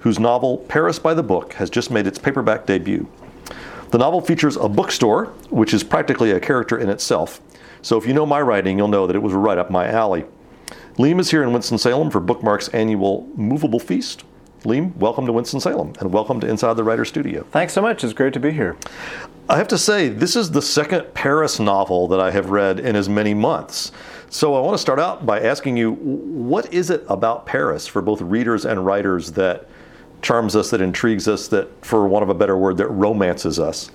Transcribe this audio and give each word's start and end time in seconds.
whose 0.00 0.18
novel 0.18 0.58
Paris 0.68 0.98
by 0.98 1.14
the 1.14 1.22
Book 1.22 1.54
has 1.54 1.70
just 1.70 1.90
made 1.90 2.06
its 2.06 2.18
paperback 2.18 2.66
debut. 2.66 3.08
The 3.90 3.98
novel 3.98 4.20
features 4.20 4.56
a 4.56 4.68
bookstore, 4.68 5.26
which 5.50 5.72
is 5.72 5.82
practically 5.82 6.30
a 6.30 6.40
character 6.40 6.78
in 6.78 6.88
itself. 6.88 7.40
So 7.82 7.96
if 7.96 8.06
you 8.06 8.12
know 8.12 8.26
my 8.26 8.40
writing, 8.40 8.76
you'll 8.76 8.88
know 8.88 9.06
that 9.06 9.16
it 9.16 9.22
was 9.22 9.32
right 9.32 9.58
up 9.58 9.70
my 9.70 9.88
alley. 9.88 10.24
Liam 10.96 11.20
is 11.20 11.30
here 11.30 11.42
in 11.42 11.52
Winston-Salem 11.52 12.10
for 12.10 12.20
Bookmark's 12.20 12.68
annual 12.68 13.26
Movable 13.34 13.78
Feast. 13.78 14.24
Liam, 14.64 14.94
welcome 14.96 15.24
to 15.26 15.32
Winston-Salem 15.32 15.94
and 16.00 16.12
welcome 16.12 16.40
to 16.40 16.48
Inside 16.48 16.74
the 16.74 16.84
Writer 16.84 17.04
Studio. 17.04 17.44
Thanks 17.52 17.72
so 17.72 17.80
much. 17.80 18.02
It's 18.02 18.12
great 18.12 18.32
to 18.32 18.40
be 18.40 18.50
here. 18.50 18.76
I 19.48 19.56
have 19.56 19.68
to 19.68 19.78
say, 19.78 20.08
this 20.08 20.36
is 20.36 20.50
the 20.50 20.60
second 20.60 21.14
Paris 21.14 21.58
novel 21.58 22.08
that 22.08 22.20
I 22.20 22.32
have 22.32 22.50
read 22.50 22.80
in 22.80 22.96
as 22.96 23.08
many 23.08 23.32
months. 23.32 23.92
So 24.28 24.54
I 24.54 24.60
want 24.60 24.74
to 24.74 24.78
start 24.78 24.98
out 24.98 25.24
by 25.24 25.40
asking 25.40 25.76
you, 25.76 25.92
what 25.92 26.70
is 26.74 26.90
it 26.90 27.04
about 27.08 27.46
Paris 27.46 27.86
for 27.86 28.02
both 28.02 28.20
readers 28.20 28.66
and 28.66 28.84
writers 28.84 29.32
that 29.32 29.68
charms 30.22 30.56
us, 30.56 30.70
that 30.70 30.80
intrigues 30.80 31.28
us, 31.28 31.48
that, 31.48 31.84
for 31.84 32.06
want 32.06 32.22
of 32.22 32.28
a 32.28 32.34
better 32.34 32.56
word, 32.56 32.76
that 32.78 32.88
romances 32.88 33.58
us? 33.58 33.90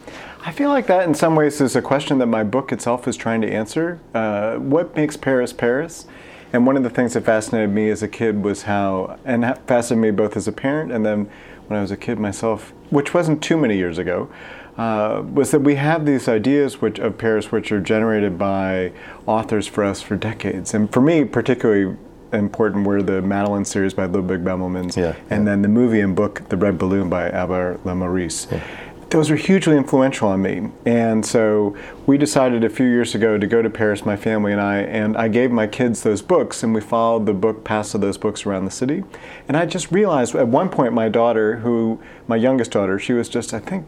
I 0.46 0.52
feel 0.52 0.70
like 0.70 0.88
that 0.88 1.08
in 1.08 1.14
some 1.14 1.36
ways 1.36 1.62
is 1.62 1.76
a 1.76 1.82
question 1.82 2.18
that 2.18 2.28
my 2.28 2.44
book 2.44 2.72
itself 2.72 3.08
is 3.08 3.16
trying 3.16 3.42
to 3.42 3.52
answer. 3.52 4.00
Uh, 4.14 4.56
what 4.56 4.96
makes 4.96 5.16
Paris 5.16 5.54
Paris? 5.54 6.06
And 6.52 6.68
one 6.68 6.78
of 6.78 6.84
the 6.84 6.90
things 6.90 7.14
that 7.14 7.26
fascinated 7.26 7.72
me 7.72 7.90
as 7.90 8.04
a 8.04 8.08
kid 8.08 8.44
was 8.44 8.64
how, 8.64 9.18
and 9.26 9.44
fascinated 9.68 9.98
me 9.98 10.12
both 10.12 10.38
as 10.38 10.48
a 10.48 10.52
parent 10.52 10.92
and 10.92 11.06
then 11.06 11.30
when 11.68 11.80
I 11.80 11.82
was 11.82 11.92
a 11.92 11.98
kid 11.98 12.20
myself, 12.20 12.74
which 12.90 13.14
wasn't 13.14 13.42
too 13.42 13.58
many 13.58 13.78
years 13.78 13.98
ago, 13.98 14.30
uh, 14.78 15.24
was 15.34 15.52
that 15.52 15.62
we 15.62 15.76
have 15.76 16.06
these 16.06 16.28
ideas 16.28 16.82
which, 16.82 17.00
of 17.00 17.18
Paris 17.18 17.52
which 17.52 17.72
are 17.72 17.80
generated 17.80 18.38
by 18.38 18.92
authors 19.26 19.68
for 19.68 19.84
us 19.84 20.02
for 20.02 20.16
decades. 20.16 20.74
And 20.74 20.92
for 20.92 21.02
me, 21.02 21.26
particularly 21.26 21.96
important 22.34 22.86
were 22.86 23.02
the 23.02 23.22
Madeline 23.22 23.66
series 23.66 23.94
by 23.94 24.06
Ludwig 24.06 24.44
Bemelmans, 24.44 24.98
yeah, 24.98 25.16
and 25.30 25.44
yeah. 25.44 25.52
then 25.52 25.62
the 25.62 25.68
movie 25.68 26.02
and 26.02 26.16
book 26.16 26.48
The 26.50 26.58
Red 26.58 26.78
Balloon 26.78 27.10
by 27.10 27.30
Albert 27.30 27.84
Lamorisse. 27.84 28.52
Yeah. 28.52 28.64
Those 29.10 29.30
were 29.30 29.36
hugely 29.36 29.78
influential 29.78 30.28
on 30.30 30.42
me. 30.42 30.72
And 30.88 31.24
so 31.24 31.78
we 32.08 32.18
decided 32.18 32.64
a 32.64 32.70
few 32.70 32.88
years 32.88 33.14
ago 33.14 33.38
to 33.38 33.46
go 33.46 33.62
to 33.62 33.70
Paris, 33.70 34.06
my 34.08 34.16
family 34.16 34.52
and 34.52 34.60
I, 34.60 34.78
and 34.78 35.16
I 35.16 35.28
gave 35.28 35.52
my 35.52 35.68
kids 35.68 36.02
those 36.02 36.24
books, 36.24 36.64
and 36.64 36.74
we 36.74 36.82
followed 36.82 37.28
the 37.28 37.34
book 37.34 37.64
paths 37.64 37.94
of 37.94 38.02
those 38.02 38.18
books 38.18 38.48
around 38.48 38.66
the 38.66 38.72
city. 38.72 39.04
And 39.48 39.56
I 39.56 39.68
just 39.68 39.92
realized 39.92 40.34
at 40.34 40.48
one 40.48 40.70
point, 40.70 40.94
my 40.94 41.10
daughter, 41.10 41.58
who, 41.58 42.02
my 42.28 42.38
youngest 42.38 42.72
daughter, 42.72 42.98
she 42.98 43.14
was 43.14 43.30
just, 43.30 43.54
I 43.54 43.60
think, 43.60 43.86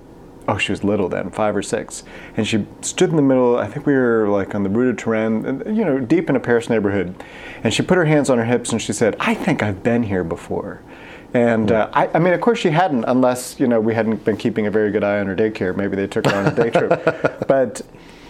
oh, 0.48 0.58
she 0.58 0.72
was 0.72 0.84
little 0.84 1.10
then, 1.10 1.30
five 1.30 1.56
or 1.56 1.62
six, 1.62 2.04
and 2.38 2.48
she 2.48 2.66
stood 2.82 3.10
in 3.10 3.16
the 3.16 3.22
middle. 3.22 3.58
I 3.58 3.68
think 3.68 3.86
we 3.86 3.94
were 3.94 4.28
like 4.28 4.56
on 4.56 4.64
the 4.64 4.70
Rue 4.70 4.92
de 4.92 5.02
Turenne, 5.02 5.64
you 5.66 5.86
know, 5.86 6.00
deep 6.00 6.30
in 6.30 6.36
a 6.36 6.40
Paris 6.40 6.70
neighborhood, 6.70 7.16
and 7.64 7.74
she 7.74 7.82
put 7.84 7.98
her 7.98 8.06
hands 8.06 8.30
on 8.30 8.38
her 8.38 8.46
hips 8.46 8.72
and 8.72 8.82
she 8.82 8.94
said, 8.94 9.16
"I 9.20 9.34
think 9.34 9.64
I've 9.64 9.84
been 9.84 10.04
here 10.04 10.24
before." 10.24 10.82
And 11.34 11.70
uh, 11.70 11.90
I, 11.92 12.08
I, 12.14 12.20
mean, 12.20 12.34
of 12.34 12.40
course, 12.40 12.60
she 12.60 12.70
hadn't, 12.70 13.04
unless 13.06 13.60
you 13.60 13.68
know 13.68 13.82
we 13.82 13.94
hadn't 13.94 14.24
been 14.24 14.38
keeping 14.38 14.68
a 14.68 14.72
very 14.72 14.92
good 14.92 15.04
eye 15.04 15.20
on 15.20 15.28
her 15.28 15.36
daycare. 15.36 15.76
Maybe 15.76 15.96
they 15.96 16.08
took 16.08 16.26
her 16.28 16.36
on 16.36 16.46
a 16.48 16.56
day 16.56 16.70
trip, 16.70 17.46
but 17.48 17.82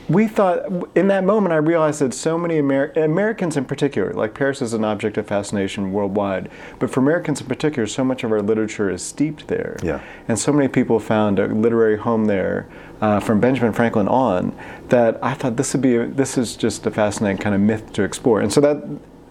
we 0.07 0.27
thought 0.27 0.65
in 0.95 1.07
that 1.07 1.23
moment 1.23 1.51
i 1.51 1.57
realized 1.57 1.99
that 1.99 2.13
so 2.13 2.37
many 2.37 2.55
Amer- 2.55 2.91
americans 2.95 3.57
in 3.57 3.65
particular 3.65 4.13
like 4.13 4.33
paris 4.33 4.61
is 4.61 4.73
an 4.73 4.83
object 4.83 5.17
of 5.17 5.27
fascination 5.27 5.91
worldwide 5.91 6.49
but 6.79 6.89
for 6.89 6.99
americans 6.99 7.41
in 7.41 7.47
particular 7.47 7.87
so 7.87 8.03
much 8.03 8.23
of 8.23 8.31
our 8.31 8.41
literature 8.41 8.89
is 8.89 9.01
steeped 9.01 9.47
there 9.47 9.77
yeah. 9.83 9.99
and 10.27 10.37
so 10.37 10.51
many 10.51 10.67
people 10.67 10.99
found 10.99 11.39
a 11.39 11.47
literary 11.47 11.97
home 11.97 12.25
there 12.25 12.67
uh, 13.01 13.19
from 13.19 13.39
benjamin 13.39 13.73
franklin 13.73 14.07
on 14.07 14.55
that 14.89 15.17
i 15.23 15.33
thought 15.33 15.55
this 15.55 15.73
would 15.73 15.81
be 15.81 15.95
a, 15.95 16.05
this 16.07 16.37
is 16.37 16.55
just 16.55 16.85
a 16.85 16.91
fascinating 16.91 17.37
kind 17.37 17.55
of 17.55 17.61
myth 17.61 17.91
to 17.91 18.03
explore 18.03 18.41
and 18.41 18.53
so 18.53 18.61
that 18.61 18.83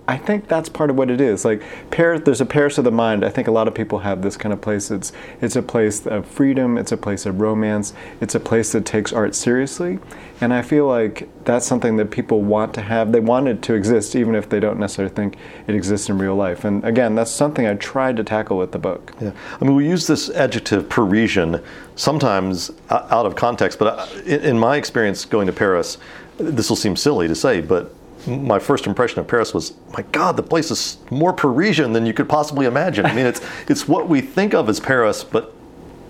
I 0.06 0.18
think 0.18 0.48
that's 0.48 0.68
part 0.68 0.90
of 0.90 0.96
what 0.96 1.10
it 1.10 1.20
is. 1.20 1.46
Like 1.46 1.62
Paris, 1.90 2.22
there's 2.24 2.40
a 2.40 2.46
Paris 2.46 2.76
of 2.76 2.84
the 2.84 2.90
mind. 2.90 3.24
I 3.24 3.30
think 3.30 3.48
a 3.48 3.50
lot 3.50 3.66
of 3.66 3.74
people 3.74 4.00
have 4.00 4.20
this 4.20 4.36
kind 4.36 4.52
of 4.52 4.60
place. 4.60 4.90
It's 4.90 5.12
it's 5.40 5.56
a 5.56 5.62
place 5.62 6.06
of 6.06 6.26
freedom. 6.26 6.76
It's 6.76 6.92
a 6.92 6.98
place 6.98 7.24
of 7.24 7.40
romance. 7.40 7.94
It's 8.20 8.34
a 8.34 8.40
place 8.40 8.72
that 8.72 8.84
takes 8.84 9.14
art 9.14 9.34
seriously, 9.34 9.98
and 10.42 10.52
I 10.52 10.60
feel 10.60 10.86
like 10.86 11.28
that's 11.44 11.66
something 11.66 11.96
that 11.96 12.10
people 12.10 12.42
want 12.42 12.74
to 12.74 12.82
have. 12.82 13.12
They 13.12 13.20
want 13.20 13.48
it 13.48 13.62
to 13.62 13.74
exist, 13.74 14.14
even 14.14 14.34
if 14.34 14.50
they 14.50 14.60
don't 14.60 14.78
necessarily 14.78 15.14
think 15.14 15.36
it 15.66 15.74
exists 15.74 16.10
in 16.10 16.18
real 16.18 16.36
life. 16.36 16.64
And 16.64 16.84
again, 16.84 17.14
that's 17.14 17.30
something 17.30 17.66
I 17.66 17.74
tried 17.74 18.18
to 18.18 18.24
tackle 18.24 18.58
with 18.58 18.72
the 18.72 18.78
book. 18.78 19.14
Yeah, 19.20 19.32
I 19.58 19.64
mean, 19.64 19.74
we 19.74 19.88
use 19.88 20.06
this 20.06 20.28
adjective 20.28 20.90
Parisian 20.90 21.62
sometimes 21.96 22.70
out 22.90 23.24
of 23.24 23.36
context, 23.36 23.78
but 23.78 23.98
uh, 23.98 24.22
in 24.26 24.58
my 24.58 24.76
experience 24.76 25.24
going 25.24 25.46
to 25.46 25.52
Paris, 25.52 25.96
this 26.36 26.68
will 26.68 26.76
seem 26.76 26.96
silly 26.96 27.26
to 27.26 27.34
say, 27.34 27.62
but 27.62 27.93
my 28.26 28.58
first 28.58 28.86
impression 28.86 29.18
of 29.20 29.26
Paris 29.26 29.52
was, 29.54 29.74
my 29.92 30.02
God, 30.12 30.36
the 30.36 30.42
place 30.42 30.70
is 30.70 30.98
more 31.10 31.32
Parisian 31.32 31.92
than 31.92 32.06
you 32.06 32.12
could 32.12 32.28
possibly 32.28 32.66
imagine. 32.66 33.06
I 33.06 33.14
mean, 33.14 33.26
it's 33.26 33.40
it's 33.68 33.88
what 33.88 34.08
we 34.08 34.20
think 34.20 34.54
of 34.54 34.68
as 34.68 34.80
Paris, 34.80 35.24
but 35.24 35.52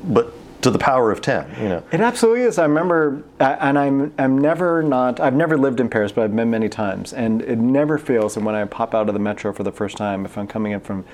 but 0.05 0.33
to 0.63 0.71
the 0.71 0.79
power 0.79 1.11
of 1.13 1.21
ten. 1.21 1.51
You 1.61 1.69
know, 1.69 1.83
it 1.93 2.01
absolutely 2.01 2.43
is. 2.43 2.59
I 2.59 2.65
remember, 2.65 3.23
and 3.41 3.79
I'm 3.79 4.13
I'm 4.19 4.39
never 4.39 4.83
not. 4.83 5.21
I've 5.21 5.35
never 5.35 5.57
lived 5.57 5.81
in 5.81 5.89
Paris, 5.89 6.13
but 6.13 6.25
I've 6.25 6.35
been 6.35 6.51
many 6.51 6.69
times, 6.69 7.13
and 7.13 7.43
it 7.43 7.59
never 7.59 7.99
fails. 7.99 8.37
And 8.37 8.47
when 8.47 8.55
I 8.55 8.65
pop 8.65 8.95
out 8.95 9.09
of 9.09 9.15
the 9.15 9.21
metro 9.21 9.53
for 9.53 9.63
the 9.63 9.73
first 9.73 9.97
time, 9.97 10.25
if 10.25 10.39
I'm 10.39 10.47
coming 10.47 10.73
in 10.73 10.81
from 10.81 11.05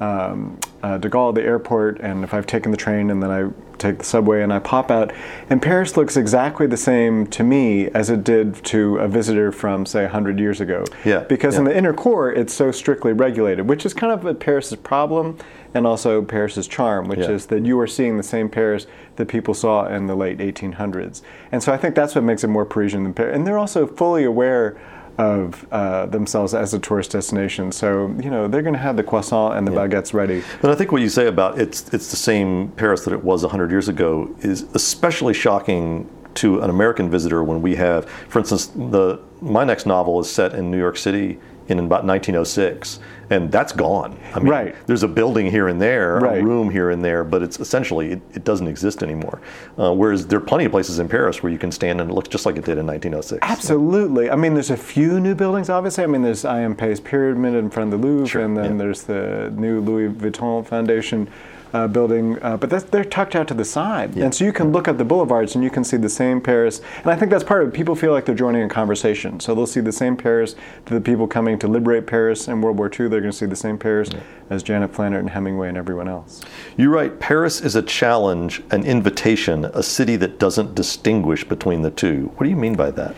um, 0.00 0.58
uh, 0.82 0.98
De 0.98 1.08
Gaulle, 1.08 1.34
the 1.34 1.42
airport, 1.42 2.00
and 2.00 2.24
if 2.24 2.34
I've 2.34 2.46
taken 2.46 2.70
the 2.70 2.76
train 2.76 3.10
and 3.10 3.22
then 3.22 3.30
I 3.30 3.50
take 3.84 3.98
the 3.98 4.04
subway 4.04 4.42
and 4.42 4.52
I 4.52 4.58
pop 4.58 4.90
out, 4.90 5.12
and 5.48 5.60
Paris 5.60 5.96
looks 5.96 6.16
exactly 6.16 6.66
the 6.66 6.76
same 6.76 7.26
to 7.28 7.42
me 7.42 7.88
as 7.88 8.10
it 8.10 8.24
did 8.24 8.62
to 8.66 8.98
a 8.98 9.08
visitor 9.08 9.52
from, 9.52 9.86
say, 9.86 10.02
100 10.02 10.38
years 10.38 10.60
ago. 10.60 10.84
Yeah. 11.04 11.20
Because 11.20 11.54
yeah. 11.54 11.60
in 11.60 11.64
the 11.66 11.76
inner 11.76 11.92
core, 11.92 12.32
it's 12.32 12.52
so 12.52 12.70
strictly 12.70 13.12
regulated, 13.12 13.68
which 13.68 13.86
is 13.86 13.94
kind 13.94 14.12
of 14.12 14.38
Paris's 14.40 14.76
problem 14.76 15.38
and 15.74 15.86
also 15.86 16.22
Paris's 16.22 16.68
charm, 16.68 17.08
which 17.08 17.18
yeah. 17.18 17.30
is 17.30 17.46
that 17.46 17.66
you 17.66 17.78
are 17.80 17.86
seeing 17.86 18.16
the 18.16 18.22
same 18.22 18.48
Paris 18.48 18.86
that 19.16 19.26
people 19.26 19.54
saw 19.54 19.86
in 19.86 20.06
the 20.06 20.14
late 20.14 20.38
1800s. 20.38 21.22
And 21.50 21.62
so 21.62 21.72
I 21.72 21.76
think 21.76 21.94
that's 21.94 22.14
what 22.14 22.22
makes 22.22 22.44
it 22.44 22.48
more 22.48 22.64
Parisian 22.64 23.02
than 23.02 23.12
Paris. 23.12 23.34
And 23.34 23.46
they're 23.46 23.58
also 23.58 23.86
fully 23.86 24.24
aware 24.24 24.78
of 25.18 25.66
uh, 25.70 26.06
themselves 26.06 26.54
as 26.54 26.74
a 26.74 26.78
tourist 26.78 27.12
destination. 27.12 27.72
So 27.72 28.08
you 28.22 28.30
know 28.30 28.48
they're 28.48 28.62
going 28.62 28.74
to 28.74 28.80
have 28.80 28.96
the 28.96 29.02
croissant 29.02 29.56
and 29.56 29.66
the 29.66 29.72
yeah. 29.72 29.86
baguettes 29.86 30.12
ready. 30.12 30.42
But 30.60 30.70
I 30.70 30.74
think 30.74 30.92
what 30.92 31.02
you 31.02 31.08
say 31.08 31.26
about 31.26 31.58
it's 31.58 31.92
it's 31.92 32.10
the 32.10 32.16
same 32.16 32.68
Paris 32.72 33.04
that 33.04 33.12
it 33.12 33.22
was 33.22 33.42
100 33.42 33.70
years 33.70 33.88
ago 33.88 34.34
is 34.40 34.62
especially 34.74 35.34
shocking 35.34 36.08
to 36.34 36.60
an 36.60 36.70
American 36.70 37.08
visitor 37.10 37.44
when 37.44 37.62
we 37.62 37.76
have, 37.76 38.08
for 38.28 38.40
instance, 38.40 38.66
the 38.66 39.20
my 39.40 39.64
next 39.64 39.86
novel 39.86 40.20
is 40.20 40.30
set 40.30 40.54
in 40.54 40.70
New 40.70 40.78
York 40.78 40.96
City 40.96 41.38
in 41.68 41.78
about 41.78 42.04
1906, 42.04 43.00
and 43.30 43.50
that's 43.50 43.72
gone. 43.72 44.18
I 44.34 44.38
mean, 44.38 44.48
right. 44.48 44.86
there's 44.86 45.02
a 45.02 45.08
building 45.08 45.50
here 45.50 45.68
and 45.68 45.80
there, 45.80 46.18
right. 46.18 46.40
a 46.40 46.44
room 46.44 46.70
here 46.70 46.90
and 46.90 47.04
there, 47.04 47.24
but 47.24 47.42
it's 47.42 47.58
essentially 47.60 48.12
it, 48.12 48.22
it 48.34 48.44
doesn't 48.44 48.68
exist 48.68 49.02
anymore. 49.02 49.40
Uh, 49.78 49.92
whereas 49.92 50.26
there 50.26 50.38
are 50.38 50.42
plenty 50.42 50.64
of 50.64 50.72
places 50.72 50.98
in 50.98 51.08
Paris 51.08 51.42
where 51.42 51.52
you 51.52 51.58
can 51.58 51.72
stand 51.72 52.00
and 52.00 52.10
it 52.10 52.14
looks 52.14 52.28
just 52.28 52.46
like 52.46 52.56
it 52.56 52.64
did 52.64 52.78
in 52.78 52.86
1906. 52.86 53.38
Absolutely. 53.42 54.30
I 54.30 54.36
mean, 54.36 54.54
there's 54.54 54.70
a 54.70 54.76
few 54.76 55.20
new 55.20 55.34
buildings. 55.34 55.70
Obviously, 55.70 56.04
I 56.04 56.06
mean, 56.06 56.22
there's 56.22 56.44
I.M. 56.44 56.74
Pei's 56.76 57.00
Pyramid 57.00 57.54
in 57.54 57.70
front 57.70 57.92
of 57.92 58.00
the 58.00 58.06
Louvre, 58.06 58.28
sure. 58.28 58.42
and 58.42 58.56
then 58.56 58.72
yeah. 58.72 58.78
there's 58.78 59.02
the 59.04 59.52
new 59.56 59.80
Louis 59.80 60.08
Vuitton 60.08 60.66
Foundation 60.66 61.28
uh, 61.74 61.88
building, 61.88 62.40
uh, 62.40 62.56
but 62.56 62.70
they're 62.90 63.04
tucked 63.04 63.34
out 63.34 63.48
to 63.48 63.54
the 63.54 63.64
side. 63.64 64.14
Yeah. 64.14 64.24
And 64.24 64.34
so 64.34 64.44
you 64.44 64.52
can 64.52 64.70
look 64.70 64.86
at 64.86 64.96
the 64.96 65.04
boulevards 65.04 65.56
and 65.56 65.64
you 65.64 65.70
can 65.70 65.82
see 65.82 65.96
the 65.96 66.08
same 66.08 66.40
Paris. 66.40 66.80
And 66.98 67.08
I 67.08 67.16
think 67.16 67.32
that's 67.32 67.42
part 67.42 67.62
of 67.62 67.68
it. 67.68 67.74
People 67.74 67.96
feel 67.96 68.12
like 68.12 68.24
they're 68.24 68.34
joining 68.34 68.62
a 68.62 68.68
conversation. 68.68 69.40
So 69.40 69.54
they'll 69.54 69.66
see 69.66 69.80
the 69.80 69.92
same 69.92 70.16
Paris 70.16 70.54
to 70.86 70.94
the 70.94 71.00
people 71.00 71.26
coming 71.26 71.58
to 71.58 71.68
liberate 71.68 72.06
Paris 72.06 72.46
in 72.46 72.60
World 72.60 72.78
War 72.78 72.86
II. 72.86 73.08
They're 73.08 73.20
going 73.20 73.32
to 73.32 73.36
see 73.36 73.46
the 73.46 73.56
same 73.56 73.76
Paris 73.76 74.08
yeah. 74.12 74.20
as 74.50 74.62
Janet 74.62 74.92
Flanner 74.92 75.18
and 75.18 75.28
Hemingway 75.28 75.68
and 75.68 75.76
everyone 75.76 76.06
else. 76.06 76.42
You 76.76 76.90
write 76.90 77.18
Paris 77.18 77.60
is 77.60 77.74
a 77.74 77.82
challenge, 77.82 78.62
an 78.70 78.84
invitation, 78.84 79.64
a 79.66 79.82
city 79.82 80.14
that 80.16 80.38
doesn't 80.38 80.76
distinguish 80.76 81.42
between 81.42 81.82
the 81.82 81.90
two. 81.90 82.30
What 82.36 82.44
do 82.44 82.50
you 82.50 82.56
mean 82.56 82.76
by 82.76 82.92
that? 82.92 83.16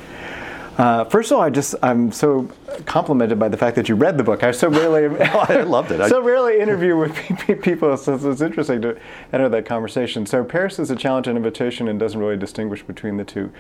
Uh, 0.79 1.05
first 1.07 1.31
of 1.31 1.39
all, 1.39 1.43
I 1.43 1.49
just 1.49 1.75
I'm 1.83 2.13
so 2.13 2.51
complimented 2.85 3.39
by 3.39 3.49
the 3.49 3.57
fact 3.57 3.77
that 3.77 3.89
you 3.89 3.95
read 3.95 4.19
the 4.19 4.25
book. 4.25 4.43
I 4.43 4.51
so 4.51 4.69
rarely 4.69 5.07
oh, 5.21 5.47
I 5.49 5.63
loved 5.63 5.91
it. 5.91 6.07
so 6.09 6.21
rarely 6.23 6.61
interview 6.61 6.97
with 6.97 7.17
people, 7.63 7.97
so 7.97 8.15
it's 8.15 8.43
interesting 8.43 8.83
to 8.83 8.99
enter 9.33 9.49
that 9.49 9.65
conversation. 9.65 10.27
So 10.27 10.45
Paris 10.45 10.79
is 10.79 10.91
a 10.91 10.97
challenge 10.97 11.29
and 11.29 11.37
invitation, 11.37 11.89
and 11.89 11.99
doesn't 11.99 12.21
really 12.21 12.37
distinguish 12.37 12.83
between 12.83 13.17
the 13.17 13.25
two. 13.25 13.51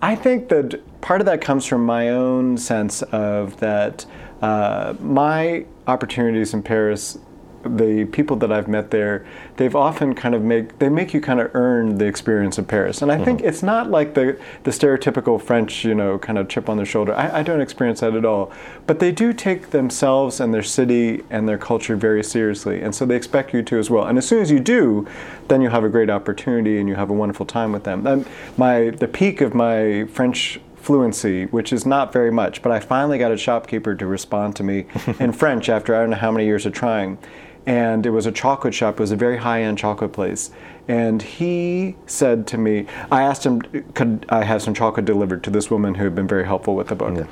I 0.00 0.16
think 0.16 0.48
that 0.48 0.80
part 1.02 1.20
of 1.20 1.26
that 1.26 1.40
comes 1.40 1.66
from 1.66 1.84
my 1.84 2.08
own 2.08 2.56
sense 2.56 3.02
of 3.02 3.58
that 3.60 4.06
uh, 4.40 4.94
my 5.00 5.66
opportunities 5.86 6.54
in 6.54 6.62
Paris 6.62 7.18
the 7.64 8.06
people 8.06 8.36
that 8.36 8.52
I've 8.52 8.68
met 8.68 8.90
there, 8.90 9.26
they've 9.56 9.74
often 9.74 10.14
kind 10.14 10.34
of 10.34 10.42
make 10.42 10.78
they 10.78 10.88
make 10.88 11.14
you 11.14 11.20
kind 11.20 11.40
of 11.40 11.54
earn 11.54 11.98
the 11.98 12.06
experience 12.06 12.58
of 12.58 12.68
Paris. 12.68 13.02
And 13.02 13.12
I 13.12 13.22
think 13.22 13.38
mm-hmm. 13.38 13.48
it's 13.48 13.62
not 13.62 13.90
like 13.90 14.14
the 14.14 14.38
the 14.64 14.70
stereotypical 14.70 15.40
French, 15.40 15.84
you 15.84 15.94
know, 15.94 16.18
kind 16.18 16.38
of 16.38 16.48
chip 16.48 16.68
on 16.68 16.76
their 16.76 16.86
shoulder. 16.86 17.14
I, 17.14 17.40
I 17.40 17.42
don't 17.42 17.60
experience 17.60 18.00
that 18.00 18.14
at 18.14 18.24
all. 18.24 18.52
But 18.86 18.98
they 18.98 19.12
do 19.12 19.32
take 19.32 19.70
themselves 19.70 20.40
and 20.40 20.52
their 20.52 20.62
city 20.62 21.22
and 21.30 21.48
their 21.48 21.58
culture 21.58 21.96
very 21.96 22.24
seriously, 22.24 22.82
and 22.82 22.94
so 22.94 23.06
they 23.06 23.16
expect 23.16 23.54
you 23.54 23.62
to 23.62 23.78
as 23.78 23.90
well. 23.90 24.04
And 24.04 24.18
as 24.18 24.26
soon 24.26 24.40
as 24.40 24.50
you 24.50 24.60
do, 24.60 25.06
then 25.48 25.60
you 25.60 25.70
have 25.70 25.84
a 25.84 25.88
great 25.88 26.10
opportunity 26.10 26.78
and 26.78 26.88
you 26.88 26.94
have 26.94 27.10
a 27.10 27.14
wonderful 27.14 27.46
time 27.46 27.72
with 27.72 27.84
them. 27.84 28.06
And 28.06 28.26
my 28.56 28.90
the 28.90 29.08
peak 29.08 29.40
of 29.40 29.54
my 29.54 30.06
French 30.06 30.60
fluency, 30.82 31.46
which 31.46 31.72
is 31.72 31.86
not 31.86 32.12
very 32.12 32.30
much, 32.30 32.60
but 32.60 32.72
I 32.72 32.80
finally 32.80 33.16
got 33.16 33.32
a 33.32 33.36
shopkeeper 33.36 33.94
to 33.94 34.06
respond 34.06 34.56
to 34.56 34.64
me 34.64 34.86
in 35.20 35.32
French 35.32 35.68
after 35.68 35.94
I 35.94 36.00
don't 36.00 36.10
know 36.10 36.16
how 36.16 36.32
many 36.32 36.44
years 36.44 36.66
of 36.66 36.72
trying. 36.72 37.18
And 37.66 38.04
it 38.04 38.10
was 38.10 38.26
a 38.26 38.32
chocolate 38.32 38.74
shop, 38.74 38.94
it 38.94 39.00
was 39.00 39.12
a 39.12 39.16
very 39.16 39.36
high 39.36 39.62
end 39.62 39.78
chocolate 39.78 40.12
place. 40.12 40.50
And 40.88 41.22
he 41.22 41.96
said 42.06 42.46
to 42.48 42.58
me, 42.58 42.86
I 43.10 43.22
asked 43.22 43.46
him, 43.46 43.60
could 43.94 44.26
I 44.28 44.42
have 44.44 44.62
some 44.62 44.74
chocolate 44.74 45.06
delivered 45.06 45.44
to 45.44 45.50
this 45.50 45.70
woman 45.70 45.94
who 45.94 46.04
had 46.04 46.14
been 46.14 46.26
very 46.26 46.44
helpful 46.44 46.74
with 46.74 46.88
the 46.88 46.96
book? 46.96 47.16
Yeah. 47.16 47.26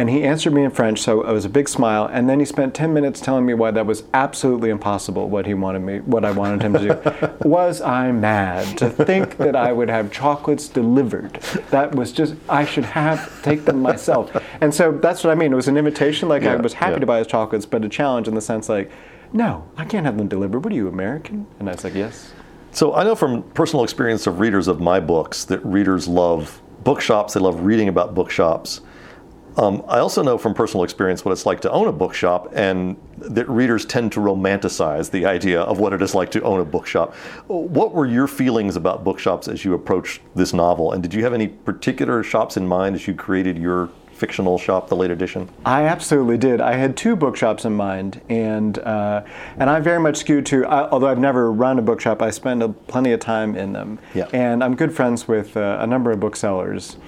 And 0.00 0.08
he 0.08 0.22
answered 0.22 0.54
me 0.54 0.64
in 0.64 0.70
French, 0.70 0.98
so 0.98 1.20
it 1.20 1.30
was 1.30 1.44
a 1.44 1.48
big 1.50 1.68
smile. 1.68 2.08
And 2.10 2.26
then 2.26 2.40
he 2.40 2.46
spent 2.46 2.72
10 2.72 2.94
minutes 2.94 3.20
telling 3.20 3.44
me 3.44 3.52
why 3.52 3.70
that 3.72 3.84
was 3.84 4.04
absolutely 4.14 4.70
impossible, 4.70 5.28
what 5.28 5.44
he 5.44 5.52
wanted 5.52 5.80
me, 5.80 6.00
what 6.00 6.24
I 6.24 6.30
wanted 6.30 6.62
him 6.62 6.72
to 6.72 6.78
do. 6.78 7.30
was 7.48 7.82
I 7.82 8.10
mad 8.10 8.78
to 8.78 8.88
think 8.88 9.36
that 9.36 9.54
I 9.54 9.72
would 9.72 9.90
have 9.90 10.10
chocolates 10.10 10.68
delivered? 10.68 11.34
That 11.68 11.94
was 11.94 12.12
just, 12.12 12.34
I 12.48 12.64
should 12.64 12.86
have, 12.86 13.42
take 13.42 13.66
them 13.66 13.82
myself. 13.82 14.34
And 14.62 14.74
so 14.74 14.90
that's 14.90 15.22
what 15.22 15.32
I 15.32 15.34
mean. 15.34 15.52
It 15.52 15.56
was 15.56 15.68
an 15.68 15.76
invitation, 15.76 16.30
like 16.30 16.44
yeah, 16.44 16.54
I 16.54 16.56
was 16.56 16.72
happy 16.72 16.92
yeah. 16.92 17.00
to 17.00 17.06
buy 17.06 17.18
his 17.18 17.26
chocolates, 17.26 17.66
but 17.66 17.84
a 17.84 17.88
challenge 17.90 18.26
in 18.26 18.34
the 18.34 18.40
sense 18.40 18.70
like, 18.70 18.90
no, 19.32 19.68
I 19.76 19.84
can't 19.84 20.06
have 20.06 20.16
them 20.16 20.28
delivered. 20.28 20.64
What 20.64 20.72
are 20.72 20.76
you, 20.76 20.88
American? 20.88 21.46
And 21.58 21.68
I 21.68 21.72
was 21.72 21.84
like, 21.84 21.94
yes. 21.94 22.32
So 22.72 22.94
I 22.94 23.04
know 23.04 23.14
from 23.14 23.42
personal 23.42 23.84
experience 23.84 24.26
of 24.26 24.40
readers 24.40 24.68
of 24.68 24.80
my 24.80 25.00
books 25.00 25.44
that 25.46 25.64
readers 25.64 26.06
love 26.06 26.62
bookshops, 26.84 27.34
they 27.34 27.40
love 27.40 27.60
reading 27.60 27.88
about 27.88 28.14
bookshops. 28.14 28.80
Um, 29.56 29.82
I 29.88 29.98
also 29.98 30.22
know 30.22 30.38
from 30.38 30.54
personal 30.54 30.84
experience 30.84 31.24
what 31.24 31.32
it's 31.32 31.44
like 31.44 31.60
to 31.62 31.70
own 31.70 31.88
a 31.88 31.92
bookshop, 31.92 32.50
and 32.54 32.96
that 33.18 33.48
readers 33.48 33.84
tend 33.84 34.12
to 34.12 34.20
romanticize 34.20 35.10
the 35.10 35.26
idea 35.26 35.60
of 35.62 35.80
what 35.80 35.92
it 35.92 36.00
is 36.00 36.14
like 36.14 36.30
to 36.32 36.42
own 36.42 36.60
a 36.60 36.64
bookshop. 36.64 37.14
What 37.48 37.92
were 37.92 38.06
your 38.06 38.28
feelings 38.28 38.76
about 38.76 39.02
bookshops 39.02 39.48
as 39.48 39.64
you 39.64 39.74
approached 39.74 40.22
this 40.36 40.52
novel, 40.52 40.92
and 40.92 41.02
did 41.02 41.12
you 41.12 41.24
have 41.24 41.34
any 41.34 41.48
particular 41.48 42.22
shops 42.22 42.56
in 42.56 42.66
mind 42.66 42.94
as 42.94 43.08
you 43.08 43.14
created 43.14 43.58
your 43.58 43.90
fictional 44.20 44.58
shop, 44.58 44.88
the 44.88 44.94
late 44.94 45.10
edition? 45.10 45.48
I 45.64 45.86
absolutely 45.86 46.36
did. 46.36 46.60
I 46.60 46.74
had 46.74 46.96
two 46.96 47.16
bookshops 47.16 47.64
in 47.64 47.74
mind, 47.74 48.20
and 48.28 48.78
uh, 48.78 49.24
and 49.56 49.70
I 49.70 49.80
very 49.80 49.98
much 49.98 50.18
skewed 50.18 50.46
to. 50.46 50.66
I, 50.66 50.88
although 50.90 51.08
I've 51.08 51.18
never 51.18 51.50
run 51.50 51.78
a 51.78 51.82
bookshop, 51.82 52.20
I 52.20 52.30
spend 52.30 52.62
a, 52.62 52.68
plenty 52.68 53.12
of 53.12 53.20
time 53.20 53.56
in 53.56 53.72
them. 53.72 53.98
Yeah. 54.14 54.28
And 54.32 54.62
I'm 54.62 54.76
good 54.76 54.94
friends 54.94 55.26
with 55.26 55.56
uh, 55.56 55.78
a 55.80 55.86
number 55.86 56.12
of 56.12 56.20
booksellers. 56.20 56.98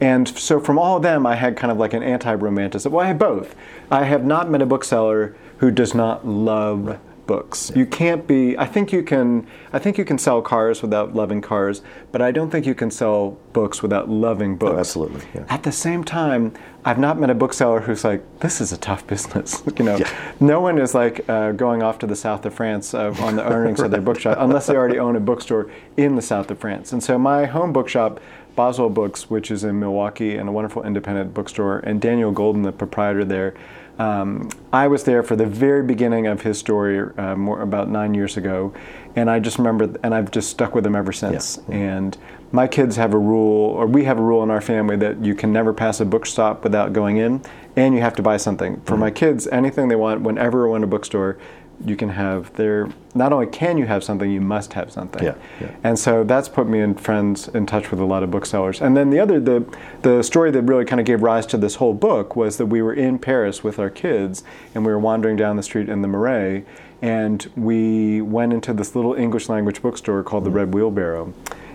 And 0.00 0.26
so 0.28 0.58
from 0.58 0.78
all 0.78 0.96
of 0.96 1.02
them, 1.02 1.26
I 1.26 1.34
had 1.34 1.56
kind 1.56 1.70
of 1.70 1.78
like 1.78 1.92
an 1.94 2.02
anti-romanticism. 2.02 2.90
Well, 2.92 3.04
I 3.04 3.08
had 3.08 3.18
both. 3.18 3.54
I 3.90 4.04
have 4.04 4.24
not 4.24 4.50
met 4.50 4.62
a 4.62 4.66
bookseller 4.66 5.36
who 5.58 5.70
does 5.70 5.94
not 5.94 6.26
love 6.26 6.98
books. 7.26 7.72
You 7.74 7.86
can't 7.86 8.26
be. 8.26 8.56
I 8.58 8.66
think 8.66 8.92
you 8.92 9.02
can. 9.02 9.46
I 9.72 9.78
think 9.78 9.98
you 9.98 10.04
can 10.04 10.18
sell 10.18 10.42
cars 10.42 10.82
without 10.82 11.14
loving 11.14 11.40
cars, 11.40 11.82
but 12.10 12.20
I 12.20 12.30
don't 12.30 12.50
think 12.50 12.66
you 12.66 12.74
can 12.74 12.90
sell 12.90 13.38
books 13.52 13.82
without 13.82 14.08
loving 14.08 14.56
books. 14.56 14.74
Oh, 14.74 14.78
absolutely. 14.78 15.22
Yeah. 15.34 15.44
At 15.48 15.62
the 15.62 15.72
same 15.72 16.04
time, 16.04 16.52
I've 16.84 16.98
not 16.98 17.18
met 17.18 17.30
a 17.30 17.34
bookseller 17.34 17.80
who's 17.80 18.04
like, 18.04 18.22
"This 18.40 18.60
is 18.60 18.72
a 18.72 18.76
tough 18.76 19.06
business." 19.06 19.62
you 19.78 19.84
know, 19.84 19.96
yeah. 19.96 20.12
no 20.40 20.60
one 20.60 20.78
is 20.78 20.94
like 20.94 21.28
uh, 21.28 21.52
going 21.52 21.82
off 21.82 21.98
to 22.00 22.06
the 22.06 22.16
south 22.16 22.44
of 22.44 22.54
France 22.54 22.94
uh, 22.94 23.14
on 23.20 23.36
the 23.36 23.44
earnings 23.52 23.78
right. 23.78 23.86
of 23.86 23.90
their 23.90 24.00
bookshop 24.00 24.36
unless 24.40 24.66
they 24.66 24.76
already 24.76 24.98
own 24.98 25.16
a 25.16 25.20
bookstore 25.20 25.70
in 25.96 26.16
the 26.16 26.22
south 26.22 26.50
of 26.50 26.58
France. 26.58 26.92
And 26.92 27.02
so 27.02 27.18
my 27.18 27.46
home 27.46 27.72
bookshop 27.72 28.20
Boswell 28.54 28.90
Books, 28.90 29.30
which 29.30 29.50
is 29.50 29.64
in 29.64 29.80
Milwaukee 29.80 30.36
and 30.36 30.48
a 30.48 30.52
wonderful 30.52 30.82
independent 30.82 31.32
bookstore, 31.32 31.78
and 31.78 32.00
Daniel 32.00 32.32
Goldin, 32.32 32.64
the 32.64 32.72
proprietor 32.72 33.24
there. 33.24 33.54
Um, 33.98 34.48
I 34.72 34.88
was 34.88 35.04
there 35.04 35.22
for 35.22 35.36
the 35.36 35.46
very 35.46 35.82
beginning 35.82 36.26
of 36.26 36.42
his 36.42 36.58
story, 36.58 37.10
uh, 37.18 37.36
more 37.36 37.60
about 37.60 37.90
nine 37.90 38.14
years 38.14 38.36
ago, 38.36 38.72
and 39.14 39.30
I 39.30 39.38
just 39.38 39.58
remember, 39.58 39.94
and 40.02 40.14
I've 40.14 40.30
just 40.30 40.50
stuck 40.50 40.74
with 40.74 40.86
him 40.86 40.96
ever 40.96 41.12
since. 41.12 41.58
Yeah. 41.68 41.76
And 41.76 42.18
my 42.52 42.66
kids 42.66 42.96
have 42.96 43.12
a 43.12 43.18
rule, 43.18 43.70
or 43.70 43.86
we 43.86 44.04
have 44.04 44.18
a 44.18 44.22
rule 44.22 44.42
in 44.42 44.50
our 44.50 44.60
family 44.60 44.96
that 44.96 45.24
you 45.24 45.34
can 45.34 45.52
never 45.52 45.72
pass 45.72 46.00
a 46.00 46.04
bookstop 46.04 46.64
without 46.64 46.92
going 46.92 47.18
in, 47.18 47.42
and 47.76 47.94
you 47.94 48.00
have 48.00 48.16
to 48.16 48.22
buy 48.22 48.38
something. 48.38 48.76
For 48.80 48.92
mm-hmm. 48.92 49.00
my 49.00 49.10
kids, 49.10 49.46
anything 49.48 49.88
they 49.88 49.96
want, 49.96 50.22
whenever 50.22 50.68
we're 50.68 50.76
in 50.76 50.84
a 50.84 50.86
bookstore, 50.86 51.38
you 51.84 51.96
can 51.96 52.08
have 52.08 52.52
there 52.54 52.88
not 53.14 53.32
only 53.32 53.46
can 53.46 53.76
you 53.76 53.86
have 53.86 54.02
something 54.02 54.30
you 54.30 54.40
must 54.40 54.72
have 54.72 54.90
something 54.90 55.22
yeah, 55.22 55.34
yeah. 55.60 55.74
and 55.84 55.98
so 55.98 56.24
that's 56.24 56.48
put 56.48 56.68
me 56.68 56.80
and 56.80 57.00
friends 57.00 57.48
in 57.48 57.66
touch 57.66 57.90
with 57.90 58.00
a 58.00 58.04
lot 58.04 58.22
of 58.22 58.30
booksellers 58.30 58.80
and 58.80 58.96
then 58.96 59.10
the 59.10 59.18
other 59.18 59.40
the 59.40 59.64
the 60.02 60.22
story 60.22 60.50
that 60.50 60.62
really 60.62 60.84
kind 60.84 61.00
of 61.00 61.06
gave 61.06 61.22
rise 61.22 61.46
to 61.46 61.56
this 61.56 61.76
whole 61.76 61.94
book 61.94 62.36
was 62.36 62.56
that 62.56 62.66
we 62.66 62.80
were 62.82 62.94
in 62.94 63.18
paris 63.18 63.62
with 63.62 63.78
our 63.78 63.90
kids 63.90 64.42
and 64.74 64.84
we 64.86 64.92
were 64.92 64.98
wandering 64.98 65.36
down 65.36 65.56
the 65.56 65.62
street 65.62 65.88
in 65.88 66.02
the 66.02 66.08
marais 66.08 66.64
and 67.00 67.50
we 67.56 68.20
went 68.20 68.52
into 68.52 68.72
this 68.72 68.94
little 68.94 69.14
english 69.14 69.48
language 69.48 69.82
bookstore 69.82 70.22
called 70.22 70.44
mm-hmm. 70.44 70.52
the 70.52 70.58
red 70.58 70.74
wheelbarrow 70.74 71.32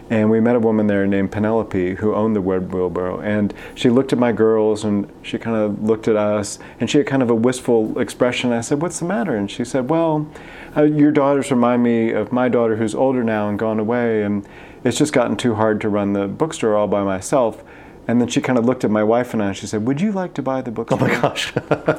and 0.10 0.30
we 0.30 0.40
met 0.40 0.56
a 0.56 0.60
woman 0.60 0.88
there 0.88 1.06
named 1.06 1.32
Penelope 1.32 1.96
who 1.96 2.16
owned 2.16 2.36
the 2.36 2.40
Red 2.40 2.72
Wheelbarrow. 2.72 3.20
And 3.20 3.54
she 3.76 3.90
looked 3.90 4.14
at 4.14 4.20
my 4.20 4.32
girls 4.32 4.84
and 4.84 5.12
she 5.22 5.38
kind 5.38 5.58
of 5.58 5.84
looked 5.84 6.08
at 6.08 6.16
us 6.16 6.60
and 6.80 6.90
she 6.90 7.00
had 7.00 7.08
kind 7.08 7.22
of 7.22 7.30
a 7.30 7.36
wistful 7.36 8.00
expression. 8.00 8.52
I 8.52 8.62
said, 8.62 8.82
What's 8.82 9.00
the 9.00 9.06
matter? 9.06 9.36
And 9.36 9.52
she 9.52 9.66
said, 9.66 9.90
Well, 9.90 10.30
uh, 10.76 10.84
your 10.84 11.12
daughters 11.12 11.52
remind 11.52 11.84
me 11.84 12.12
of 12.12 12.32
my 12.32 12.48
daughter 12.48 12.78
who's 12.78 12.96
older 12.96 13.24
now 13.24 13.50
and 13.50 13.60
gone 13.60 13.80
away. 13.80 14.24
And 14.24 14.48
it's 14.84 14.98
just 14.98 15.12
gotten 15.12 15.36
too 15.36 15.56
hard 15.56 15.82
to 15.82 15.90
run 15.90 16.14
the 16.14 16.28
bookstore 16.28 16.76
all 16.76 16.88
by 16.88 17.04
myself. 17.04 17.64
And 18.08 18.22
then 18.22 18.30
she 18.30 18.40
kind 18.40 18.58
of 18.58 18.66
looked 18.66 18.86
at 18.86 18.92
my 18.92 19.04
wife 19.04 19.34
and 19.34 19.44
I 19.44 19.48
and 19.48 19.58
she 19.58 19.68
said, 19.68 19.86
Would 19.86 20.00
you 20.00 20.12
like 20.12 20.34
to 20.36 20.42
buy 20.42 20.62
the 20.62 20.72
bookstore? 20.72 21.00
Oh 21.02 21.08
my 21.08 21.22
gosh. 21.22 21.54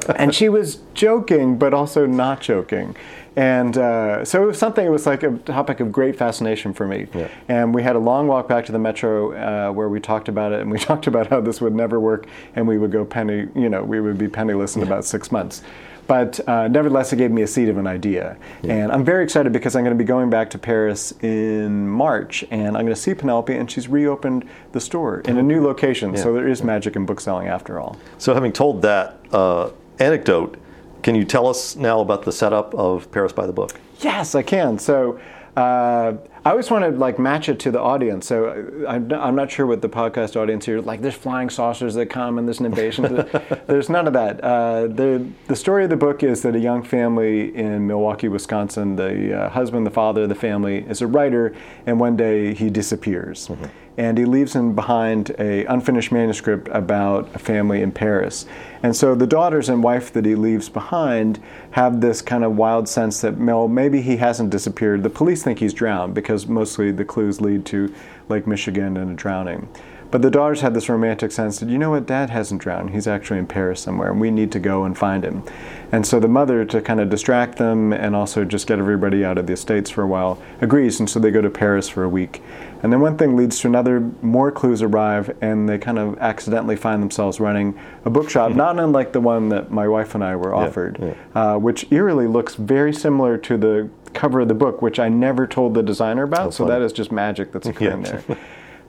and 0.15 0.33
she 0.33 0.49
was 0.49 0.79
joking, 0.93 1.57
but 1.57 1.73
also 1.73 2.05
not 2.07 2.41
joking. 2.41 2.95
And 3.35 3.77
uh, 3.77 4.25
so 4.25 4.43
it 4.43 4.45
was 4.47 4.57
something, 4.57 4.85
it 4.85 4.89
was 4.89 5.05
like 5.05 5.23
a 5.23 5.37
topic 5.37 5.79
of 5.79 5.91
great 5.91 6.17
fascination 6.17 6.73
for 6.73 6.87
me. 6.87 7.07
Yeah. 7.13 7.29
And 7.47 7.73
we 7.73 7.83
had 7.83 7.95
a 7.95 7.99
long 7.99 8.27
walk 8.27 8.47
back 8.47 8.65
to 8.65 8.71
the 8.71 8.79
metro 8.79 9.33
uh, 9.33 9.71
where 9.71 9.87
we 9.87 9.99
talked 9.99 10.27
about 10.27 10.51
it 10.51 10.61
and 10.61 10.71
we 10.71 10.79
talked 10.89 11.07
about 11.07 11.27
how 11.27 11.39
this 11.39 11.61
would 11.61 11.75
never 11.75 11.99
work 11.99 12.25
and 12.55 12.67
we 12.67 12.77
would 12.77 12.91
go 12.91 13.05
penny, 13.05 13.47
you 13.55 13.69
know, 13.69 13.83
we 13.83 14.01
would 14.01 14.17
be 14.17 14.27
penniless 14.27 14.75
in 14.75 14.81
yeah. 14.81 14.87
about 14.87 15.05
six 15.05 15.31
months. 15.31 15.61
But 16.09 16.39
uh, 16.49 16.67
nevertheless, 16.67 17.13
it 17.13 17.17
gave 17.17 17.29
me 17.29 17.43
a 17.43 17.47
seed 17.47 17.69
of 17.69 17.77
an 17.77 17.85
idea. 17.85 18.35
Yeah. 18.63 18.73
And 18.73 18.91
I'm 18.91 19.05
very 19.05 19.23
excited 19.23 19.53
because 19.53 19.75
I'm 19.75 19.83
going 19.83 19.95
to 19.95 20.03
be 20.03 20.07
going 20.07 20.31
back 20.31 20.49
to 20.49 20.57
Paris 20.57 21.13
in 21.21 21.87
March 21.87 22.43
and 22.49 22.75
I'm 22.75 22.83
going 22.83 22.95
to 22.95 22.95
see 22.95 23.13
Penelope 23.13 23.55
and 23.55 23.69
she's 23.69 23.87
reopened 23.87 24.49
the 24.71 24.79
store 24.79 25.19
in 25.19 25.37
a 25.37 25.43
new 25.43 25.63
location. 25.63 26.17
So 26.17 26.33
there 26.33 26.47
is 26.47 26.63
magic 26.63 26.95
in 26.95 27.05
bookselling 27.05 27.47
after 27.47 27.79
all. 27.79 27.95
So 28.17 28.33
having 28.33 28.51
told 28.51 28.81
that 28.81 29.19
uh, 29.31 29.69
anecdote, 29.99 30.57
can 31.03 31.13
you 31.13 31.25
tell 31.25 31.45
us 31.45 31.75
now 31.75 31.99
about 31.99 32.23
the 32.23 32.31
setup 32.31 32.73
of 32.73 33.11
Paris 33.11 33.31
by 33.31 33.45
the 33.45 33.53
Book? 33.53 33.79
Yes, 33.99 34.33
I 34.33 34.41
can. 34.41 34.79
So 34.79 35.19
uh, 35.59 36.17
I 36.45 36.51
always 36.51 36.71
want 36.71 36.85
to 36.85 36.91
like 36.91 37.19
match 37.19 37.49
it 37.49 37.59
to 37.59 37.71
the 37.71 37.81
audience. 37.81 38.27
So 38.27 38.47
uh, 38.47 38.89
I'm, 38.89 39.11
I'm 39.11 39.35
not 39.35 39.51
sure 39.51 39.65
what 39.65 39.81
the 39.81 39.89
podcast 39.89 40.37
audience 40.37 40.65
here 40.65 40.79
like. 40.79 41.01
There's 41.01 41.15
flying 41.15 41.49
saucers 41.49 41.95
that 41.95 42.05
come 42.05 42.37
and 42.37 42.47
there's 42.47 42.61
an 42.61 42.65
invasion. 42.65 43.03
there's 43.67 43.89
none 43.89 44.07
of 44.07 44.13
that. 44.13 44.41
Uh, 44.41 44.87
the 44.87 45.27
the 45.47 45.55
story 45.57 45.83
of 45.83 45.89
the 45.89 45.97
book 45.97 46.23
is 46.23 46.43
that 46.43 46.55
a 46.55 46.59
young 46.59 46.81
family 46.81 47.53
in 47.53 47.85
Milwaukee, 47.87 48.29
Wisconsin, 48.29 48.95
the 48.95 49.37
uh, 49.37 49.49
husband, 49.49 49.85
the 49.85 49.91
father 49.91 50.23
of 50.23 50.29
the 50.29 50.35
family, 50.35 50.77
is 50.87 51.01
a 51.01 51.07
writer, 51.07 51.53
and 51.85 51.99
one 51.99 52.15
day 52.15 52.53
he 52.53 52.69
disappears. 52.69 53.49
Mm-hmm 53.49 53.65
and 53.99 54.17
he 54.17 54.23
leaves 54.23 54.55
him 54.55 54.73
behind 54.73 55.35
a 55.39 55.65
unfinished 55.65 56.09
manuscript 56.09 56.69
about 56.71 57.29
a 57.35 57.37
family 57.37 57.81
in 57.81 57.91
Paris. 57.91 58.45
And 58.81 58.95
so 58.95 59.13
the 59.13 59.27
daughters 59.27 59.67
and 59.67 59.83
wife 59.83 60.13
that 60.13 60.23
he 60.23 60.35
leaves 60.35 60.69
behind 60.69 61.43
have 61.71 61.99
this 61.99 62.21
kind 62.21 62.45
of 62.45 62.55
wild 62.55 62.87
sense 62.87 63.19
that 63.19 63.37
well, 63.37 63.67
maybe 63.67 64.01
he 64.01 64.15
hasn't 64.15 64.51
disappeared. 64.51 65.03
The 65.03 65.09
police 65.09 65.43
think 65.43 65.59
he's 65.59 65.73
drowned 65.73 66.13
because 66.13 66.47
mostly 66.47 66.93
the 66.93 67.03
clues 67.03 67.41
lead 67.41 67.65
to 67.65 67.93
Lake 68.29 68.47
Michigan 68.47 68.95
and 68.95 69.11
a 69.11 69.15
drowning. 69.15 69.67
But 70.11 70.23
the 70.23 70.31
daughters 70.31 70.61
had 70.61 70.73
this 70.73 70.89
romantic 70.89 71.31
sense 71.31 71.59
that, 71.59 71.69
you 71.69 71.77
know 71.77 71.91
what, 71.91 72.07
dad 72.07 72.31
hasn't 72.31 72.61
drowned. 72.61 72.91
He's 72.91 73.07
actually 73.07 73.37
in 73.39 73.45
Paris 73.45 73.81
somewhere, 73.81 74.09
and 74.11 74.19
we 74.19 74.31
need 74.31 74.51
to 74.53 74.59
go 74.59 74.83
and 74.83 74.97
find 74.97 75.23
him. 75.23 75.43
And 75.91 76.05
so 76.05 76.19
the 76.19 76.27
mother, 76.27 76.65
to 76.65 76.81
kind 76.81 76.99
of 76.99 77.09
distract 77.09 77.57
them 77.57 77.93
and 77.93 78.15
also 78.15 78.43
just 78.43 78.65
get 78.65 78.79
everybody 78.79 79.23
out 79.23 79.37
of 79.37 79.45
the 79.45 79.53
estates 79.53 79.89
for 79.89 80.03
a 80.03 80.07
while, 80.07 80.41
agrees. 80.61 80.99
And 80.99 81.09
so 81.09 81.19
they 81.19 81.29
go 81.29 81.41
to 81.41 81.49
Paris 81.49 81.89
for 81.89 82.03
a 82.03 82.09
week. 82.09 82.41
And 82.81 82.93
then 82.93 83.01
one 83.01 83.17
thing 83.17 83.35
leads 83.35 83.59
to 83.59 83.67
another, 83.67 83.99
more 84.21 84.51
clues 84.51 84.81
arrive, 84.81 85.35
and 85.41 85.67
they 85.67 85.77
kind 85.77 85.99
of 85.99 86.17
accidentally 86.19 86.75
find 86.75 87.03
themselves 87.03 87.39
running 87.39 87.77
a 88.05 88.09
bookshop, 88.09 88.49
mm-hmm. 88.49 88.57
not 88.57 88.79
unlike 88.79 89.13
the 89.13 89.21
one 89.21 89.49
that 89.49 89.69
my 89.69 89.87
wife 89.87 90.15
and 90.15 90.23
I 90.23 90.35
were 90.35 90.55
offered, 90.55 90.97
yeah, 90.99 91.13
yeah. 91.35 91.53
Uh, 91.53 91.57
which 91.57 91.91
eerily 91.91 92.25
looks 92.25 92.55
very 92.55 92.93
similar 92.93 93.37
to 93.39 93.57
the 93.57 93.89
cover 94.13 94.39
of 94.39 94.47
the 94.47 94.53
book, 94.53 94.81
which 94.81 94.97
I 94.99 95.09
never 95.09 95.45
told 95.45 95.73
the 95.73 95.83
designer 95.83 96.23
about. 96.23 96.53
So 96.53 96.65
that 96.65 96.81
is 96.81 96.93
just 96.93 97.11
magic 97.11 97.51
that's 97.51 97.67
occurring 97.67 98.05
yeah. 98.05 98.21
there. 98.27 98.37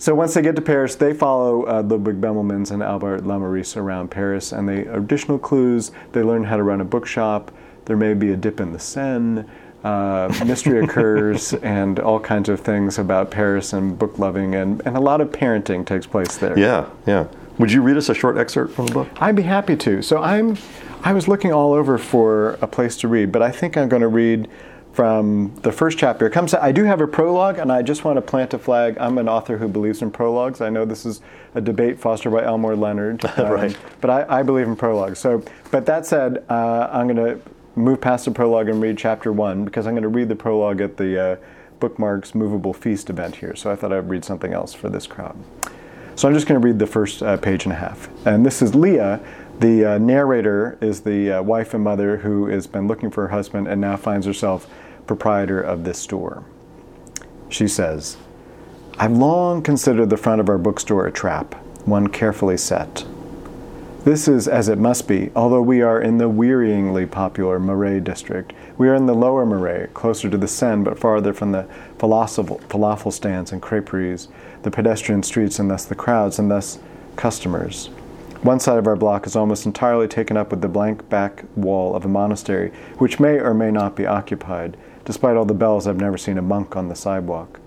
So 0.01 0.15
once 0.15 0.33
they 0.33 0.41
get 0.41 0.57
to 0.57 0.63
Paris, 0.63 0.95
they 0.95 1.13
follow 1.13 1.67
uh, 1.67 1.83
Ludwig 1.83 2.23
Bemelmans 2.23 2.71
and 2.71 2.83
Albert 2.83 3.25
Lamorisse 3.25 3.77
around 3.77 4.11
Paris, 4.11 4.51
and 4.51 4.67
they 4.67 4.87
additional 4.87 5.39
clues. 5.39 5.93
They 6.13 6.23
learn 6.23 6.43
how 6.43 6.57
to 6.57 6.63
run 6.63 6.81
a 6.81 6.87
bookshop. 6.87 7.53
there 7.85 7.99
may 7.99 8.15
be 8.15 8.33
a 8.33 8.37
dip 8.37 8.61
in 8.61 8.73
the 8.73 8.79
Seine. 8.79 9.45
Uh, 9.85 10.33
mystery 10.47 10.81
occurs 10.85 11.53
and 11.53 11.99
all 12.01 12.19
kinds 12.19 12.49
of 12.49 12.61
things 12.61 12.99
about 12.99 13.31
Paris 13.31 13.75
and 13.75 13.99
book 13.99 14.19
loving 14.19 14.55
and, 14.55 14.83
and 14.87 14.97
a 14.97 15.01
lot 15.01 15.21
of 15.21 15.31
parenting 15.33 15.85
takes 15.85 16.07
place 16.07 16.39
there. 16.39 16.59
Yeah, 16.59 16.89
yeah. 17.07 17.27
Would 17.59 17.71
you 17.71 17.83
read 17.83 17.99
us 17.99 18.09
a 18.09 18.15
short 18.15 18.39
excerpt 18.39 18.73
from 18.73 18.87
the 18.87 18.95
book? 18.95 19.09
I'd 19.17 19.37
be 19.37 19.43
happy 19.43 19.77
to. 19.77 20.01
So 20.01 20.23
I'm 20.23 20.57
I 21.03 21.13
was 21.13 21.29
looking 21.29 21.53
all 21.53 21.75
over 21.75 21.99
for 21.99 22.59
a 22.63 22.67
place 22.67 22.97
to 22.99 23.09
read, 23.09 23.33
but 23.33 23.43
I 23.43 23.51
think 23.51 23.77
I'm 23.77 23.89
going 23.89 24.03
to 24.03 24.09
read 24.09 24.49
from 24.93 25.55
the 25.63 25.71
first 25.71 25.99
chapter. 25.99 26.27
It 26.27 26.31
comes. 26.31 26.53
I 26.55 26.73
do 26.73 26.85
have 26.85 27.01
a 27.01 27.07
prologue, 27.07 27.59
and 27.59 27.71
I 27.71 27.83
just 27.83 28.05
want 28.05 28.17
to 28.17 28.23
plant 28.23 28.55
a 28.55 28.59
flag. 28.59 28.97
I'm 28.99 29.19
an 29.19 29.29
author 29.29 29.57
who 29.57 29.69
believes 29.69 30.03
in 30.03 30.11
prologues. 30.11 30.61
I 30.61 30.69
know 30.69 30.85
this 30.85 31.07
is 31.07 31.21
a 31.55 31.61
debate 31.61 31.99
fostered 31.99 32.33
by 32.33 32.45
Elmore 32.45 32.77
Leonard, 32.77 33.25
um, 33.37 33.53
right? 33.53 33.77
But 34.01 34.11
I, 34.11 34.41
I, 34.41 34.43
believe 34.43 34.67
in 34.67 34.77
prologues. 34.77 35.19
So, 35.19 35.45
but 35.71 35.87
that 35.87 36.07
said, 36.07 36.45
uh, 36.49 36.89
I'm 36.93 37.07
going 37.07 37.17
to 37.17 37.41
move 37.77 38.01
past 38.01 38.25
the 38.25 38.31
prologue 38.31 38.69
and 38.69 38.83
read 38.83 38.99
chapter 38.99 39.33
one 39.33 39.65
because 39.65 39.87
I'm 39.87 39.95
going 39.95 40.03
to 40.03 40.09
read 40.09 40.29
the 40.29 40.37
prologue 40.37 40.81
at 40.81 40.97
the 40.97 41.33
uh, 41.33 41.37
Bookmarks 41.79 42.35
Movable 42.35 42.73
Feast 42.73 43.11
event 43.11 43.37
here. 43.37 43.55
So 43.57 43.71
I 43.71 43.77
thought 43.77 43.93
I'd 43.93 44.09
read 44.09 44.25
something 44.25 44.53
else 44.53 44.75
for 44.75 44.89
this 44.89 45.07
crowd. 45.07 45.37
So 46.17 46.29
I'm 46.29 46.35
just 46.35 46.47
going 46.47 46.61
to 46.61 46.67
read 46.67 46.79
the 46.79 46.87
first 46.87 47.23
uh, 47.23 47.37
page 47.39 47.65
and 47.65 47.73
a 47.73 47.77
half. 47.77 48.09
And 48.27 48.45
this 48.45 48.61
is 48.61 48.75
Leah. 48.75 49.21
The 49.61 49.85
uh, 49.85 49.99
narrator 49.99 50.79
is 50.81 51.03
the 51.03 51.33
uh, 51.33 51.43
wife 51.43 51.75
and 51.75 51.85
mother 51.85 52.17
who 52.17 52.47
has 52.47 52.67
been 52.67 52.89
looking 52.89 53.11
for 53.11 53.25
her 53.25 53.29
husband 53.29 53.69
and 53.69 53.79
now 53.79 53.95
finds 53.99 54.25
herself 54.25 54.67
proprietor 55.07 55.61
of 55.61 55.85
this 55.85 55.99
store. 55.99 56.45
She 57.51 57.69
says, 57.69 58.17
I've 58.99 59.13
long 59.13 59.63
considered 59.63 60.09
the 60.09 60.17
front 60.17 60.41
of 60.41 60.49
our 60.49 60.57
bookstore 60.57 61.07
a 61.07 61.13
trap, 61.13 61.55
one 61.85 62.07
carefully 62.07 62.57
set. 62.57 63.05
This 64.05 64.29
is 64.29 64.49
as 64.49 64.71
it 64.71 64.79
must 64.79 65.07
be, 65.07 65.31
although 65.37 65.61
we 65.61 65.83
are 65.83 66.01
in 66.01 66.17
the 66.17 66.31
wearyingly 66.31 67.11
popular 67.11 67.59
Marais 67.59 68.01
district. 68.01 68.55
We 68.79 68.89
are 68.89 68.95
in 68.95 69.05
the 69.05 69.15
lower 69.15 69.45
Marais, 69.45 69.89
closer 69.93 70.31
to 70.31 70.39
the 70.39 70.49
Seine, 70.49 70.85
but 70.85 70.99
farther 70.99 71.35
from 71.35 71.53
the 71.53 71.69
falafel 71.99 73.13
stands 73.13 73.53
and 73.53 73.61
creperies, 73.61 74.29
the 74.63 74.71
pedestrian 74.71 75.23
streets, 75.23 75.59
and 75.59 75.71
thus 75.71 75.85
the 75.85 75.95
crowds, 75.95 76.39
and 76.39 76.51
thus 76.51 76.79
customers. 77.17 77.91
One 78.43 78.59
side 78.59 78.79
of 78.79 78.87
our 78.87 78.97
block 78.97 79.27
is 79.27 79.37
almost 79.37 79.67
entirely 79.67 80.09
taken 80.09 80.39
up 80.39 80.51
with 80.51 80.63
the 80.63 80.69
blank 80.69 81.07
back 81.11 81.45
wall 81.57 81.95
of 81.95 82.07
a 82.07 82.09
monastery, 82.09 82.73
which 82.97 83.21
may 83.21 83.39
or 83.39 83.53
may 83.53 83.71
not 83.71 83.95
be 83.95 84.07
occupied. 84.07 84.79
Despite 85.05 85.37
all 85.37 85.45
the 85.45 85.53
bells, 85.53 85.87
I've 85.87 86.01
never 86.01 86.17
seen 86.17 86.39
a 86.39 86.43
monk 86.43 86.75
on 86.75 86.89
the 86.89 86.95
sidewalk. 86.95 87.61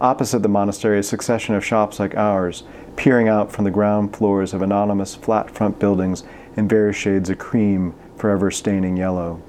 Opposite 0.00 0.44
the 0.44 0.48
monastery, 0.48 1.00
a 1.00 1.02
succession 1.02 1.56
of 1.56 1.64
shops 1.64 1.98
like 1.98 2.16
ours, 2.16 2.62
peering 2.94 3.26
out 3.26 3.50
from 3.50 3.64
the 3.64 3.72
ground 3.72 4.14
floors 4.14 4.54
of 4.54 4.62
anonymous 4.62 5.16
flat 5.16 5.50
front 5.50 5.80
buildings 5.80 6.22
in 6.56 6.68
various 6.68 6.96
shades 6.96 7.28
of 7.28 7.38
cream, 7.38 7.92
forever 8.16 8.52
staining 8.52 8.96
yellow. 8.96 9.42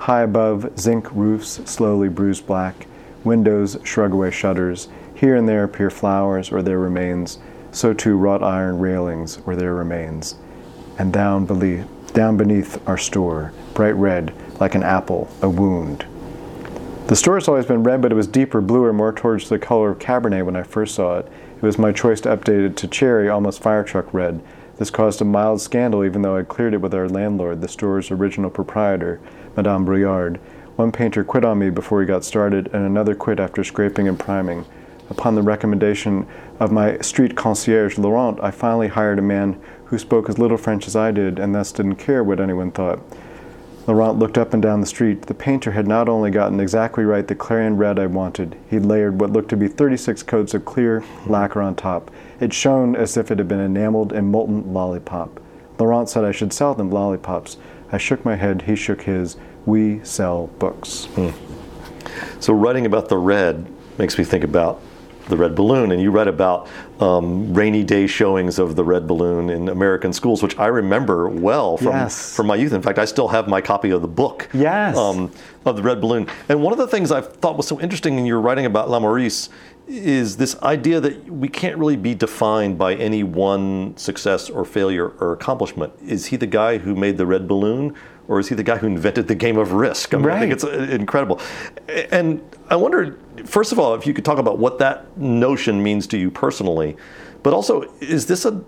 High 0.00 0.22
above, 0.22 0.78
zinc 0.78 1.10
roofs 1.12 1.62
slowly 1.64 2.10
bruise 2.10 2.42
black, 2.42 2.86
windows 3.24 3.78
shrug 3.84 4.12
away 4.12 4.30
shutters, 4.30 4.88
here 5.14 5.34
and 5.34 5.48
there 5.48 5.64
appear 5.64 5.88
flowers 5.88 6.52
or 6.52 6.60
their 6.60 6.78
remains, 6.78 7.38
so 7.74 7.92
too 7.92 8.16
wrought 8.16 8.42
iron 8.42 8.78
railings 8.78 9.38
or 9.46 9.56
their 9.56 9.74
remains. 9.74 10.36
And 10.98 11.12
down 11.12 11.44
beneath, 11.44 11.86
down 12.14 12.36
beneath 12.36 12.86
our 12.88 12.96
store, 12.96 13.52
bright 13.74 13.96
red, 13.96 14.32
like 14.60 14.74
an 14.74 14.82
apple, 14.82 15.28
a 15.42 15.48
wound. 15.48 16.06
The 17.08 17.16
store 17.16 17.34
has 17.34 17.48
always 17.48 17.66
been 17.66 17.82
red, 17.82 18.00
but 18.00 18.12
it 18.12 18.14
was 18.14 18.26
deeper, 18.26 18.60
bluer, 18.60 18.92
more 18.92 19.12
towards 19.12 19.48
the 19.48 19.58
color 19.58 19.90
of 19.90 19.98
Cabernet 19.98 20.46
when 20.46 20.56
I 20.56 20.62
first 20.62 20.94
saw 20.94 21.18
it. 21.18 21.26
It 21.56 21.62
was 21.62 21.78
my 21.78 21.92
choice 21.92 22.20
to 22.22 22.34
update 22.34 22.64
it 22.64 22.76
to 22.78 22.88
cherry, 22.88 23.28
almost 23.28 23.60
fire 23.60 23.84
truck 23.84 24.12
red. 24.14 24.42
This 24.76 24.90
caused 24.90 25.20
a 25.20 25.24
mild 25.24 25.60
scandal, 25.60 26.04
even 26.04 26.22
though 26.22 26.36
I 26.36 26.44
cleared 26.44 26.74
it 26.74 26.80
with 26.80 26.94
our 26.94 27.08
landlord, 27.08 27.60
the 27.60 27.68
store's 27.68 28.10
original 28.10 28.50
proprietor, 28.50 29.20
Madame 29.56 29.84
Brouillard. 29.84 30.38
One 30.76 30.92
painter 30.92 31.24
quit 31.24 31.44
on 31.44 31.58
me 31.58 31.70
before 31.70 32.00
he 32.00 32.06
got 32.06 32.24
started, 32.24 32.68
and 32.72 32.84
another 32.86 33.14
quit 33.14 33.38
after 33.38 33.62
scraping 33.62 34.08
and 34.08 34.18
priming. 34.18 34.64
Upon 35.10 35.34
the 35.34 35.42
recommendation 35.42 36.26
of 36.58 36.72
my 36.72 36.98
street 36.98 37.36
concierge, 37.36 37.98
Laurent, 37.98 38.38
I 38.42 38.50
finally 38.50 38.88
hired 38.88 39.18
a 39.18 39.22
man 39.22 39.60
who 39.86 39.98
spoke 39.98 40.28
as 40.28 40.38
little 40.38 40.56
French 40.56 40.86
as 40.86 40.96
I 40.96 41.10
did, 41.10 41.38
and 41.38 41.54
thus 41.54 41.72
didn't 41.72 41.96
care 41.96 42.24
what 42.24 42.40
anyone 42.40 42.70
thought. 42.70 43.00
Laurent 43.86 44.18
looked 44.18 44.38
up 44.38 44.54
and 44.54 44.62
down 44.62 44.80
the 44.80 44.86
street. 44.86 45.22
The 45.22 45.34
painter 45.34 45.72
had 45.72 45.86
not 45.86 46.08
only 46.08 46.30
gotten 46.30 46.58
exactly 46.58 47.04
right 47.04 47.28
the 47.28 47.34
clarion 47.34 47.76
red 47.76 47.98
I 47.98 48.06
wanted, 48.06 48.56
he'd 48.70 48.86
layered 48.86 49.20
what 49.20 49.30
looked 49.30 49.50
to 49.50 49.58
be 49.58 49.68
36 49.68 50.22
coats 50.22 50.54
of 50.54 50.64
clear 50.64 51.04
lacquer 51.26 51.60
on 51.60 51.74
top. 51.74 52.10
It 52.40 52.54
shone 52.54 52.96
as 52.96 53.18
if 53.18 53.30
it 53.30 53.38
had 53.38 53.48
been 53.48 53.60
enameled 53.60 54.14
in 54.14 54.30
molten 54.30 54.72
lollipop. 54.72 55.38
Laurent 55.78 56.08
said 56.08 56.24
I 56.24 56.32
should 56.32 56.52
sell 56.52 56.74
them 56.74 56.90
lollipops. 56.90 57.58
I 57.92 57.98
shook 57.98 58.24
my 58.24 58.36
head, 58.36 58.62
he 58.62 58.74
shook 58.74 59.02
his. 59.02 59.36
We 59.66 60.02
sell 60.02 60.46
books. 60.58 61.04
Hmm. 61.14 61.30
So, 62.40 62.54
writing 62.54 62.86
about 62.86 63.08
the 63.08 63.18
red 63.18 63.66
makes 63.98 64.16
me 64.16 64.24
think 64.24 64.44
about 64.44 64.80
the 65.28 65.36
red 65.36 65.54
balloon, 65.54 65.92
and 65.92 66.00
you 66.00 66.10
read 66.10 66.28
about 66.28 66.68
um, 67.00 67.52
rainy 67.54 67.82
day 67.82 68.06
showings 68.06 68.58
of 68.58 68.76
the 68.76 68.84
red 68.84 69.06
balloon 69.06 69.50
in 69.50 69.68
American 69.68 70.12
schools, 70.12 70.42
which 70.42 70.58
I 70.58 70.66
remember 70.66 71.28
well 71.28 71.76
from 71.76 71.88
yes. 71.88 72.34
from 72.36 72.46
my 72.46 72.56
youth. 72.56 72.72
In 72.72 72.82
fact, 72.82 72.98
I 72.98 73.04
still 73.04 73.28
have 73.28 73.48
my 73.48 73.60
copy 73.60 73.90
of 73.90 74.02
the 74.02 74.08
book 74.08 74.48
yes. 74.52 74.96
um, 74.96 75.32
of 75.64 75.76
the 75.76 75.82
red 75.82 76.00
balloon. 76.00 76.28
And 76.48 76.62
one 76.62 76.72
of 76.72 76.78
the 76.78 76.88
things 76.88 77.10
I 77.10 77.20
thought 77.20 77.56
was 77.56 77.66
so 77.66 77.80
interesting 77.80 78.18
in 78.18 78.26
your 78.26 78.40
writing 78.40 78.66
about 78.66 78.88
Lamorisse 78.90 79.48
is 79.86 80.36
this 80.36 80.60
idea 80.62 81.00
that 81.00 81.28
we 81.30 81.48
can't 81.48 81.76
really 81.76 81.96
be 81.96 82.14
defined 82.14 82.78
by 82.78 82.94
any 82.94 83.22
one 83.22 83.96
success 83.96 84.48
or 84.48 84.64
failure 84.64 85.08
or 85.20 85.32
accomplishment. 85.32 85.92
Is 86.06 86.26
he 86.26 86.36
the 86.36 86.46
guy 86.46 86.78
who 86.78 86.94
made 86.94 87.18
the 87.18 87.26
red 87.26 87.46
balloon? 87.46 87.94
Or 88.26 88.40
is 88.40 88.48
he 88.48 88.54
the 88.54 88.62
guy 88.62 88.78
who 88.78 88.86
invented 88.86 89.28
the 89.28 89.34
game 89.34 89.58
of 89.58 89.72
risk? 89.72 90.14
I, 90.14 90.16
mean, 90.16 90.26
right. 90.26 90.36
I 90.36 90.40
think 90.40 90.52
it's 90.52 90.64
uh, 90.64 90.88
incredible. 90.90 91.40
And 92.10 92.42
I 92.70 92.76
wonder, 92.76 93.18
first 93.44 93.70
of 93.70 93.78
all, 93.78 93.94
if 93.94 94.06
you 94.06 94.14
could 94.14 94.24
talk 94.24 94.38
about 94.38 94.58
what 94.58 94.78
that 94.78 95.16
notion 95.18 95.82
means 95.82 96.06
to 96.08 96.18
you 96.18 96.30
personally, 96.30 96.96
but 97.42 97.52
also, 97.52 97.82
is 98.00 98.26
this 98.26 98.46
a, 98.46 98.64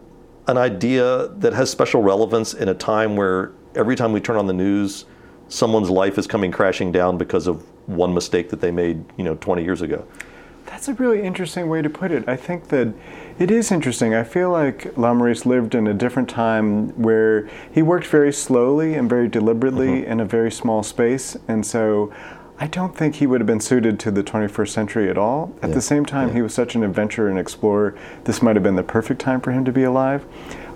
an 0.46 0.58
idea 0.58 1.28
that 1.28 1.54
has 1.54 1.70
special 1.70 2.02
relevance 2.02 2.52
in 2.52 2.68
a 2.68 2.74
time 2.74 3.16
where 3.16 3.52
every 3.74 3.96
time 3.96 4.12
we 4.12 4.20
turn 4.20 4.36
on 4.36 4.46
the 4.46 4.52
news, 4.52 5.06
someone's 5.48 5.90
life 5.90 6.18
is 6.18 6.26
coming 6.26 6.50
crashing 6.50 6.92
down 6.92 7.16
because 7.16 7.46
of 7.46 7.64
one 7.88 8.12
mistake 8.12 8.50
that 8.50 8.60
they 8.60 8.70
made, 8.70 9.04
you 9.16 9.24
know, 9.24 9.36
20 9.36 9.64
years 9.64 9.80
ago? 9.80 10.04
That's 10.66 10.88
a 10.88 10.94
really 10.94 11.22
interesting 11.22 11.68
way 11.68 11.80
to 11.80 11.88
put 11.88 12.10
it. 12.10 12.28
I 12.28 12.36
think 12.36 12.68
that 12.68 12.92
it 13.38 13.50
is 13.50 13.70
interesting. 13.70 14.14
I 14.14 14.24
feel 14.24 14.50
like 14.50 14.96
La 14.96 15.12
Lamorisse 15.12 15.46
lived 15.46 15.74
in 15.74 15.86
a 15.86 15.94
different 15.94 16.28
time 16.28 16.88
where 17.00 17.48
he 17.72 17.82
worked 17.82 18.06
very 18.06 18.32
slowly 18.32 18.94
and 18.94 19.08
very 19.08 19.28
deliberately 19.28 20.00
mm-hmm. 20.00 20.12
in 20.12 20.20
a 20.20 20.24
very 20.24 20.50
small 20.50 20.82
space. 20.82 21.36
And 21.48 21.64
so 21.64 22.12
I 22.58 22.66
don't 22.66 22.96
think 22.96 23.16
he 23.16 23.26
would 23.26 23.40
have 23.40 23.46
been 23.46 23.60
suited 23.60 24.00
to 24.00 24.10
the 24.10 24.22
21st 24.22 24.68
century 24.68 25.10
at 25.10 25.18
all. 25.18 25.54
At 25.62 25.68
yeah. 25.68 25.74
the 25.74 25.82
same 25.82 26.06
time, 26.06 26.28
yeah. 26.28 26.34
he 26.34 26.42
was 26.42 26.54
such 26.54 26.74
an 26.74 26.82
adventurer 26.82 27.28
and 27.28 27.38
explorer. 27.38 27.96
This 28.24 28.40
might 28.40 28.56
have 28.56 28.62
been 28.62 28.76
the 28.76 28.82
perfect 28.82 29.20
time 29.20 29.40
for 29.40 29.52
him 29.52 29.64
to 29.66 29.72
be 29.72 29.82
alive. 29.82 30.24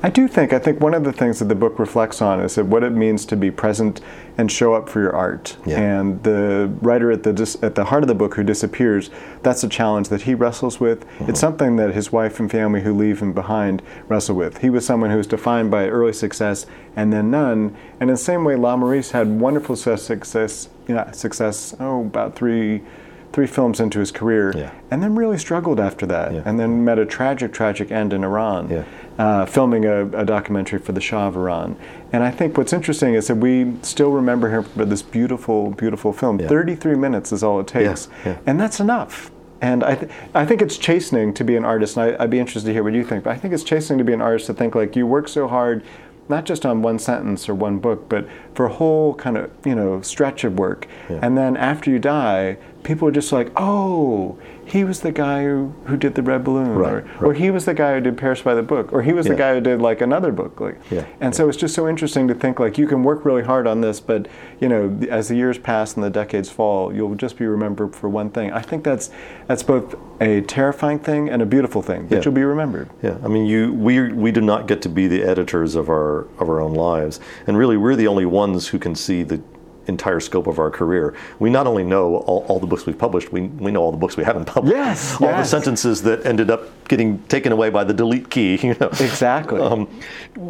I 0.03 0.09
do 0.09 0.27
think, 0.29 0.53
I 0.53 0.59
think 0.59 0.81
one 0.81 0.95
of 0.95 1.05
the 1.05 1.13
things 1.13 1.41
that 1.41 1.49
the 1.49 1.55
book 1.55 1.79
reflects 1.79 2.23
on 2.23 2.41
is 2.41 2.55
that 2.55 2.65
what 2.65 2.83
it 2.83 2.91
means 2.91 3.27
to 3.27 3.37
be 3.37 3.51
present 3.51 4.01
and 4.39 4.51
show 4.51 4.73
up 4.73 4.89
for 4.89 5.01
your 5.01 5.15
art. 5.15 5.57
Yeah. 5.67 5.79
And 5.79 6.23
the 6.23 6.73
writer 6.81 7.11
at 7.11 7.23
the, 7.23 7.59
at 7.63 7.75
the 7.75 7.85
heart 7.85 8.03
of 8.03 8.09
the 8.09 8.15
book 8.15 8.35
who 8.35 8.43
disappears, 8.43 9.11
that's 9.43 9.63
a 9.63 9.69
challenge 9.69 10.09
that 10.09 10.23
he 10.23 10.35
wrestles 10.35 10.81
with. 10.81 11.07
Mm-hmm. 11.07 11.31
It's 11.31 11.41
something 11.41 11.77
that 11.77 11.95
his 11.95 12.11
wife 12.11 12.41
and 12.41 12.51
family 12.51 12.81
who 12.81 12.95
leave 12.95 13.21
him 13.21 13.35
behind 13.35 13.83
wrestle 14.09 14.37
with. 14.37 14.59
He 14.59 14.71
was 14.71 14.87
someone 14.87 15.11
who 15.11 15.19
was 15.19 15.27
defined 15.27 15.71
by 15.71 15.89
early 15.89 16.15
success 16.15 16.67
and 16.97 17.13
then 17.13 17.31
none. 17.31 17.77
And 18.01 18.09
in 18.09 18.15
the 18.15 18.17
same 18.17 18.45
way, 18.45 18.57
Lamorisse 18.57 19.11
had 19.11 19.29
wonderful 19.29 19.77
success, 19.77 20.69
you 20.89 20.95
know, 20.95 21.09
success, 21.13 21.75
oh, 21.79 22.01
about 22.01 22.35
three 22.37 22.83
three 23.33 23.47
films 23.47 23.79
into 23.81 24.01
his 24.01 24.11
career, 24.11 24.53
yeah. 24.57 24.73
and 24.91 25.03
then 25.03 25.15
really 25.15 25.39
struggled 25.39 25.79
after 25.79 26.07
that, 26.07 26.33
yeah. 26.33 26.43
and 26.45 26.59
then 26.59 26.85
met 26.85 26.99
a 26.99 27.07
tragic, 27.07 27.53
tragic 27.53 27.91
end 27.91 28.13
in 28.13 28.25
Iran, 28.25 28.69
yeah. 28.69 28.85
uh, 29.19 29.47
filming 29.47 29.85
a, 29.85 30.07
a, 30.09 30.25
documentary 30.25 30.81
for 30.81 30.93
the 30.93 31.01
Shah 31.01 31.29
of 31.29 31.37
Iran. 31.37 31.77
And 32.13 32.25
I 32.25 32.31
think 32.31 32.59
what's 32.59 32.73
interesting 32.73 33.15
is 33.15 33.29
that 33.29 33.37
we 33.37 33.75
still 33.83 34.11
remember 34.11 34.51
him 34.51 34.65
for 34.65 34.85
this 34.85 35.03
beautiful, 35.03 35.71
beautiful 35.71 36.13
film. 36.13 36.39
33 36.39 36.97
minutes 36.97 37.31
is 37.31 37.43
all 37.43 37.61
it 37.61 37.67
takes, 37.67 38.09
and 38.47 38.59
that's 38.59 38.81
enough. 38.81 39.31
And 39.63 39.85
I, 39.85 39.95
th- 39.95 40.11
I 40.35 40.47
think 40.47 40.63
it's 40.63 40.79
chastening 40.79 41.35
to 41.35 41.45
be 41.45 41.55
an 41.55 41.67
artist, 41.67 41.99
and 41.99 42.17
I, 42.17 42.25
I'd 42.25 42.31
be 42.31 42.39
interested 42.39 42.69
to 42.69 42.73
hear 42.73 42.83
what 42.83 42.95
you 42.95 43.05
think. 43.05 43.25
But 43.25 43.33
I 43.33 43.37
think 43.37 43.53
it's 43.53 43.63
chastening 43.63 43.99
to 43.99 44.05
be 44.05 44.15
an 44.15 44.23
artist 44.23 44.47
to 44.47 44.55
think 44.55 44.75
like 44.75 44.97
you 44.97 45.07
work 45.07 45.29
so 45.29 45.47
hard 45.49 45.85
not 46.31 46.45
just 46.45 46.65
on 46.65 46.81
one 46.81 46.99
sentence 46.99 47.49
or 47.49 47.55
one 47.55 47.79
book, 47.79 48.09
but 48.09 48.27
for 48.55 48.67
a 48.67 48.73
whole 48.73 49.15
kind 49.17 49.37
of 49.37 49.51
you 49.65 49.75
know 49.75 50.01
stretch 50.01 50.45
of 50.45 50.59
work. 50.59 50.87
Yeah. 51.11 51.19
And 51.21 51.37
then 51.37 51.57
after 51.57 51.91
you 51.91 51.99
die, 51.99 52.57
people 52.83 53.09
are 53.09 53.13
just 53.13 53.33
like, 53.33 53.51
oh, 53.57 54.39
he 54.65 54.85
was 54.85 55.01
the 55.01 55.11
guy 55.11 55.43
who, 55.43 55.75
who 55.87 55.97
did 55.97 56.15
the 56.15 56.23
red 56.23 56.45
balloon, 56.45 56.69
right, 56.69 56.93
or, 56.93 57.01
right. 57.01 57.23
or 57.23 57.35
he 57.35 57.51
was 57.51 57.65
the 57.65 57.75
guy 57.75 57.95
who 57.95 58.01
did 58.01 58.17
Paris 58.17 58.41
by 58.41 58.55
the 58.55 58.63
book, 58.63 58.93
or 58.93 59.03
he 59.03 59.13
was 59.13 59.27
yeah. 59.27 59.33
the 59.33 59.39
guy 59.39 59.55
who 59.55 59.61
did 59.61 59.81
like 59.81 60.01
another 60.01 60.31
book. 60.31 60.61
Like, 60.61 60.79
yeah. 60.91 61.01
and 61.21 61.33
yeah. 61.33 61.37
so 61.37 61.49
it's 61.49 61.59
just 61.59 61.75
so 61.75 61.89
interesting 61.89 62.29
to 62.29 62.35
think 62.35 62.61
like 62.61 62.79
you 62.79 62.87
can 62.87 63.03
work 63.03 63.25
really 63.25 63.43
hard 63.43 63.67
on 63.67 63.81
this, 63.81 63.99
but 63.99 64.29
you 64.61 64.69
know, 64.69 64.97
as 65.11 65.29
the 65.29 65.35
years 65.35 65.59
pass 65.59 65.95
and 65.95 66.05
the 66.05 66.11
decades 66.11 66.49
fall, 66.49 66.95
you'll 66.95 67.17
just 67.17 67.37
be 67.37 67.47
remembered 67.47 67.97
for 67.97 68.09
one 68.09 68.31
thing. 68.31 68.53
I 68.53 68.63
think 68.63 68.85
that's 68.85 69.11
that's 69.49 69.65
both 69.65 69.97
a 70.21 70.43
terrifying 70.43 71.01
thing 71.01 71.29
and 71.29 71.43
a 71.43 71.47
beautiful 71.47 71.83
thing 71.83 72.07
that 72.09 72.25
you'll 72.25 72.35
be 72.35 72.45
remembered. 72.45 72.91
Yeah, 73.03 73.19
I 73.25 73.29
mean, 73.29 73.47
you 73.47 73.73
we 73.73 74.13
we 74.13 74.31
do 74.31 74.41
not 74.41 74.69
get 74.69 74.83
to 74.83 74.89
be 74.89 75.09
the 75.09 75.25
editors 75.25 75.75
of 75.75 75.89
our 75.89 76.29
of 76.39 76.49
our 76.49 76.61
own 76.61 76.75
lives, 76.75 77.19
and 77.47 77.59
really, 77.59 77.77
we're 77.77 77.97
the 77.97 78.07
only 78.07 78.27
ones 78.27 78.69
who 78.69 78.79
can 78.79 78.95
see 78.95 79.25
the 79.25 79.43
entire 79.91 80.21
scope 80.21 80.47
of 80.47 80.59
our 80.59 80.71
career. 80.71 81.15
We 81.39 81.51
not 81.51 81.67
only 81.67 81.85
know 81.85 82.17
all, 82.17 82.47
all 82.49 82.59
the 82.59 82.67
books 82.67 82.87
we've 82.87 82.99
published, 82.99 83.31
we, 83.33 83.43
we 83.43 83.71
know 83.71 83.83
all 83.83 83.93
the 83.93 83.99
books 83.99 84.17
we 84.17 84.25
haven't 84.25 84.47
published. 84.47 84.75
Yes, 84.75 85.15
all 85.21 85.29
yes. 85.29 85.51
the 85.51 85.61
sentences 85.61 86.03
that 86.03 86.25
ended 86.25 86.51
up 86.51 86.89
getting 86.89 87.23
taken 87.25 87.53
away 87.53 87.69
by 87.69 87.85
the 87.85 87.95
delete 87.95 88.31
key. 88.31 88.59
You 88.71 88.77
know 88.81 88.89
Exactly. 88.89 89.61
Um, 89.61 89.89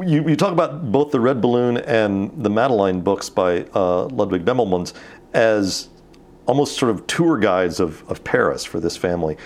you, 0.05 0.29
you 0.29 0.37
talk 0.37 0.53
about 0.53 0.93
both 0.93 1.11
the 1.11 1.21
Red 1.21 1.41
Balloon 1.41 1.79
and 1.79 2.31
the 2.43 2.51
Madeline 2.51 3.01
books 3.01 3.31
by 3.31 3.65
uh, 3.75 4.05
Ludwig 4.07 4.45
Bemelmans 4.45 4.93
as 5.33 5.89
almost 6.47 6.77
sort 6.77 6.91
of 6.91 7.07
tour 7.07 7.39
guides 7.39 7.81
of, 7.81 8.09
of 8.11 8.23
Paris 8.25 8.65
for 8.65 8.81
this 8.81 8.97
family. 8.97 9.37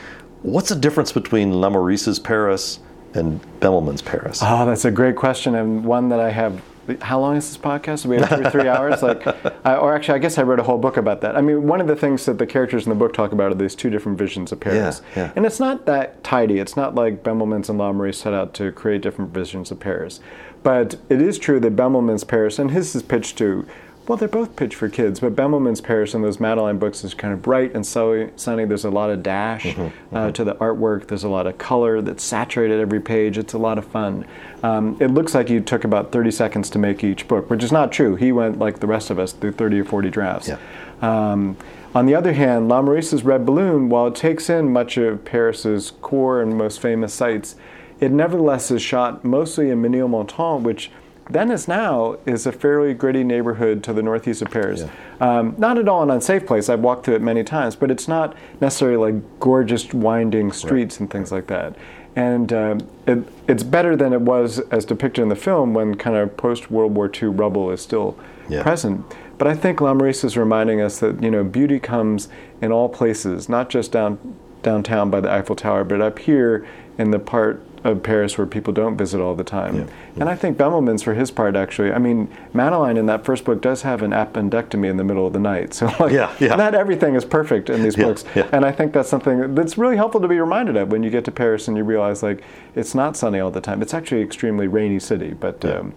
What's 0.43 0.71
the 0.71 0.77
difference 0.77 1.13
between 1.13 1.53
Lamorisse's 1.53 2.19
Paris 2.19 2.81
and 3.15 3.41
Bemelman's 3.61 4.03
Paris? 4.03 4.41
Oh, 4.43 4.67
that's 4.67 4.85
a 4.85 4.91
great 4.91 5.17
question, 5.17 5.55
and 5.55 5.85
one 5.85 6.09
that 6.09 6.21
I 6.21 6.31
have. 6.31 6.61
How 7.01 7.19
long 7.21 7.37
is 7.37 7.49
this 7.49 7.57
podcast? 7.57 8.07
We 8.07 8.17
have 8.17 8.29
two 8.29 8.43
or 8.47 8.51
three 8.51 8.69
hours. 8.69 9.03
Like, 9.03 9.27
I, 9.67 9.77
or 9.77 9.95
actually, 9.95 10.15
I 10.17 10.19
guess 10.19 10.39
I 10.39 10.43
wrote 10.43 10.61
a 10.61 10.63
whole 10.63 10.79
book 10.79 10.97
about 10.97 11.21
that. 11.23 11.37
I 11.37 11.41
mean, 11.41 11.67
one 11.67 11.81
of 11.81 11.87
the 11.87 11.97
things 11.97 12.25
that 12.27 12.39
the 12.39 12.47
characters 12.47 12.85
in 12.87 12.91
the 12.91 12.95
book 12.97 13.13
talk 13.15 13.33
about 13.33 13.53
are 13.53 13.55
these 13.55 13.75
two 13.75 13.91
different 13.91 14.19
visions 14.19 14.53
of 14.53 14.61
Paris, 14.61 15.01
Yeah, 15.17 15.25
yeah. 15.25 15.33
and 15.37 15.47
it's 15.47 15.61
not 15.61 15.87
that 15.87 16.23
tidy. 16.25 16.59
It's 16.59 16.77
not 16.77 16.95
like 16.95 17.23
Bemelmans 17.23 17.69
and 17.69 17.79
Lamorisse 17.81 18.17
set 18.17 18.35
out 18.35 18.55
to 18.55 18.71
create 18.73 19.03
different 19.03 19.33
visions 19.33 19.71
of 19.71 19.81
Paris, 19.81 20.21
but 20.63 20.97
it 21.09 21.21
is 21.23 21.39
true 21.39 21.59
that 21.61 21.75
Bemelman's 21.77 22.25
Paris, 22.25 22.59
and 22.59 22.71
his 22.71 22.95
is 22.95 23.03
pitched 23.03 23.39
to. 23.39 23.67
Well, 24.07 24.19
they're 24.19 24.29
both 24.29 24.55
pitched 24.55 24.75
for 24.75 24.91
kids, 24.91 25.21
but 25.21 25.35
Bemelman's 25.35 25.81
Paris 25.81 26.13
in 26.13 26.21
those 26.21 26.39
Madeline 26.39 26.79
books 26.79 27.05
is 27.05 27.15
kind 27.15 27.33
of 27.33 27.41
bright 27.41 27.75
and 27.75 27.87
sunny. 27.87 28.65
There's 28.67 28.85
a 28.85 28.91
lot 28.91 29.09
of 29.09 29.23
dash 29.23 29.75
Uh, 30.13 30.31
to 30.33 30.45
the 30.45 30.55
artwork. 30.57 31.07
There's 31.07 31.25
a 31.25 31.29
lot 31.29 31.47
of 31.47 31.57
color 31.57 32.03
that's 32.03 32.23
saturated 32.23 32.81
every 32.81 33.01
page. 33.01 33.39
It's 33.39 33.55
a 33.55 33.59
lot 33.59 33.79
of 33.79 33.87
fun. 33.87 34.27
Um, 34.63 34.97
it 35.01 35.11
looks 35.11 35.35
like 35.35 35.49
you 35.49 35.61
took 35.61 35.85
about 35.85 36.13
30 36.13 36.31
seconds 36.31 36.69
to 36.71 36.79
make 36.79 37.03
each 37.03 37.27
book, 37.29 37.49
which 37.49 37.65
is 37.65 37.73
not 37.73 37.93
true. 37.93 38.15
He 38.15 38.31
went 38.31 38.59
like 38.59 38.81
the 38.81 38.87
rest 38.87 39.09
of 39.09 39.19
us 39.19 39.33
through 39.33 39.53
30 39.53 39.81
or 39.81 39.85
40 39.85 40.11
drafts. 40.11 40.49
Yeah. 40.49 40.59
Um, 41.01 41.57
on 41.95 42.07
the 42.07 42.15
other 42.15 42.33
hand, 42.35 42.69
Lamorisse's 42.69 43.23
Red 43.25 43.47
Balloon, 43.47 43.89
while 43.89 44.07
it 44.09 44.15
takes 44.15 44.51
in 44.51 44.71
much 44.71 44.97
of 44.99 45.25
Paris's 45.25 45.93
core 46.03 46.43
and 46.43 46.59
most 46.59 46.81
famous 46.81 47.15
sites, 47.15 47.57
it 48.01 48.11
nevertheless 48.11 48.71
is 48.71 48.83
shot 48.83 49.25
mostly 49.25 49.71
in 49.71 49.81
Ménilmontant, 49.81 50.63
which 50.63 50.91
then 51.31 51.51
as 51.51 51.67
now 51.67 52.17
is 52.27 52.47
a 52.47 52.53
fairly 52.53 52.93
gritty 52.95 53.25
neighborhood 53.25 53.83
to 53.85 53.93
the 53.93 54.03
northeast 54.03 54.43
of 54.43 54.51
Paris. 54.51 54.85
Um, 55.21 55.55
not 55.59 55.79
at 55.79 55.89
all 55.89 56.03
an 56.03 56.11
unsafe 56.11 56.47
place. 56.47 56.69
I've 56.69 56.81
walked 56.81 57.05
through 57.07 57.17
it 57.17 57.23
many 57.23 57.43
times, 57.45 57.77
but 57.77 57.91
it's 57.91 58.07
not 58.09 58.37
necessarily 58.61 59.13
like 59.13 59.41
gorgeous 59.41 59.93
winding 59.95 60.53
streets 60.53 61.01
and 61.01 61.11
things 61.11 61.33
like 61.33 61.47
that. 61.47 61.75
And 62.17 62.53
um, 62.53 62.79
it, 63.07 63.27
it's 63.49 63.63
better 63.63 63.97
than 63.97 64.13
it 64.13 64.21
was 64.21 64.61
as 64.71 64.85
depicted 64.85 65.23
in 65.23 65.29
the 65.31 65.37
film 65.37 65.75
when 65.75 65.97
kind 65.97 66.17
of 66.17 66.37
post 66.37 66.71
World 66.71 66.95
War 66.95 67.11
II 67.13 67.29
rubble 67.29 67.71
is 67.71 67.81
still 67.81 68.17
Yeah. 68.49 68.63
present. 68.63 69.05
But 69.37 69.49
I 69.49 69.55
think 69.55 69.81
Lamorisse 69.81 70.25
is 70.25 70.37
reminding 70.37 70.81
us 70.81 71.01
that 71.01 71.21
you 71.23 71.31
know 71.31 71.43
beauty 71.43 71.81
comes 71.81 72.29
in 72.61 72.71
all 72.71 72.89
places, 72.89 73.49
not 73.49 73.69
just 73.69 73.91
down 73.91 74.19
downtown 74.63 75.11
by 75.11 75.21
the 75.21 75.31
Eiffel 75.31 75.57
Tower, 75.57 75.83
but 75.85 76.01
up 76.01 76.19
here 76.21 76.65
in 76.99 77.11
the 77.11 77.19
part 77.19 77.61
of 77.85 78.03
Paris 78.03 78.39
where 78.39 78.47
people 78.47 78.73
don't 78.73 78.97
visit 78.97 79.21
all 79.21 79.35
the 79.35 79.45
time. 79.45 79.77
Yeah, 79.77 79.87
And 80.17 80.29
I 80.29 80.35
think 80.35 80.57
Bemelmans, 80.57 81.05
for 81.05 81.13
his 81.13 81.31
part, 81.31 81.55
actually, 81.55 81.93
I 81.93 81.99
mean, 81.99 82.29
Madeline 82.55 82.97
in 82.97 83.05
that 83.07 83.25
first 83.27 83.45
book 83.45 83.61
does 83.61 83.83
have 83.83 84.03
an 84.03 84.11
appendectomy 84.13 84.89
in 84.89 84.97
the 84.97 85.05
middle 85.05 85.27
of 85.27 85.33
the 85.33 85.39
night. 85.39 85.75
So 85.85 85.87
like, 86.01 86.13
Yeah, 86.13 86.35
yeah. 86.41 86.55
not 86.55 86.75
everything 86.75 87.15
is 87.15 87.25
perfect 87.27 87.69
in 87.69 87.83
these 87.83 87.97
books. 87.97 88.25
And 88.53 88.65
I 88.65 88.73
think 88.73 88.93
that's 88.95 89.09
something 89.09 89.55
that's 89.55 89.77
really 89.77 89.97
helpful 89.97 90.21
to 90.21 90.29
be 90.29 90.39
reminded 90.41 90.77
of 90.77 90.91
when 90.91 91.03
you 91.03 91.11
get 91.11 91.25
to 91.27 91.31
Paris 91.31 91.69
and 91.69 91.77
you 91.77 91.85
realize 91.85 92.23
like 92.23 92.43
it's 92.75 92.95
not 92.95 93.17
sunny 93.17 93.39
all 93.41 93.51
the 93.51 93.61
time. 93.61 93.83
It's 93.83 93.93
actually 93.93 94.23
an 94.23 94.27
extremely 94.27 94.67
rainy 94.67 94.99
city, 94.99 95.35
but. 95.35 95.65
Um, 95.65 95.95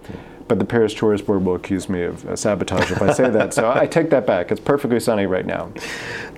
but 0.47 0.59
the 0.59 0.65
Paris 0.65 0.93
Tourist 0.93 1.25
Board 1.25 1.43
will 1.43 1.55
accuse 1.55 1.89
me 1.89 2.03
of 2.03 2.25
uh, 2.25 2.33
sabotage 2.35 2.89
if 2.89 3.01
I 3.01 3.11
say 3.11 3.29
that. 3.29 3.53
So 3.53 3.69
I 3.69 3.85
take 3.85 4.09
that 4.11 4.25
back. 4.25 4.49
It's 4.49 4.61
perfectly 4.61 4.99
sunny 5.01 5.25
right 5.25 5.45
now. 5.45 5.71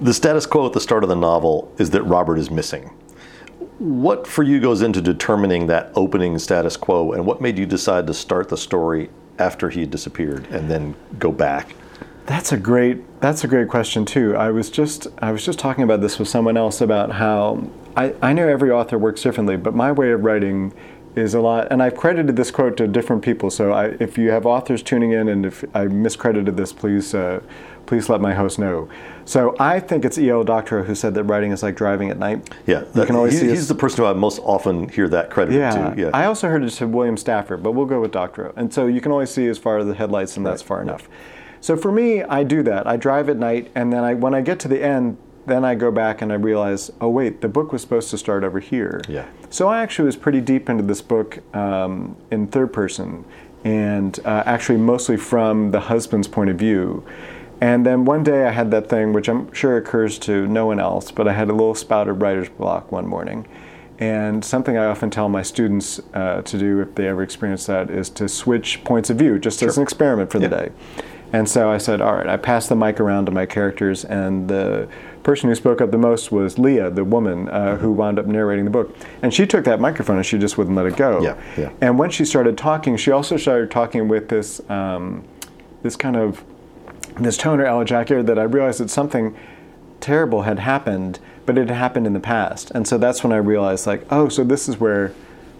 The 0.01 0.15
status 0.15 0.47
quo 0.47 0.65
at 0.65 0.73
the 0.73 0.79
start 0.79 1.03
of 1.03 1.09
the 1.09 1.15
novel 1.15 1.71
is 1.77 1.91
that 1.91 2.01
Robert 2.03 2.37
is 2.39 2.49
missing. 2.49 2.89
What 3.79 4.27
for 4.27 4.43
you 4.43 4.59
goes 4.59 4.81
into 4.81 5.01
determining 5.01 5.67
that 5.67 5.93
opening 5.95 6.37
status 6.37 6.75
quo, 6.75 7.13
and 7.13 7.25
what 7.25 7.39
made 7.39 7.57
you 7.57 7.65
decide 7.65 8.07
to 8.07 8.13
start 8.13 8.49
the 8.49 8.57
story 8.57 9.09
after 9.37 9.69
he 9.69 9.85
disappeared 9.85 10.47
and 10.47 10.69
then 10.69 10.95
go 11.17 11.31
back? 11.31 11.75
That's 12.25 12.51
a 12.51 12.57
great 12.57 13.21
that's 13.21 13.45
a 13.45 13.47
great 13.47 13.69
question 13.69 14.03
too. 14.03 14.35
I 14.35 14.51
was 14.51 14.69
just 14.69 15.07
I 15.19 15.31
was 15.31 15.45
just 15.45 15.59
talking 15.59 15.85
about 15.85 16.01
this 16.01 16.19
with 16.19 16.27
someone 16.27 16.57
else 16.57 16.81
about 16.81 17.13
how 17.13 17.69
I, 17.95 18.13
I 18.21 18.33
know 18.33 18.49
every 18.49 18.69
author 18.69 18.97
works 18.97 19.21
differently, 19.21 19.55
but 19.55 19.73
my 19.73 19.93
way 19.93 20.11
of 20.11 20.25
writing 20.25 20.73
is 21.15 21.33
a 21.33 21.39
lot 21.39 21.69
and 21.71 21.81
I've 21.81 21.95
credited 21.95 22.35
this 22.35 22.51
quote 22.51 22.75
to 22.77 22.87
different 22.87 23.23
people. 23.23 23.49
So 23.49 23.71
I, 23.71 23.85
if 24.01 24.17
you 24.17 24.29
have 24.29 24.45
authors 24.45 24.83
tuning 24.83 25.13
in 25.13 25.29
and 25.29 25.45
if 25.45 25.63
I 25.73 25.85
miscredited 25.85 26.57
this, 26.57 26.73
please 26.73 27.15
uh, 27.15 27.39
please 27.89 28.07
let 28.07 28.21
my 28.21 28.35
host 28.35 28.59
know. 28.59 28.87
So 29.25 29.55
I 29.59 29.79
think 29.79 30.05
it's 30.05 30.19
E.L. 30.19 30.43
Doctorow 30.43 30.83
who 30.83 30.93
said 30.93 31.15
that 31.15 31.23
writing 31.23 31.51
is 31.51 31.63
like 31.63 31.75
driving 31.75 32.11
at 32.11 32.19
night. 32.19 32.47
Yeah, 32.67 32.83
you 32.93 33.03
can 33.03 33.15
always 33.15 33.33
he- 33.33 33.39
see 33.39 33.49
he's 33.49 33.67
the 33.67 33.73
person 33.73 34.03
who 34.03 34.05
I 34.05 34.13
most 34.13 34.37
often 34.43 34.87
hear 34.89 35.09
that 35.09 35.31
credited 35.31 35.59
yeah. 35.59 35.71
to. 35.71 35.99
Yeah, 35.99 36.11
I 36.13 36.25
also 36.25 36.47
heard 36.49 36.63
it 36.63 36.69
to 36.69 36.87
William 36.87 37.17
Stafford, 37.17 37.63
but 37.63 37.71
we'll 37.71 37.87
go 37.87 37.99
with 37.99 38.11
Doctorow. 38.11 38.53
And 38.55 38.71
so 38.71 38.85
you 38.85 39.01
can 39.01 39.11
only 39.11 39.25
see 39.25 39.47
as 39.47 39.57
far 39.57 39.79
as 39.79 39.87
the 39.87 39.95
headlights, 39.95 40.37
and 40.37 40.45
that's 40.45 40.61
far 40.61 40.83
enough. 40.83 41.09
So 41.61 41.75
for 41.75 41.91
me, 41.91 42.21
I 42.21 42.43
do 42.43 42.61
that. 42.61 42.85
I 42.85 42.95
drive 42.95 43.27
at 43.27 43.37
night, 43.37 43.71
and 43.73 43.91
then 43.91 44.03
I, 44.03 44.13
when 44.13 44.35
I 44.35 44.41
get 44.41 44.59
to 44.59 44.67
the 44.67 44.83
end, 44.83 45.17
then 45.47 45.65
I 45.65 45.73
go 45.73 45.89
back 45.91 46.21
and 46.21 46.31
I 46.31 46.35
realize, 46.35 46.91
oh 47.01 47.09
wait, 47.09 47.41
the 47.41 47.49
book 47.49 47.71
was 47.71 47.81
supposed 47.81 48.11
to 48.11 48.19
start 48.19 48.43
over 48.43 48.59
here. 48.59 49.01
Yeah. 49.09 49.27
So 49.49 49.67
I 49.67 49.81
actually 49.81 50.05
was 50.05 50.15
pretty 50.15 50.41
deep 50.41 50.69
into 50.69 50.83
this 50.83 51.01
book 51.01 51.39
um, 51.55 52.15
in 52.29 52.45
third 52.45 52.71
person, 52.71 53.25
and 53.63 54.19
uh, 54.25 54.43
actually 54.45 54.77
mostly 54.77 55.17
from 55.17 55.71
the 55.71 55.79
husband's 55.79 56.27
point 56.27 56.51
of 56.51 56.57
view. 56.57 57.03
And 57.61 57.85
then 57.85 58.05
one 58.05 58.23
day 58.23 58.45
I 58.47 58.51
had 58.51 58.71
that 58.71 58.87
thing, 58.87 59.11
which 59.11 59.27
I'm 59.27 59.51
sure 59.53 59.77
occurs 59.77 60.17
to 60.19 60.47
no 60.47 60.65
one 60.65 60.79
else, 60.79 61.11
but 61.11 61.27
I 61.27 61.33
had 61.33 61.49
a 61.49 61.53
little 61.53 61.75
spouted 61.75 62.13
writer's 62.21 62.49
block 62.49 62.91
one 62.91 63.05
morning. 63.05 63.47
And 63.99 64.45
something 64.45 64.77
I 64.77 64.85
often 64.85 65.09
tell 65.09 65.27
my 65.27 65.41
students 65.41 65.99
uh, 66.13 66.41
to 66.43 66.57
do 66.57 66.79
if 66.79 66.95
they 66.95 67.07
ever 67.07 67.21
experience 67.21 67.65
that 67.65 67.89
is 67.89 68.09
to 68.11 68.29
switch 68.29 68.81
points 68.85 69.09
of 69.09 69.17
view, 69.17 69.37
just 69.39 69.61
as 69.61 69.75
an 69.75 69.83
experiment 69.83 70.31
for 70.31 70.39
the 70.39 70.45
Yeah. 70.45 70.49
day. 70.61 70.71
And 71.31 71.47
so 71.47 71.69
I 71.69 71.77
said, 71.77 72.01
all 72.01 72.15
right, 72.15 72.27
I 72.27 72.37
passed 72.37 72.69
the 72.69 72.75
mic 72.75 72.99
around 72.99 73.25
to 73.25 73.31
my 73.31 73.45
characters, 73.45 74.03
and 74.03 74.47
the 74.47 74.87
person 75.21 75.47
who 75.49 75.53
spoke 75.53 75.79
up 75.79 75.91
the 75.91 75.97
most 75.97 76.31
was 76.31 76.57
Leah, 76.57 76.89
the 76.89 77.03
woman 77.03 77.49
uh, 77.49 77.75
who 77.75 77.91
wound 77.91 78.17
up 78.17 78.25
narrating 78.25 78.65
the 78.65 78.71
book. 78.71 78.95
And 79.21 79.31
she 79.33 79.45
took 79.45 79.65
that 79.65 79.79
microphone 79.79 80.15
and 80.15 80.25
she 80.25 80.39
just 80.39 80.57
wouldn't 80.57 80.75
let 80.75 80.85
it 80.87 80.95
go. 80.95 81.21
Yeah, 81.21 81.35
yeah. 81.57 81.69
And 81.81 81.99
when 81.99 82.09
she 82.09 82.23
started 82.25 82.57
talking, 82.57 82.95
she 82.97 83.11
also 83.11 83.37
started 83.37 83.69
talking 83.69 84.07
with 84.07 84.29
this, 84.29 84.61
um, 84.71 85.23
this 85.83 85.95
kind 85.95 86.15
of, 86.15 86.43
this 87.23 87.37
tone 87.37 87.59
or 87.59 87.65
elegiac 87.65 88.07
that 88.07 88.39
I 88.39 88.43
realized 88.43 88.79
that 88.79 88.89
something 88.89 89.35
terrible 89.99 90.43
had 90.43 90.59
happened, 90.59 91.19
but 91.45 91.57
it 91.57 91.67
had 91.67 91.77
happened 91.77 92.07
in 92.07 92.13
the 92.13 92.19
past. 92.19 92.71
And 92.71 92.87
so 92.87 92.97
that's 92.97 93.23
when 93.23 93.33
I 93.33 93.37
realized, 93.37 93.87
like, 93.87 94.05
oh, 94.11 94.29
so 94.29 94.43
this 94.43 94.69
is 94.69 94.79
where 94.79 95.13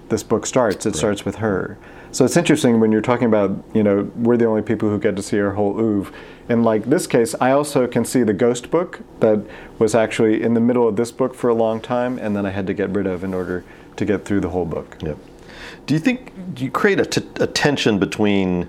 this 0.10 0.24
book 0.24 0.46
starts. 0.46 0.86
It 0.86 0.96
starts 0.96 1.26
with 1.26 1.36
her. 1.36 1.78
So 2.12 2.26
it's 2.26 2.38
interesting 2.38 2.80
when 2.80 2.92
you're 2.92 3.02
talking 3.02 3.28
about, 3.28 3.52
you 3.74 3.84
know, 3.84 4.12
we're 4.16 4.38
the 4.38 4.46
only 4.46 4.64
people 4.64 4.90
who 4.90 4.98
get 4.98 5.16
to 5.16 5.22
see 5.22 5.38
her 5.38 5.54
whole 5.54 5.80
oeuvre. 5.80 6.12
In 6.48 6.64
like 6.64 6.86
this 6.86 7.06
case, 7.06 7.36
I 7.40 7.52
also 7.52 7.86
can 7.86 8.04
see 8.04 8.24
the 8.24 8.34
ghost 8.34 8.72
book 8.72 9.02
that 9.20 9.46
was 9.78 9.94
actually 9.94 10.42
in 10.42 10.56
the 10.56 10.60
middle 10.60 10.88
of 10.88 10.96
this 10.96 11.12
book 11.12 11.36
for 11.36 11.50
a 11.50 11.54
long 11.54 11.80
time, 11.80 12.18
and 12.18 12.36
then 12.36 12.48
I 12.48 12.50
had 12.50 12.66
to 12.66 12.74
get 12.74 12.90
rid 12.90 13.06
of 13.06 13.24
in 13.24 13.36
order 13.36 13.64
to 13.98 14.06
get 14.06 14.26
through 14.26 14.40
the 14.40 14.50
whole 14.50 14.66
book. 14.66 14.98
Yep. 15.02 15.18
Do 15.86 15.94
you 15.94 16.00
think 16.00 16.34
do 16.56 16.64
you 16.64 16.72
create 16.72 17.00
a, 17.00 17.06
t- 17.06 17.30
a 17.36 17.46
tension 17.46 18.00
between, 18.00 18.68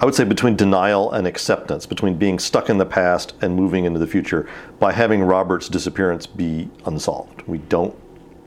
I 0.00 0.04
would 0.04 0.14
say, 0.14 0.24
between 0.24 0.54
denial 0.56 1.10
and 1.12 1.26
acceptance, 1.26 1.86
between 1.86 2.16
being 2.16 2.38
stuck 2.38 2.70
in 2.70 2.78
the 2.78 2.86
past 2.86 3.34
and 3.40 3.56
moving 3.56 3.84
into 3.84 3.98
the 3.98 4.06
future 4.06 4.48
by 4.78 4.92
having 4.92 5.22
Robert's 5.22 5.68
disappearance 5.68 6.26
be 6.26 6.70
unsolved? 6.84 7.42
We 7.42 7.58
don't 7.58 7.96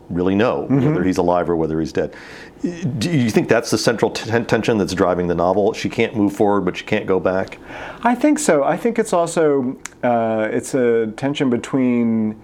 really 0.10 0.36
know 0.36 0.66
whether 0.68 1.04
he's 1.04 1.18
alive 1.18 1.50
or 1.50 1.56
whether 1.56 1.80
he's 1.80 1.94
dead. 1.94 2.14
Do 2.62 3.10
you 3.10 3.30
think 3.32 3.50
that's 3.50 3.72
the 3.72 3.78
central 3.78 4.12
t- 4.12 4.30
tension 4.44 4.78
that's 4.78 4.94
driving 4.94 5.28
the 5.28 5.36
novel? 5.36 5.74
She 5.74 5.90
can't 5.90 6.16
move 6.16 6.36
forward, 6.36 6.62
but 6.62 6.78
she 6.78 6.86
can't 6.86 7.08
go 7.08 7.20
back. 7.20 7.58
I 8.04 8.14
think 8.14 8.38
so. 8.38 8.64
I 8.64 8.78
think 8.78 9.00
it's 9.00 9.14
also 9.14 9.78
uh, 10.04 10.48
it's 10.52 10.74
a 10.74 11.08
tension 11.18 11.50
between 11.50 12.40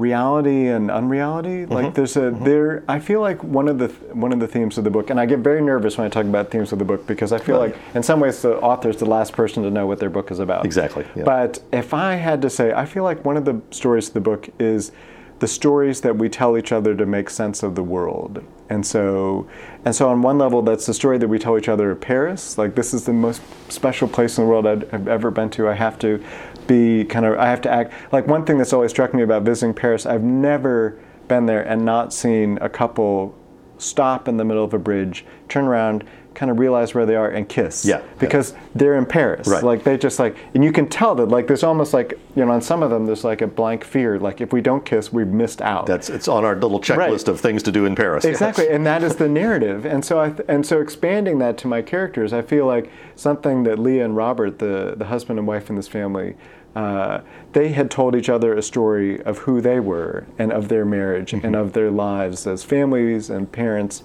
reality 0.00 0.66
and 0.68 0.90
unreality. 0.90 1.66
Like 1.66 1.86
mm-hmm. 1.86 1.94
there's 1.94 2.16
a 2.16 2.20
mm-hmm. 2.20 2.44
there. 2.44 2.84
I 2.88 2.98
feel 2.98 3.20
like 3.20 3.42
one 3.44 3.68
of 3.68 3.78
the 3.78 3.88
one 4.14 4.32
of 4.32 4.40
the 4.40 4.48
themes 4.48 4.78
of 4.78 4.84
the 4.84 4.90
book, 4.90 5.10
and 5.10 5.20
I 5.20 5.26
get 5.26 5.40
very 5.40 5.60
nervous 5.60 5.98
when 5.98 6.06
I 6.06 6.10
talk 6.10 6.24
about 6.24 6.50
themes 6.50 6.72
of 6.72 6.78
the 6.78 6.84
book 6.84 7.06
because 7.06 7.32
I 7.32 7.38
feel 7.38 7.58
Right. 7.58 7.74
like 7.74 7.94
in 7.94 8.02
some 8.02 8.20
ways 8.20 8.42
the 8.42 8.56
author's 8.60 8.96
the 8.96 9.06
last 9.06 9.32
person 9.32 9.62
to 9.62 9.70
know 9.70 9.86
what 9.86 9.98
their 9.98 10.10
book 10.10 10.30
is 10.30 10.38
about. 10.38 10.64
Exactly, 10.64 11.04
yeah. 11.14 11.24
But 11.24 11.62
if 11.72 11.94
I 11.94 12.14
had 12.14 12.42
to 12.42 12.50
say, 12.50 12.72
I 12.72 12.86
feel 12.86 13.04
like 13.04 13.24
one 13.24 13.36
of 13.36 13.44
the 13.44 13.60
stories 13.70 14.08
of 14.08 14.14
the 14.14 14.20
book 14.20 14.48
is 14.58 14.92
the 15.40 15.48
stories 15.48 16.02
that 16.02 16.16
we 16.16 16.28
tell 16.28 16.56
each 16.56 16.70
other 16.70 16.94
to 16.94 17.06
make 17.06 17.30
sense 17.30 17.62
of 17.62 17.74
the 17.74 17.82
world. 17.82 18.44
And 18.68 18.86
so, 18.86 19.48
and 19.84 19.96
so 19.96 20.08
on 20.08 20.22
one 20.22 20.38
level, 20.38 20.62
that's 20.62 20.86
the 20.86 20.94
story 20.94 21.18
that 21.18 21.26
we 21.26 21.38
tell 21.38 21.58
each 21.58 21.68
other 21.68 21.90
of 21.90 22.00
Paris. 22.00 22.56
Like 22.56 22.74
this 22.74 22.94
is 22.94 23.04
the 23.06 23.12
most 23.12 23.42
special 23.68 24.06
place 24.06 24.38
in 24.38 24.44
the 24.44 24.50
world 24.50 24.66
I'd, 24.66 24.94
I've 24.94 25.08
ever 25.08 25.30
been 25.30 25.50
to. 25.50 25.68
I 25.68 25.74
have 25.74 25.98
to 26.00 26.22
be 26.70 27.04
kind 27.04 27.26
of, 27.26 27.36
I 27.38 27.48
have 27.48 27.60
to 27.62 27.70
act. 27.70 27.92
Like 28.12 28.26
one 28.28 28.44
thing 28.44 28.56
that's 28.58 28.72
always 28.72 28.92
struck 28.92 29.12
me 29.12 29.22
about 29.22 29.42
visiting 29.42 29.74
Paris, 29.74 30.06
I've 30.06 30.22
never 30.22 30.98
been 31.28 31.46
there 31.46 31.62
and 31.62 31.84
not 31.84 32.12
seen 32.14 32.58
a 32.60 32.68
couple 32.68 33.34
stop 33.78 34.28
in 34.28 34.36
the 34.36 34.44
middle 34.44 34.62
of 34.64 34.72
a 34.74 34.78
bridge, 34.78 35.24
turn 35.48 35.64
around, 35.64 36.04
kind 36.34 36.50
of 36.50 36.58
realize 36.60 36.94
where 36.94 37.06
they 37.06 37.16
are, 37.16 37.28
and 37.28 37.48
kiss. 37.48 37.84
Yeah, 37.84 38.02
Because 38.20 38.54
they're 38.74 38.94
in 38.96 39.04
Paris. 39.06 39.48
Right. 39.48 39.64
Like 39.64 39.82
they 39.84 39.96
just 39.98 40.18
like, 40.20 40.36
and 40.54 40.62
you 40.62 40.70
can 40.70 40.86
tell 40.88 41.14
that 41.16 41.26
like 41.26 41.46
there's 41.48 41.64
almost 41.64 41.92
like 41.92 42.12
you 42.36 42.44
know 42.44 42.52
on 42.52 42.60
some 42.62 42.82
of 42.84 42.90
them 42.90 43.04
there's 43.06 43.24
like 43.24 43.40
a 43.42 43.46
blank 43.48 43.82
fear. 43.84 44.18
Like 44.18 44.40
if 44.40 44.52
we 44.52 44.60
don't 44.60 44.84
kiss, 44.84 45.12
we've 45.12 45.26
missed 45.26 45.60
out. 45.60 45.86
That's 45.86 46.08
it's 46.08 46.28
on 46.28 46.44
our 46.44 46.54
little 46.54 46.78
checklist 46.80 46.96
Right. 46.98 47.28
of 47.28 47.40
things 47.40 47.62
to 47.64 47.72
do 47.72 47.84
in 47.84 47.96
Paris. 47.96 48.24
Yes. 48.24 48.32
Exactly, 48.34 48.68
and 48.68 48.86
that 48.86 49.02
is 49.02 49.16
the 49.16 49.28
narrative. 49.28 49.84
And 49.86 50.04
so, 50.04 50.20
I 50.20 50.28
th- 50.30 50.46
and 50.46 50.64
so, 50.64 50.80
expanding 50.80 51.38
that 51.40 51.58
to 51.58 51.66
my 51.66 51.82
characters, 51.82 52.32
I 52.32 52.42
feel 52.42 52.64
like 52.66 52.90
something 53.16 53.64
that 53.64 53.78
Leah 53.78 54.04
and 54.04 54.14
Robert, 54.16 54.58
the 54.60 54.94
the 54.96 55.06
husband 55.06 55.38
and 55.38 55.48
wife 55.48 55.68
in 55.68 55.74
this 55.76 55.88
family, 55.88 56.36
uh, 56.76 57.20
they 57.52 57.70
had 57.70 57.90
told 57.90 58.14
each 58.14 58.28
other 58.28 58.54
a 58.54 58.62
story 58.62 59.20
of 59.22 59.38
who 59.38 59.60
they 59.60 59.80
were 59.80 60.26
and 60.38 60.52
of 60.52 60.68
their 60.68 60.84
marriage 60.84 61.32
and 61.32 61.56
of 61.56 61.72
their 61.72 61.90
lives 61.90 62.46
as 62.46 62.62
families 62.62 63.28
and 63.28 63.50
parents. 63.50 64.02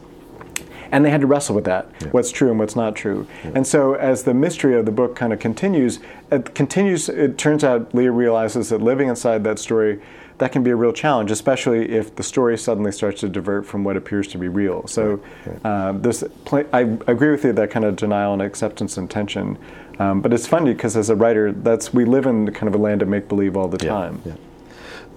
And 0.92 1.04
they 1.04 1.10
had 1.10 1.22
to 1.22 1.28
wrestle 1.28 1.56
with 1.56 1.66
that, 1.66 1.88
what's 2.14 2.32
true 2.32 2.50
and 2.50 2.60
what's 2.60 2.76
not 2.76 2.96
true. 2.96 3.28
And 3.44 3.66
so, 3.66 3.96
as 3.96 4.24
the 4.24 4.34
mystery 4.34 4.78
of 4.78 4.86
the 4.86 4.92
book 4.92 5.16
kind 5.16 5.34
of 5.34 5.40
continues, 5.40 6.00
it 6.32 6.54
continues. 6.54 7.10
It 7.10 7.38
turns 7.38 7.64
out 7.64 7.94
Leah 7.94 8.12
realizes 8.12 8.70
that 8.70 8.82
living 8.82 9.10
inside 9.10 9.44
that 9.44 9.60
story, 9.60 10.00
that 10.38 10.52
can 10.52 10.64
be 10.64 10.72
a 10.72 10.76
real 10.76 10.92
challenge, 10.92 11.32
especially 11.32 11.90
if 11.92 12.16
the 12.16 12.24
story 12.24 12.58
suddenly 12.58 12.92
starts 12.92 13.22
to 13.22 13.30
divert 13.30 13.66
from 13.66 13.84
what 13.84 13.96
appears 13.96 14.28
to 14.30 14.38
be 14.38 14.48
real. 14.48 14.86
So, 14.88 15.20
uh, 15.64 15.94
this 15.94 16.24
pla 16.44 16.64
I 16.74 16.82
agree 17.08 17.32
with 17.32 17.46
you 17.46 17.54
that 17.54 17.72
kind 17.72 17.86
of 17.86 17.96
denial 17.96 18.34
and 18.34 18.42
acceptance 18.42 18.98
and 18.98 19.10
tension. 19.10 19.58
Um, 19.98 20.22
but 20.22 20.34
it's 20.34 20.46
funny 20.46 20.74
because 20.74 20.98
as 20.98 21.10
a 21.10 21.16
writer, 21.16 21.54
that's 21.54 21.94
we 21.94 22.04
live 22.04 22.26
in 22.26 22.52
kind 22.54 22.68
of 22.68 22.76
a 22.76 22.84
land 22.84 23.02
of 23.02 23.08
make 23.08 23.30
believe 23.30 23.56
all 23.56 23.68
the 23.70 23.84
Yeah, 23.84 23.92
time. 23.92 24.22
yeah. 24.26 24.34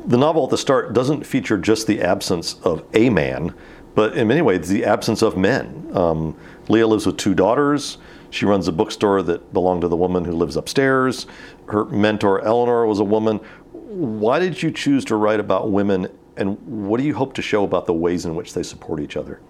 The 0.06 0.16
novel 0.16 0.44
at 0.44 0.50
the 0.50 0.58
start 0.58 0.92
doesn't 0.94 1.26
feature 1.26 1.58
just 1.58 1.86
the 1.88 2.00
absence 2.00 2.54
of 2.62 2.84
a 2.94 3.10
man, 3.10 3.52
but 3.96 4.16
in 4.16 4.28
many 4.28 4.40
ways 4.40 4.68
the 4.68 4.84
absence 4.84 5.20
of 5.22 5.36
men. 5.36 5.90
Um, 5.92 6.36
Leah 6.68 6.86
lives 6.86 7.06
with 7.06 7.16
two 7.16 7.34
daughters. 7.34 7.98
She 8.30 8.44
runs 8.46 8.68
a 8.68 8.72
bookstore 8.72 9.22
that 9.22 9.52
belonged 9.52 9.80
to 9.82 9.88
the 9.88 9.96
woman 9.96 10.24
who 10.24 10.32
lives 10.32 10.56
upstairs. 10.56 11.26
Her 11.66 11.86
mentor 11.86 12.40
Eleanor 12.44 12.86
was 12.86 13.00
a 13.00 13.04
woman. 13.04 13.40
Why 13.88 14.38
did 14.38 14.62
you 14.62 14.70
choose 14.70 15.02
to 15.06 15.16
write 15.16 15.40
about 15.40 15.70
women, 15.70 16.08
and 16.36 16.58
what 16.86 17.00
do 17.00 17.06
you 17.06 17.14
hope 17.14 17.32
to 17.34 17.42
show 17.42 17.64
about 17.64 17.86
the 17.86 17.94
ways 17.94 18.26
in 18.26 18.34
which 18.34 18.52
they 18.52 18.62
support 18.62 19.00
each 19.00 19.16
other? 19.16 19.40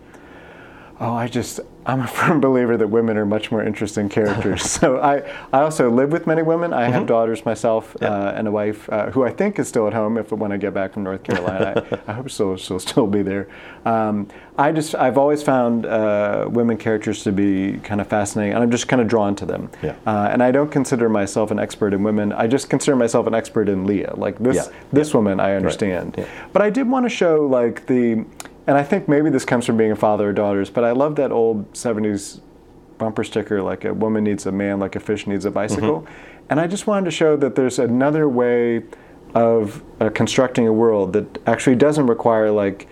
Oh, 1.00 1.12
I 1.12 1.28
just, 1.28 1.60
I'm 1.86 2.00
a 2.00 2.06
firm 2.18 2.40
believer 2.40 2.76
that 2.76 2.88
women 2.88 3.16
are 3.16 3.24
much 3.24 3.52
more 3.52 3.62
interesting 3.62 4.08
characters. 4.08 4.62
so 4.70 4.98
I, 4.98 5.18
I 5.52 5.62
also 5.62 5.90
live 5.90 6.10
with 6.10 6.26
many 6.26 6.42
women. 6.42 6.72
I 6.72 6.88
have 6.88 7.06
daughters 7.06 7.44
myself 7.44 7.96
uh, 8.02 8.32
and 8.34 8.48
a 8.48 8.50
wife 8.50 8.88
uh, 8.90 9.10
who 9.10 9.24
I 9.24 9.30
think 9.30 9.58
is 9.58 9.68
still 9.68 9.86
at 9.86 9.92
home 9.92 10.18
if 10.18 10.32
when 10.32 10.50
I 10.50 10.56
get 10.56 10.74
back 10.74 10.94
from 10.94 11.04
North 11.04 11.22
Carolina. 11.22 11.86
I, 11.90 11.98
I 12.10 12.14
hope 12.14 12.28
she'll, 12.28 12.56
she'll 12.56 12.80
still 12.80 13.06
be 13.06 13.22
there. 13.22 13.48
Um, 13.84 14.28
I 14.58 14.72
just, 14.72 14.96
I've 14.96 15.18
always 15.18 15.42
found 15.42 15.86
uh, 15.86 16.48
women 16.50 16.76
characters 16.76 17.22
to 17.22 17.32
be 17.32 17.78
kind 17.84 18.00
of 18.00 18.08
fascinating 18.08 18.54
and 18.54 18.62
I'm 18.62 18.70
just 18.70 18.88
kind 18.88 19.00
of 19.00 19.06
drawn 19.06 19.36
to 19.36 19.46
them. 19.46 19.70
Yeah. 19.82 19.94
Uh, 20.04 20.28
and 20.32 20.42
I 20.42 20.50
don't 20.50 20.70
consider 20.70 21.08
myself 21.08 21.52
an 21.52 21.60
expert 21.60 21.94
in 21.94 22.02
women. 22.02 22.32
I 22.32 22.48
just 22.48 22.68
consider 22.68 22.96
myself 22.96 23.28
an 23.28 23.34
expert 23.34 23.68
in 23.68 23.86
Leah. 23.86 24.14
Like 24.16 24.38
this, 24.38 24.56
Yeah. 24.56 24.76
this 24.92 25.14
woman 25.14 25.38
I 25.38 25.54
understand. 25.54 26.16
Yeah. 26.18 26.26
But 26.52 26.62
I 26.62 26.70
did 26.70 26.88
want 26.88 27.06
to 27.06 27.10
show 27.10 27.46
like 27.46 27.86
the, 27.86 28.24
and 28.68 28.76
I 28.76 28.84
think 28.84 29.08
maybe 29.08 29.30
this 29.30 29.46
comes 29.46 29.64
from 29.64 29.78
being 29.78 29.90
a 29.92 29.96
father 29.96 30.28
of 30.28 30.36
daughters, 30.36 30.68
but 30.68 30.84
I 30.84 30.92
love 30.92 31.16
that 31.16 31.32
old 31.32 31.72
70s 31.72 32.40
bumper 32.98 33.24
sticker 33.24 33.62
like 33.62 33.84
a 33.84 33.94
woman 33.94 34.24
needs 34.24 34.44
a 34.44 34.52
man 34.52 34.78
like 34.78 34.94
a 34.94 35.00
fish 35.00 35.26
needs 35.26 35.44
a 35.44 35.50
bicycle. 35.50 36.06
And 36.50 36.60
I 36.60 36.66
just 36.66 36.86
wanted 36.86 37.06
to 37.06 37.10
show 37.10 37.36
that 37.38 37.54
there's 37.54 37.78
another 37.78 38.28
way 38.28 38.82
of 39.34 39.82
uh, 40.00 40.10
constructing 40.10 40.66
a 40.66 40.72
world 40.72 41.14
that 41.14 41.38
actually 41.46 41.76
doesn't 41.76 42.06
require 42.08 42.50
like 42.50 42.88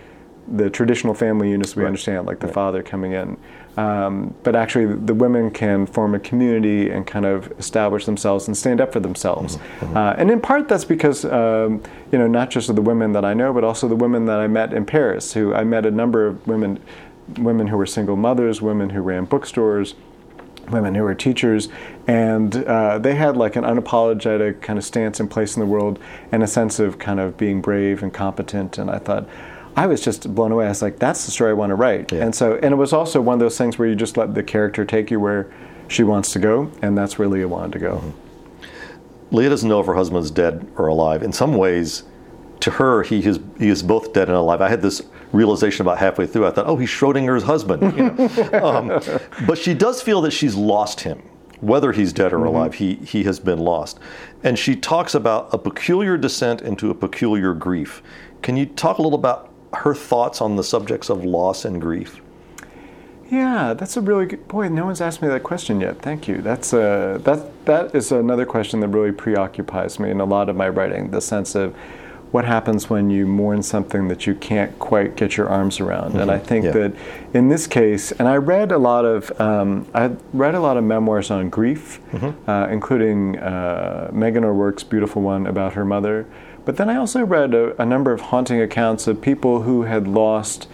the 0.47 0.69
traditional 0.69 1.13
family 1.13 1.49
units 1.51 1.75
we 1.75 1.83
understand, 1.85 2.25
like 2.25 2.39
the 2.39 2.47
father 2.47 2.81
coming 2.81 3.11
in. 3.11 3.37
Um, 3.77 4.33
but 4.41 4.55
actually, 4.55 4.95
the 4.95 5.13
women 5.13 5.51
can 5.51 5.85
form 5.85 6.15
a 6.15 6.19
community 6.19 6.89
and 6.89 7.05
kind 7.05 7.25
of 7.25 7.51
establish 7.59 8.05
themselves 8.05 8.47
and 8.47 8.57
stand 8.57 8.81
up 8.81 8.91
for 8.91 8.99
themselves. 8.99 9.59
Uh, 9.81 10.15
and 10.17 10.31
in 10.31 10.41
part, 10.41 10.67
that's 10.67 10.83
because 10.83 11.25
um, 11.25 11.83
you 12.11 12.17
know 12.17 12.27
not 12.27 12.49
just 12.49 12.69
of 12.69 12.75
the 12.75 12.81
women 12.81 13.11
that 13.13 13.23
I 13.23 13.35
know, 13.35 13.53
but 13.53 13.63
also 13.63 13.87
the 13.87 13.95
women 13.95 14.25
that 14.25 14.39
I 14.39 14.47
met 14.47 14.73
in 14.73 14.85
Paris. 14.85 15.33
Who 15.33 15.53
I 15.53 15.63
met 15.63 15.85
a 15.85 15.91
number 15.91 16.25
of 16.25 16.45
women, 16.47 16.79
women 17.37 17.67
who 17.67 17.77
were 17.77 17.85
single 17.85 18.15
mothers, 18.15 18.63
women 18.63 18.89
who 18.89 19.01
ran 19.01 19.25
bookstores, 19.25 19.93
women 20.71 20.95
who 20.95 21.03
were 21.03 21.15
teachers, 21.15 21.69
and 22.07 22.63
uh, 22.65 22.97
they 22.97 23.13
had 23.13 23.37
like 23.37 23.55
an 23.55 23.63
unapologetic 23.63 24.61
kind 24.61 24.79
of 24.79 24.85
stance 24.85 25.19
and 25.19 25.29
place 25.29 25.55
in 25.55 25.59
the 25.59 25.67
world, 25.67 25.99
and 26.31 26.41
a 26.41 26.47
sense 26.47 26.79
of 26.79 26.97
kind 26.97 27.19
of 27.19 27.37
being 27.37 27.61
brave 27.61 28.01
and 28.01 28.11
competent. 28.11 28.79
And 28.79 28.89
I 28.89 28.97
thought, 28.97 29.27
I 29.77 29.85
was 29.85 30.01
just 30.01 30.33
blown 30.33 30.51
away. 30.51 30.65
I 30.65 30.69
was 30.69 30.81
like, 30.81 30.97
that's 30.97 31.25
the 31.25 31.31
story 31.31 31.51
I 31.51 31.53
want 31.53 31.69
to 31.69 31.75
write. 31.75 32.11
Yeah. 32.11 32.23
And 32.23 32.33
so, 32.33 32.55
and 32.55 32.73
it 32.73 32.77
was 32.77 32.93
also 32.93 33.21
one 33.21 33.35
of 33.35 33.39
those 33.39 33.59
things 33.59 33.77
where 33.77 33.87
you 33.87 33.95
just 33.95 34.17
let 34.17 34.33
the 34.33 34.41
character 34.41 34.83
take 34.83 35.11
you 35.11 35.19
where 35.19 35.53
she 35.87 36.03
wants 36.03 36.33
to 36.33 36.39
go, 36.39 36.71
and 36.81 36.97
that's 36.97 37.19
where 37.19 37.27
Leah 37.27 37.47
wanted 37.47 37.73
to 37.73 37.79
go. 37.79 38.13
Leah 39.29 39.49
doesn't 39.49 39.69
know 39.69 39.79
if 39.79 39.85
her 39.85 39.93
husband's 39.93 40.31
dead 40.31 40.67
or 40.77 40.87
alive. 40.87 41.21
In 41.21 41.31
some 41.31 41.53
ways, 41.53 42.03
to 42.61 42.71
her, 42.71 43.03
he 43.03 43.23
is 43.23 43.39
he 43.59 43.69
is 43.69 43.83
both 43.83 44.13
dead 44.13 44.29
and 44.29 44.37
alive. 44.37 44.61
I 44.61 44.69
had 44.69 44.81
this 44.81 45.03
realization 45.31 45.83
about 45.83 45.99
halfway 45.99 46.25
through. 46.25 46.47
I 46.47 46.51
thought, 46.51 46.65
oh, 46.65 46.77
he's 46.77 46.89
Schrodinger's 46.89 47.43
husband. 47.43 47.95
You 47.95 48.09
know? 48.09 48.63
um, 48.63 48.87
but 49.45 49.59
she 49.59 49.75
does 49.75 50.01
feel 50.01 50.21
that 50.21 50.31
she's 50.31 50.55
lost 50.55 51.01
him, 51.01 51.21
whether 51.61 51.91
he's 51.91 52.13
dead 52.13 52.33
or 52.33 52.43
alive. 52.45 52.73
He 52.73 52.95
he 52.95 53.23
has 53.25 53.39
been 53.39 53.59
lost, 53.59 53.99
and 54.43 54.57
she 54.57 54.75
talks 54.75 55.13
about 55.13 55.53
a 55.53 55.59
peculiar 55.59 56.17
descent 56.17 56.63
into 56.63 56.89
a 56.89 56.95
peculiar 56.95 57.53
grief. 57.53 58.01
Can 58.41 58.57
you 58.57 58.65
talk 58.65 58.97
a 58.97 59.01
little 59.01 59.19
about 59.19 59.46
her 59.73 59.93
thoughts 59.93 60.41
on 60.41 60.55
the 60.55 60.63
subjects 60.63 61.09
of 61.09 61.23
loss 61.25 61.65
and 61.65 61.81
grief? 61.81 62.21
Yeah, 63.29 63.73
that's 63.73 63.97
a 63.97 64.01
really 64.01 64.25
good 64.25 64.47
boy. 64.47 64.69
No 64.69 64.85
one's 64.85 65.01
asked 65.01 65.21
me 65.21 65.27
that 65.27 65.43
question 65.43 65.81
yet. 65.81 66.01
Thank 66.01 66.27
you. 66.29 66.41
That's 66.41 66.71
a 66.71 67.19
that 67.25 67.65
that 67.65 67.93
is 67.93 68.11
another 68.11 68.45
question 68.45 68.79
that 68.79 68.87
really 68.87 69.11
preoccupies 69.11 69.99
me 69.99 70.09
in 70.11 70.21
a 70.21 70.25
lot 70.25 70.47
of 70.47 70.55
my 70.55 70.69
writing. 70.69 71.11
The 71.11 71.19
sense 71.19 71.53
of 71.53 71.75
what 72.31 72.43
happens 72.45 72.89
when 72.89 73.09
you 73.09 73.25
mourn 73.25 73.63
something 73.63 74.09
that 74.09 74.27
you 74.27 74.35
can't 74.35 74.77
quite 74.79 75.15
get 75.15 75.37
your 75.37 75.47
arms 75.49 75.79
around. 75.79 76.15
And 76.19 76.29
I 76.29 76.37
think 76.37 76.65
Yeah. 76.65 76.71
that 76.71 76.93
in 77.33 77.47
this 77.47 77.67
case, 77.67 78.11
and 78.13 78.27
I 78.27 78.35
read 78.35 78.71
a 78.71 78.77
lot 78.77 79.03
of 79.05 79.31
um, 79.41 79.85
I 79.93 80.11
read 80.33 80.55
a 80.55 80.59
lot 80.61 80.77
of 80.77 80.83
memoirs 80.85 81.29
on 81.29 81.49
grief, 81.49 81.99
uh, 82.47 82.67
including 82.71 83.37
uh, 83.39 84.09
Meghan 84.13 84.43
O'Rourke's 84.45 84.83
beautiful 84.83 85.21
one 85.21 85.47
about 85.47 85.73
her 85.73 85.83
mother. 85.83 86.25
But 86.67 86.75
then 86.75 86.89
I 86.89 86.97
also 86.97 87.25
read 87.25 87.53
a, 87.53 87.81
a 87.81 87.85
number 87.85 88.11
of 88.11 88.19
haunting 88.19 88.59
accounts 88.59 89.07
of 89.07 89.21
people 89.21 89.61
who 89.61 89.83
had 89.83 90.05
lost 90.05 90.67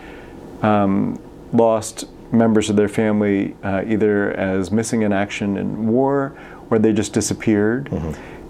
um, 0.64 1.22
lost 1.54 2.06
members 2.32 2.72
of 2.72 2.76
their 2.76 2.90
family 2.90 3.56
uh, 3.62 3.84
either 3.86 4.32
as 4.32 4.72
missing 4.72 5.04
in 5.04 5.14
action 5.14 5.56
in 5.56 5.86
war 5.86 6.36
or 6.72 6.80
they 6.80 6.94
just 6.94 7.14
disappeared. 7.14 7.92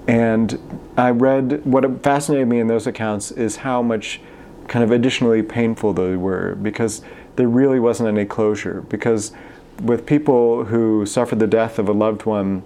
And 0.07 0.57
I 0.95 1.09
read 1.09 1.65
what 1.65 2.01
fascinated 2.01 2.47
me 2.47 2.61
in 2.61 2.67
those 2.67 2.87
accounts 2.87 3.29
is 3.29 3.57
how 3.57 3.81
much 3.81 4.21
kind 4.69 4.81
of 4.81 4.91
additionally 4.91 5.43
painful 5.43 5.91
they 5.91 6.15
were 6.15 6.55
because 6.55 7.01
there 7.35 7.49
really 7.49 7.79
wasn't 7.81 8.07
any 8.07 8.23
closure. 8.23 8.85
Because 8.87 9.33
with 9.81 10.05
people 10.05 10.63
who 10.63 11.05
suffered 11.05 11.39
the 11.39 11.47
death 11.47 11.77
of 11.77 11.89
a 11.89 11.93
loved 11.93 12.25
one, 12.25 12.63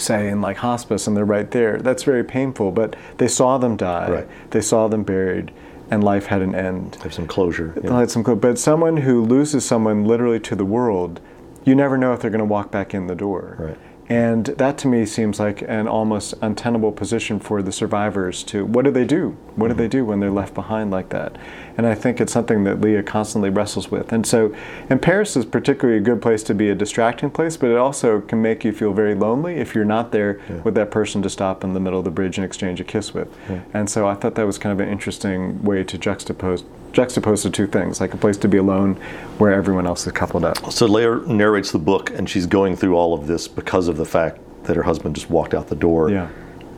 say 0.00 0.28
in 0.28 0.40
like 0.40 0.56
hospice 0.58 1.06
and 1.06 1.16
they're 1.16 1.24
right 1.24 1.50
there, 1.50 1.78
that's 1.78 2.02
very 2.02 2.24
painful. 2.24 2.72
But 2.72 2.96
they 3.18 3.28
saw 3.28 3.58
them 3.58 3.76
die, 3.76 4.10
Right. 4.10 4.28
they 4.50 4.60
saw 4.60 4.88
them 4.88 5.02
buried, 5.02 5.52
and 5.90 6.02
life 6.02 6.26
had 6.26 6.42
an 6.42 6.54
end. 6.54 6.96
Have 7.02 7.12
some 7.14 7.26
closure. 7.26 7.72
They'll 7.76 7.96
have 7.98 8.10
some 8.10 8.24
clo- 8.24 8.36
But 8.36 8.58
someone 8.58 8.98
who 8.98 9.22
loses 9.24 9.64
someone 9.64 10.04
literally 10.04 10.40
to 10.40 10.54
the 10.56 10.64
world, 10.64 11.20
you 11.64 11.74
never 11.74 11.96
know 11.98 12.12
if 12.12 12.20
they're 12.20 12.30
going 12.30 12.38
to 12.40 12.44
walk 12.44 12.70
back 12.70 12.94
in 12.94 13.06
the 13.06 13.14
door. 13.14 13.56
Right. 13.58 13.76
And 14.10 14.46
that 14.46 14.76
to 14.78 14.88
me 14.88 15.06
seems 15.06 15.38
like 15.38 15.62
an 15.62 15.86
almost 15.86 16.34
untenable 16.42 16.90
position 16.90 17.38
for 17.38 17.62
the 17.62 17.70
survivors 17.70 18.42
to 18.44 18.66
what 18.66 18.84
do 18.84 18.90
they 18.90 19.04
do? 19.04 19.36
What 19.54 19.68
do 19.68 19.74
they 19.74 19.86
do 19.86 20.04
when 20.04 20.18
they're 20.18 20.32
left 20.32 20.52
behind 20.52 20.90
like 20.90 21.10
that? 21.10 21.36
And 21.78 21.86
I 21.86 21.94
think 21.94 22.20
it's 22.20 22.32
something 22.32 22.64
that 22.64 22.80
Leah 22.80 23.04
constantly 23.04 23.50
wrestles 23.50 23.92
with. 23.92 24.12
And 24.12 24.26
so, 24.26 24.52
and 24.88 25.00
Paris 25.00 25.36
is 25.36 25.44
particularly 25.44 26.00
a 26.00 26.02
good 26.02 26.20
place 26.20 26.42
to 26.42 26.54
be 26.54 26.70
a 26.70 26.74
distracting 26.74 27.30
place, 27.30 27.56
but 27.56 27.70
it 27.70 27.76
also 27.76 28.20
can 28.20 28.42
make 28.42 28.64
you 28.64 28.72
feel 28.72 28.92
very 28.92 29.14
lonely 29.14 29.54
if 29.58 29.76
you're 29.76 29.84
not 29.84 30.10
there 30.10 30.40
with 30.64 30.74
that 30.74 30.90
person 30.90 31.22
to 31.22 31.30
stop 31.30 31.62
in 31.62 31.72
the 31.72 31.80
middle 31.80 32.00
of 32.00 32.04
the 32.04 32.10
bridge 32.10 32.36
and 32.36 32.44
exchange 32.44 32.80
a 32.80 32.84
kiss 32.84 33.14
with. 33.14 33.28
And 33.72 33.88
so 33.88 34.08
I 34.08 34.14
thought 34.16 34.34
that 34.34 34.44
was 34.44 34.58
kind 34.58 34.72
of 34.72 34.84
an 34.84 34.92
interesting 34.92 35.62
way 35.62 35.84
to 35.84 35.96
juxtapose 35.96 36.64
juxtapose 36.92 37.42
the 37.42 37.50
two 37.50 37.66
things, 37.66 38.00
like 38.00 38.14
a 38.14 38.16
place 38.16 38.36
to 38.38 38.48
be 38.48 38.58
alone 38.58 38.94
where 39.38 39.52
everyone 39.52 39.86
else 39.86 40.06
is 40.06 40.12
coupled 40.12 40.44
up. 40.44 40.72
So 40.72 40.86
Leah 40.86 41.16
narrates 41.26 41.72
the 41.72 41.78
book, 41.78 42.10
and 42.10 42.28
she's 42.28 42.46
going 42.46 42.76
through 42.76 42.96
all 42.96 43.14
of 43.14 43.26
this 43.26 43.48
because 43.48 43.88
of 43.88 43.96
the 43.96 44.04
fact 44.04 44.40
that 44.64 44.76
her 44.76 44.82
husband 44.82 45.14
just 45.14 45.30
walked 45.30 45.54
out 45.54 45.68
the 45.68 45.76
door. 45.76 46.10
Yeah. 46.10 46.28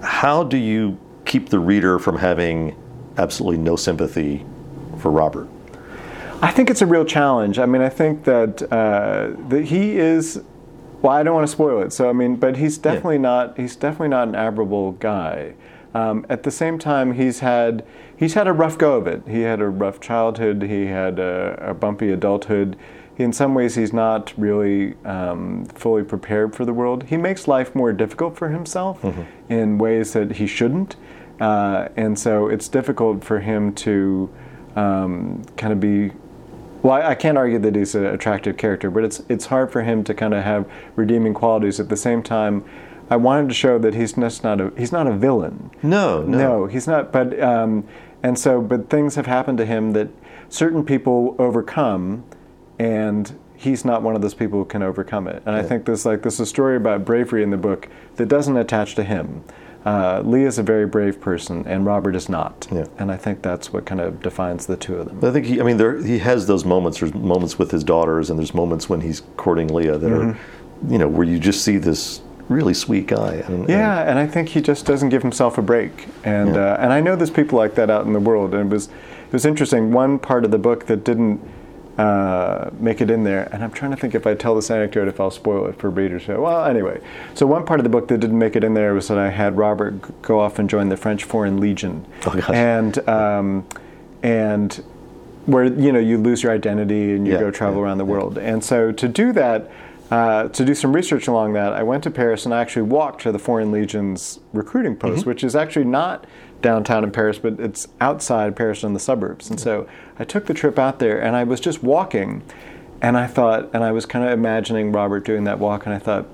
How 0.03 0.43
do 0.43 0.57
you 0.57 0.99
keep 1.25 1.49
the 1.49 1.59
reader 1.59 1.99
from 1.99 2.19
having 2.19 2.77
absolutely 3.19 3.63
no 3.63 3.77
sympathy 3.77 4.45
for 4.99 5.11
Robert? 5.11 5.49
I 6.43 6.51
think 6.51 6.71
it's 6.71 6.83
a 6.83 6.87
real 6.87 7.05
challenge. 7.05 7.59
I 7.59 7.67
mean, 7.67 7.83
I 7.83 7.89
think 7.89 8.25
that 8.25 8.63
uh, 8.73 9.31
that 9.49 9.65
he 9.65 9.97
is. 9.99 10.43
Well, 11.01 11.13
I 11.13 11.23
don't 11.23 11.35
want 11.35 11.47
to 11.47 11.53
spoil 11.53 11.83
it. 11.83 11.93
So 11.93 12.09
I 12.09 12.13
mean, 12.13 12.37
but 12.37 12.57
he's 12.57 12.79
definitely 12.79 13.19
not. 13.19 13.57
He's 13.57 13.77
definitely 13.77 14.09
not 14.09 14.29
an 14.29 14.35
admirable 14.35 14.93
guy. 14.93 15.55
Um, 15.95 16.25
at 16.29 16.43
the 16.43 16.51
same 16.51 16.79
time, 16.79 17.15
he's 17.15 17.41
had 17.41 17.85
he's 18.17 18.35
had 18.35 18.47
a 18.47 18.53
rough 18.53 18.79
go 18.79 18.97
of 18.97 19.07
it. 19.07 19.23
He 19.29 19.43
had 19.43 19.61
a 19.61 19.69
rough 19.69 20.01
childhood. 20.01 20.63
He 20.63 20.87
had 20.87 21.19
a, 21.19 21.71
a 21.71 21.75
bumpy 21.75 22.11
adulthood. 22.11 22.77
In 23.19 23.33
some 23.33 23.55
ways, 23.55 23.75
he's 23.75 23.93
not 23.93 24.33
really 24.39 24.95
um, 25.05 25.67
fully 25.67 26.03
prepared 26.03 26.57
for 26.57 26.65
the 26.65 26.73
world. 26.73 27.05
He 27.05 27.19
makes 27.19 27.47
life 27.47 27.75
more 27.75 27.93
difficult 27.93 28.37
for 28.39 28.49
himself 28.49 29.05
in 29.51 29.77
ways 29.77 30.15
that 30.15 30.33
he 30.33 30.47
shouldn't, 30.47 30.97
uh, 31.39 31.89
and 31.95 32.19
so 32.19 32.49
it's 32.49 32.69
difficult 32.69 33.23
for 33.23 33.41
him 33.41 33.75
to 33.75 34.31
um, 34.77 35.45
kind 35.59 35.75
of 35.75 35.81
be 35.81 36.13
well, 36.83 36.95
I, 36.95 37.11
I 37.11 37.15
can't 37.15 37.39
argue 37.39 37.59
that 37.61 37.77
he's 37.77 37.95
an 37.95 38.07
attractive 38.07 38.57
character, 38.57 38.91
but 38.91 39.05
it's 39.05 39.23
it's 39.29 39.47
hard 39.47 39.71
for 39.71 39.83
him 39.83 40.03
to 40.05 40.15
kind 40.15 40.35
of 40.35 40.43
have 40.43 40.67
redeeming 40.97 41.35
qualities. 41.35 41.79
At 41.81 41.89
the 41.89 41.97
same 41.97 42.23
time, 42.23 42.65
I 43.13 43.17
wanted 43.17 43.51
to 43.51 43.55
show 43.55 43.79
that 43.79 43.93
he's 43.93 44.15
just 44.15 44.43
not 44.43 44.59
a 44.59 44.73
he's 44.75 44.91
not 44.91 45.07
a 45.07 45.13
villain. 45.13 45.71
No, 45.83 46.23
no. 46.23 46.39
No, 46.39 46.67
he's 46.67 46.87
not. 46.87 47.13
But 47.13 47.39
um, 47.41 47.87
and 48.23 48.39
so, 48.39 48.63
but 48.63 48.89
things 48.89 49.17
have 49.17 49.27
happened 49.27 49.59
to 49.59 49.67
him 49.67 49.93
that 49.93 50.09
certain 50.49 50.83
people 50.83 51.37
overcome, 51.39 52.25
and 52.79 53.39
he's 53.55 53.85
not 53.85 54.03
one 54.03 54.17
of 54.17 54.23
those 54.23 54.33
people 54.33 54.61
who 54.61 54.65
can 54.65 54.83
overcome 54.83 55.29
it. 55.29 55.43
And 55.45 55.55
I 55.55 55.63
think 55.63 55.85
there's 55.85 56.07
like 56.07 56.23
there's 56.23 56.41
a 56.41 56.47
story 56.47 56.75
about 56.75 57.05
bravery 57.05 57.43
in 57.43 57.51
the 57.51 57.59
book 57.59 57.87
that 58.17 58.29
doesn't 58.29 58.57
attach 58.57 58.95
to 58.95 59.05
him. 59.05 59.45
Uh, 59.85 60.23
Lee 60.25 60.45
is 60.45 60.59
a 60.59 60.63
very 60.63 60.87
brave 60.87 61.21
person, 61.21 61.67
and 61.67 61.85
Robert 61.85 62.17
is 62.17 62.31
not. 62.31 62.67
Yeah. 62.73 62.87
And 62.99 63.13
I 63.13 63.19
think 63.19 63.43
that's 63.43 63.75
what 63.75 63.85
kind 63.85 64.01
of 64.01 64.23
defines 64.23 64.65
the 64.65 64.79
two 64.79 64.97
of 64.97 65.09
them. 65.09 65.23
I 65.23 65.31
think 65.31 65.45
he. 65.45 65.61
I 65.61 65.65
mean, 65.65 65.77
there 65.77 66.03
he 66.03 66.19
has 66.21 66.47
those 66.47 66.65
moments. 66.65 67.01
There's 67.01 67.13
moments 67.13 67.59
with 67.59 67.73
his 67.73 67.85
daughters, 67.85 68.31
and 68.31 68.39
there's 68.39 68.55
moments 68.55 68.89
when 68.89 69.03
he's 69.03 69.21
courting 69.37 69.69
Leah 69.69 69.99
that 69.99 70.11
are, 70.11 70.39
you 70.89 70.97
know, 70.97 71.09
where 71.09 71.27
you 71.27 71.39
just 71.39 71.63
see 71.63 71.77
this 71.77 72.23
really 72.53 72.75
sweet 72.75 73.07
guy. 73.07 73.35
And, 73.47 73.61
and- 73.61 73.69
Yeah, 73.69 74.03
and 74.09 74.19
I 74.19 74.27
think 74.27 74.51
he 74.51 74.61
just 74.61 74.87
doesn't 74.87 75.09
give 75.09 75.23
himself 75.23 75.59
a 75.59 75.63
break. 75.63 76.09
And 76.25 76.57
uh, 76.57 76.77
and 76.79 76.93
I 76.93 77.01
know 77.01 77.17
there's 77.17 77.31
people 77.31 77.59
like 77.59 77.75
that 77.77 77.91
out 77.91 78.07
in 78.07 78.13
the 78.13 78.21
world. 78.21 78.55
And 78.55 78.71
it 78.71 78.75
was 78.75 78.87
it 78.87 79.33
was 79.33 79.45
interesting. 79.45 79.93
One 79.93 80.19
part 80.19 80.45
of 80.45 80.51
the 80.51 80.59
book 80.59 80.87
that 80.87 81.05
didn't 81.05 81.41
uh, 81.99 82.71
make 82.81 83.01
it 83.03 83.11
in 83.11 83.23
there, 83.25 83.49
and 83.53 83.63
I'm 83.63 83.71
trying 83.71 83.91
to 83.91 83.97
think 83.99 84.15
if 84.15 84.27
I 84.27 84.35
tell 84.35 84.55
this 84.55 84.71
anecdote 84.71 85.09
if 85.09 85.21
I'll 85.21 85.31
spoil 85.31 85.67
it 85.67 85.79
for 85.79 85.91
readers. 85.91 86.25
So, 86.25 86.41
Well, 86.41 86.65
anyway, 86.65 87.01
so 87.35 87.47
one 87.47 87.67
part 87.67 87.81
of 87.81 87.85
the 87.85 87.91
book 87.91 88.09
that 88.09 88.19
didn't 88.19 88.39
make 88.39 88.57
it 88.57 88.65
in 88.65 88.73
there 88.75 88.95
was 88.95 89.09
that 89.09 89.19
I 89.19 89.29
had 89.29 89.59
Robert 89.59 90.23
go 90.23 90.41
off 90.41 90.59
and 90.59 90.71
join 90.71 90.89
the 90.89 90.97
French 90.97 91.25
Foreign 91.25 91.61
Legion, 91.61 92.07
Oh, 92.27 92.31
gosh. 92.31 92.49
and 92.51 93.09
um, 93.09 93.67
and 94.23 94.83
where 95.47 95.65
you 95.65 95.93
know 95.93 95.99
you 95.99 96.17
lose 96.19 96.43
your 96.43 96.53
identity 96.53 97.13
and 97.13 97.27
you 97.27 97.35
Yeah, 97.35 97.41
go 97.41 97.51
travel 97.51 97.79
yeah, 97.81 97.85
around 97.85 97.99
the 97.99 98.05
world. 98.07 98.39
And 98.39 98.65
so 98.65 98.91
to 98.93 99.09
do 99.09 99.33
that, 99.33 99.71
uh, 100.13 100.49
to 100.49 100.65
do 100.65 100.75
some 100.75 100.93
research 100.93 101.27
along 101.29 101.55
that, 101.55 101.73
I 101.73 101.83
went 101.83 102.03
to 102.05 102.11
Paris 102.11 102.45
and 102.45 102.55
I 102.55 102.61
actually 102.61 102.83
walked 102.83 103.23
to 103.23 103.33
the 103.33 103.39
Foreign 103.39 103.71
Legion's 103.73 104.41
recruiting 104.53 104.97
post, 104.97 105.21
Mm-hmm. 105.21 105.31
which 105.31 105.43
is 105.45 105.57
actually 105.57 105.87
not 105.87 106.27
downtown 106.61 107.03
in 107.03 107.11
Paris, 107.11 107.39
but 107.39 107.59
it's 107.59 107.89
outside 108.01 108.55
Paris 108.55 108.83
in 108.85 108.93
the 108.93 109.01
suburbs. 109.01 109.51
And 109.51 109.59
so 109.59 109.87
I 110.19 110.25
took 110.25 110.47
the 110.47 110.55
trip 110.55 110.79
out 110.79 110.99
there 110.99 111.21
and 111.21 111.35
I 111.35 111.45
was 111.45 111.61
just 111.61 111.83
walking, 111.83 112.43
and 113.01 113.17
I 113.17 113.27
thought, 113.27 113.71
and 113.75 113.83
I 113.83 113.91
was 113.93 114.07
kind 114.07 114.25
of 114.25 114.31
imagining 114.33 114.93
Robert 114.93 115.25
doing 115.25 115.45
that 115.45 115.59
walk, 115.59 115.87
and 115.87 115.95
I 115.95 115.99
thought. 115.99 116.27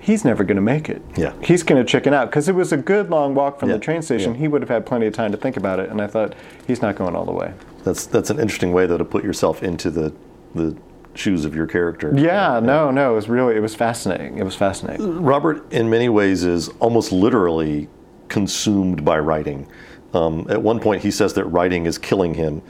He's 0.00 0.22
never 0.22 0.44
going 0.44 0.56
to 0.56 0.60
make 0.62 0.90
it. 0.90 1.00
Yeah. 1.16 1.32
He's 1.42 1.62
going 1.62 1.82
to 1.82 1.90
chicken 1.90 2.12
out 2.12 2.28
because 2.30 2.46
it 2.46 2.54
was 2.54 2.72
a 2.72 2.76
good 2.76 3.08
long 3.08 3.34
walk 3.34 3.58
from 3.58 3.70
Yeah, 3.70 3.76
the 3.76 3.80
train 3.80 4.02
station. 4.02 4.34
yeah. 4.34 4.40
He 4.40 4.48
would 4.48 4.60
have 4.60 4.68
had 4.68 4.84
plenty 4.84 5.06
of 5.06 5.14
time 5.14 5.32
to 5.32 5.38
think 5.38 5.56
about 5.56 5.78
it, 5.78 5.88
and 5.88 5.98
I 6.02 6.06
thought 6.06 6.34
he's 6.66 6.82
not 6.82 6.94
going 6.96 7.16
all 7.16 7.24
the 7.24 7.32
way. 7.32 7.54
that's 7.84 8.04
that's 8.06 8.28
an 8.28 8.38
interesting 8.38 8.72
way 8.74 8.84
though 8.86 8.98
to 8.98 9.04
put 9.04 9.24
yourself 9.24 9.62
into 9.62 9.90
the 9.90 10.12
the 10.54 10.76
shoes 11.14 11.44
of 11.44 11.54
your 11.54 11.66
character. 11.66 12.12
Yeah, 12.16 12.60
no, 12.60 12.90
no, 12.90 13.12
it 13.12 13.14
was 13.14 13.28
really, 13.28 13.56
it 13.56 13.60
was 13.60 13.74
fascinating. 13.74 14.38
It 14.38 14.44
was 14.44 14.54
fascinating. 14.54 15.22
Robert, 15.22 15.72
in 15.72 15.88
many 15.88 16.08
ways, 16.08 16.44
is 16.44 16.68
almost 16.80 17.12
literally 17.12 17.88
consumed 18.28 19.04
by 19.04 19.18
writing. 19.18 19.66
Um, 20.12 20.46
at 20.48 20.60
one 20.60 20.80
point, 20.80 21.02
he 21.02 21.10
says 21.10 21.34
that 21.34 21.44
writing 21.46 21.86
is 21.86 21.98
killing 21.98 22.34
him. 22.34 22.62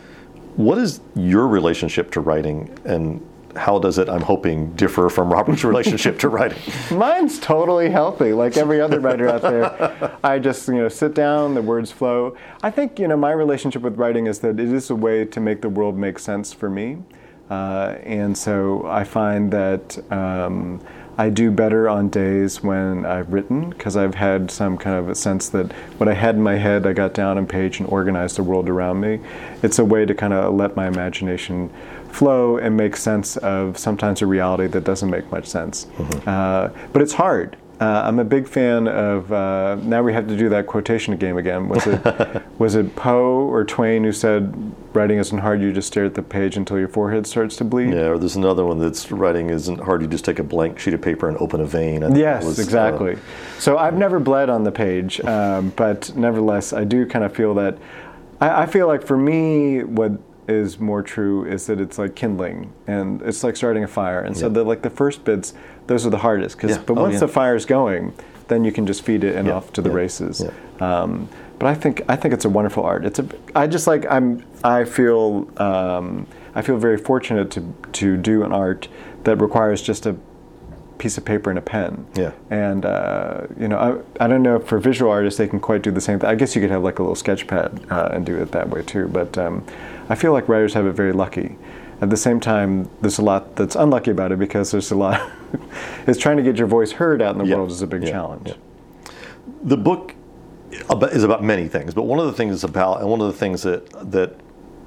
What 0.57 0.79
is 0.79 1.01
your 1.15 1.49
relationship 1.49 2.11
to 2.13 2.21
writing, 2.21 2.77
and 2.85 3.27
how 3.57 3.79
does 3.79 3.99
it, 3.99 4.09
I'm 4.09 4.23
hoping, 4.23 4.73
differ 4.75 5.09
from 5.09 5.33
Robert's 5.33 5.65
relationship 5.73 6.19
to 6.21 6.29
writing? 6.29 6.59
Mine's 6.91 7.39
totally 7.39 7.91
healthy, 7.91 8.33
like 8.33 8.57
every 8.57 8.81
other 8.81 9.01
writer 9.01 9.29
out 9.29 9.43
there. 9.43 10.19
I 10.25 10.39
just, 10.39 10.67
you 10.69 10.75
know, 10.75 10.89
sit 10.89 11.15
down, 11.15 11.55
the 11.55 11.63
words 11.63 11.93
flow. 11.93 12.37
I 12.63 12.71
think, 12.71 12.99
you 12.99 13.09
know, 13.09 13.17
my 13.17 13.33
relationship 13.33 13.83
with 13.83 13.97
writing 13.97 14.27
is 14.27 14.41
that 14.41 14.61
it 14.61 14.73
is 14.73 14.91
a 14.91 14.95
way 14.95 15.25
to 15.25 15.41
make 15.41 15.61
the 15.61 15.69
world 15.69 15.97
make 15.97 16.19
sense 16.19 16.53
for 16.53 16.71
me. 16.71 16.99
Uh, 17.51 17.97
and 18.03 18.37
so 18.37 18.87
I 18.87 19.05
find 19.05 19.53
that 19.53 20.13
um, 20.13 20.81
I 21.17 21.31
do 21.31 21.51
better 21.51 21.89
on 21.89 22.09
days 22.09 22.63
when 22.63 23.07
I've 23.07 23.33
written 23.33 23.71
because 23.71 23.97
I've 23.97 24.15
had 24.15 24.51
some 24.51 24.77
kind 24.77 24.97
of 24.97 25.09
a 25.09 25.15
sense 25.15 25.49
that 25.51 25.73
what 25.99 26.09
I 26.09 26.15
had 26.15 26.35
in 26.35 26.43
my 26.43 26.57
head, 26.57 26.87
I 26.87 26.93
got 26.93 27.15
down 27.15 27.39
on 27.39 27.47
page 27.47 27.79
and 27.79 27.89
organized 27.89 28.37
the 28.37 28.43
world 28.43 28.69
around 28.69 29.01
me. 29.01 29.21
It's 29.63 29.79
a 29.79 29.85
way 29.85 30.05
to 30.07 30.15
kind 30.15 30.33
of 30.33 30.55
let 30.55 30.75
my 30.75 30.89
imagination 30.89 31.71
flow 32.11 32.57
and 32.57 32.77
make 32.77 32.97
sense 32.97 33.37
of 33.39 33.79
sometimes 33.79 34.23
a 34.23 34.27
reality 34.27 34.67
that 34.69 34.85
doesn't 34.85 35.11
make 35.11 35.31
much 35.31 35.47
sense. 35.47 35.87
Uh, 36.27 36.71
but 36.93 37.03
it's 37.03 37.13
hard. 37.13 37.57
Uh, 37.81 38.03
I'm 38.05 38.21
a 38.21 38.25
big 38.25 38.47
fan 38.47 38.87
of. 38.87 39.33
Uh, 39.33 39.77
now 39.83 40.03
we 40.03 40.13
have 40.13 40.29
to 40.29 40.37
do 40.37 40.49
that 40.51 40.67
quotation 40.67 41.17
game 41.17 41.37
again. 41.37 41.69
Was 41.69 41.87
it 41.87 42.43
was 42.59 42.77
it 42.77 42.95
Poe 42.95 43.49
or 43.49 43.65
Twain 43.65 44.05
who 44.05 44.13
said, 44.13 44.55
"Writing 44.93 45.19
isn't 45.19 45.39
hard. 45.39 45.61
You 45.61 45.73
just 45.73 45.89
stare 45.89 46.05
at 46.05 46.15
the 46.15 46.23
page 46.23 46.57
until 46.57 46.79
your 46.79 46.87
forehead 46.89 47.27
starts 47.27 47.57
to 47.57 47.65
bleed." 47.65 47.93
Yeah, 47.93 48.07
or 48.11 48.19
there's 48.19 48.37
another 48.37 48.65
one 48.65 48.79
that's 48.79 49.11
writing 49.11 49.51
isn't 49.51 49.81
hard. 49.81 50.03
You 50.03 50.09
just 50.09 50.25
take 50.25 50.39
a 50.39 50.45
blank 50.45 50.79
sheet 50.79 50.95
of 50.95 51.03
paper 51.03 51.29
and 51.29 51.37
open 51.39 51.61
a 51.61 51.67
vein. 51.67 52.05
I 52.05 52.15
Yes, 52.15 52.45
was, 52.45 52.61
uh, 52.61 52.63
exactly. 52.63 53.19
so 53.59 53.77
I've 53.77 53.97
never 53.99 54.21
bled 54.21 54.51
on 54.51 54.63
the 54.63 54.73
page, 54.73 55.21
um, 55.25 55.73
but 55.75 56.15
nevertheless, 56.15 56.73
I 56.73 56.85
do 56.85 57.05
kind 57.07 57.25
of 57.25 57.35
feel 57.35 57.55
that. 57.55 57.77
I, 58.41 58.63
I 58.63 58.67
feel 58.67 58.87
like 58.87 59.05
for 59.05 59.17
me, 59.17 59.83
what 59.83 60.13
is 60.49 60.79
more 60.79 61.03
true 61.03 61.45
is 61.45 61.67
that 61.67 61.81
it's 61.81 61.99
like 61.99 62.15
kindling, 62.15 62.73
and 62.87 63.23
it's 63.23 63.43
like 63.45 63.57
starting 63.57 63.85
a 63.85 63.89
fire. 63.89 64.21
And 64.21 64.37
so 64.37 64.49
the 64.49 64.65
like 64.65 64.83
the 64.83 64.91
first 64.91 65.25
bits, 65.25 65.55
those 65.87 66.07
are 66.07 66.11
the 66.11 66.19
hardest. 66.19 66.59
Cause, 66.59 66.71
Yeah. 66.71 66.83
But 66.85 66.99
Oh, 66.99 67.03
once 67.03 67.15
yeah. 67.15 67.21
the 67.21 67.29
fire's 67.29 67.65
going, 67.67 68.13
then 68.49 68.65
you 68.65 68.73
can 68.73 68.87
just 68.87 69.03
feed 69.03 69.25
it 69.25 69.35
and 69.37 69.47
Yeah. 69.49 69.55
off 69.55 69.73
to 69.75 69.81
the 69.83 69.89
Yeah. 69.91 69.97
races. 69.97 70.45
Yeah. 70.81 71.03
Um, 71.03 71.29
but 71.59 71.69
I 71.69 71.75
think 71.75 72.03
I 72.09 72.17
think 72.17 72.35
it's 72.35 72.45
a 72.45 72.49
wonderful 72.51 72.83
art. 72.85 73.05
It's 73.05 73.19
a 73.19 73.25
I 73.55 73.67
just 73.67 73.87
like 73.87 74.05
I'm 74.11 74.43
I 74.63 74.85
feel 74.85 75.49
um, 75.57 76.27
I 76.55 76.63
feel 76.63 76.77
very 76.77 76.99
fortunate 76.99 77.51
to 77.53 77.63
to 77.93 78.17
do 78.17 78.43
an 78.43 78.53
art 78.53 78.89
that 79.25 79.41
requires 79.41 79.81
just 79.81 80.05
a 80.05 80.17
piece 80.99 81.17
of 81.19 81.25
paper 81.25 81.51
and 81.51 81.59
a 81.59 81.63
pen. 81.63 82.07
Yeah. 82.15 82.33
And 82.51 82.85
uh, 82.85 83.43
you 83.59 83.69
know 83.69 83.79
I, 84.19 84.25
I 84.25 84.27
don't 84.27 84.43
know 84.43 84.57
if 84.57 84.65
for 84.67 84.79
visual 84.79 85.11
artists 85.11 85.39
they 85.39 85.49
can 85.49 85.61
quite 85.61 85.83
do 85.83 85.91
the 85.91 86.01
same 86.01 86.19
thing. 86.19 86.29
I 86.29 86.35
guess 86.35 86.55
you 86.55 86.61
could 86.61 86.71
have 86.71 86.83
like 86.83 86.99
a 86.99 87.03
little 87.03 87.15
sketch 87.17 87.47
pad 87.47 87.81
uh, 87.91 88.11
and 88.13 88.27
do 88.27 88.37
it 88.43 88.53
that 88.53 88.69
way 88.69 88.83
too. 88.83 89.09
But 89.09 89.39
um, 89.39 89.65
I 90.09 90.15
feel 90.15 90.33
like 90.33 90.49
writers 90.49 90.75
have 90.75 90.87
it 90.87 90.93
very 90.93 91.13
lucky. 91.13 91.57
At 92.01 92.11
the 92.11 92.17
same 92.17 92.41
time, 92.41 92.91
there's 93.01 93.19
a 93.19 93.23
lot 93.23 93.57
that's 93.57 93.77
unlucky 93.77 94.11
about 94.11 94.33
it 94.33 94.39
because 94.39 94.71
there's 94.71 94.91
a 94.91 94.97
lot. 94.97 95.31
it's 96.07 96.19
trying 96.19 96.37
to 96.37 96.43
get 96.43 96.57
your 96.57 96.67
voice 96.67 96.93
heard 96.93 97.23
out 97.23 97.33
in 97.35 97.39
the 97.39 97.47
Yeah. 97.47 97.57
world 97.57 97.71
is 97.71 97.81
a 97.83 97.87
big 97.87 98.03
Yeah. 98.03 98.11
challenge. 98.11 98.49
Yeah. 98.49 98.55
the 99.63 99.77
book 99.79 100.15
is 101.13 101.23
about 101.25 101.43
many 101.43 101.69
things, 101.69 101.95
but 101.95 102.03
one 102.03 102.19
of 102.19 102.27
the 102.27 102.33
things 102.33 102.55
it's 102.55 102.65
about, 102.65 103.01
and 103.01 103.09
one 103.09 103.21
of 103.21 103.27
the 103.29 103.33
things 103.33 103.63
that 103.63 103.89
that 104.11 104.35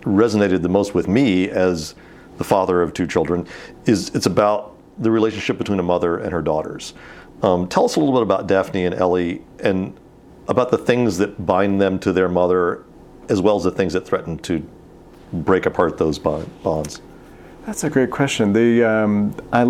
resonated 0.04 0.62
the 0.62 0.70
most 0.70 0.94
with 0.94 1.08
me 1.08 1.50
as 1.50 1.96
the 2.38 2.44
father 2.44 2.82
of 2.84 2.94
two 2.94 3.08
children, 3.08 3.46
is 3.86 4.10
it's 4.14 4.26
about 4.28 4.74
the 5.00 5.10
relationship 5.12 5.58
between 5.58 5.80
a 5.80 5.84
mother 5.84 6.18
and 6.18 6.32
her 6.32 6.42
daughters. 6.42 6.94
Um, 7.42 7.68
tell 7.68 7.86
us 7.86 7.96
a 7.96 8.00
little 8.00 8.14
bit 8.14 8.22
about 8.24 8.48
Daphne 8.48 8.86
and 8.86 8.94
Ellie, 8.96 9.42
and 9.60 9.94
about 10.48 10.70
the 10.72 10.78
things 10.78 11.18
that 11.18 11.46
bind 11.46 11.82
them 11.82 11.98
to 12.00 12.12
their 12.12 12.30
mother, 12.30 12.84
as 13.30 13.42
well 13.42 13.56
as 13.58 13.64
the 13.64 13.72
things 13.72 13.94
that 13.94 14.06
threaten 14.06 14.38
to 14.40 14.64
break 15.34 15.66
apart 15.66 15.98
those 15.98 16.20
bond, 16.20 16.50
bonds. 16.64 17.02
That's 17.66 17.84
a 17.84 17.90
great 17.90 18.12
question. 18.12 18.54
The 18.54 18.84
um, 18.84 19.36
I, 19.52 19.62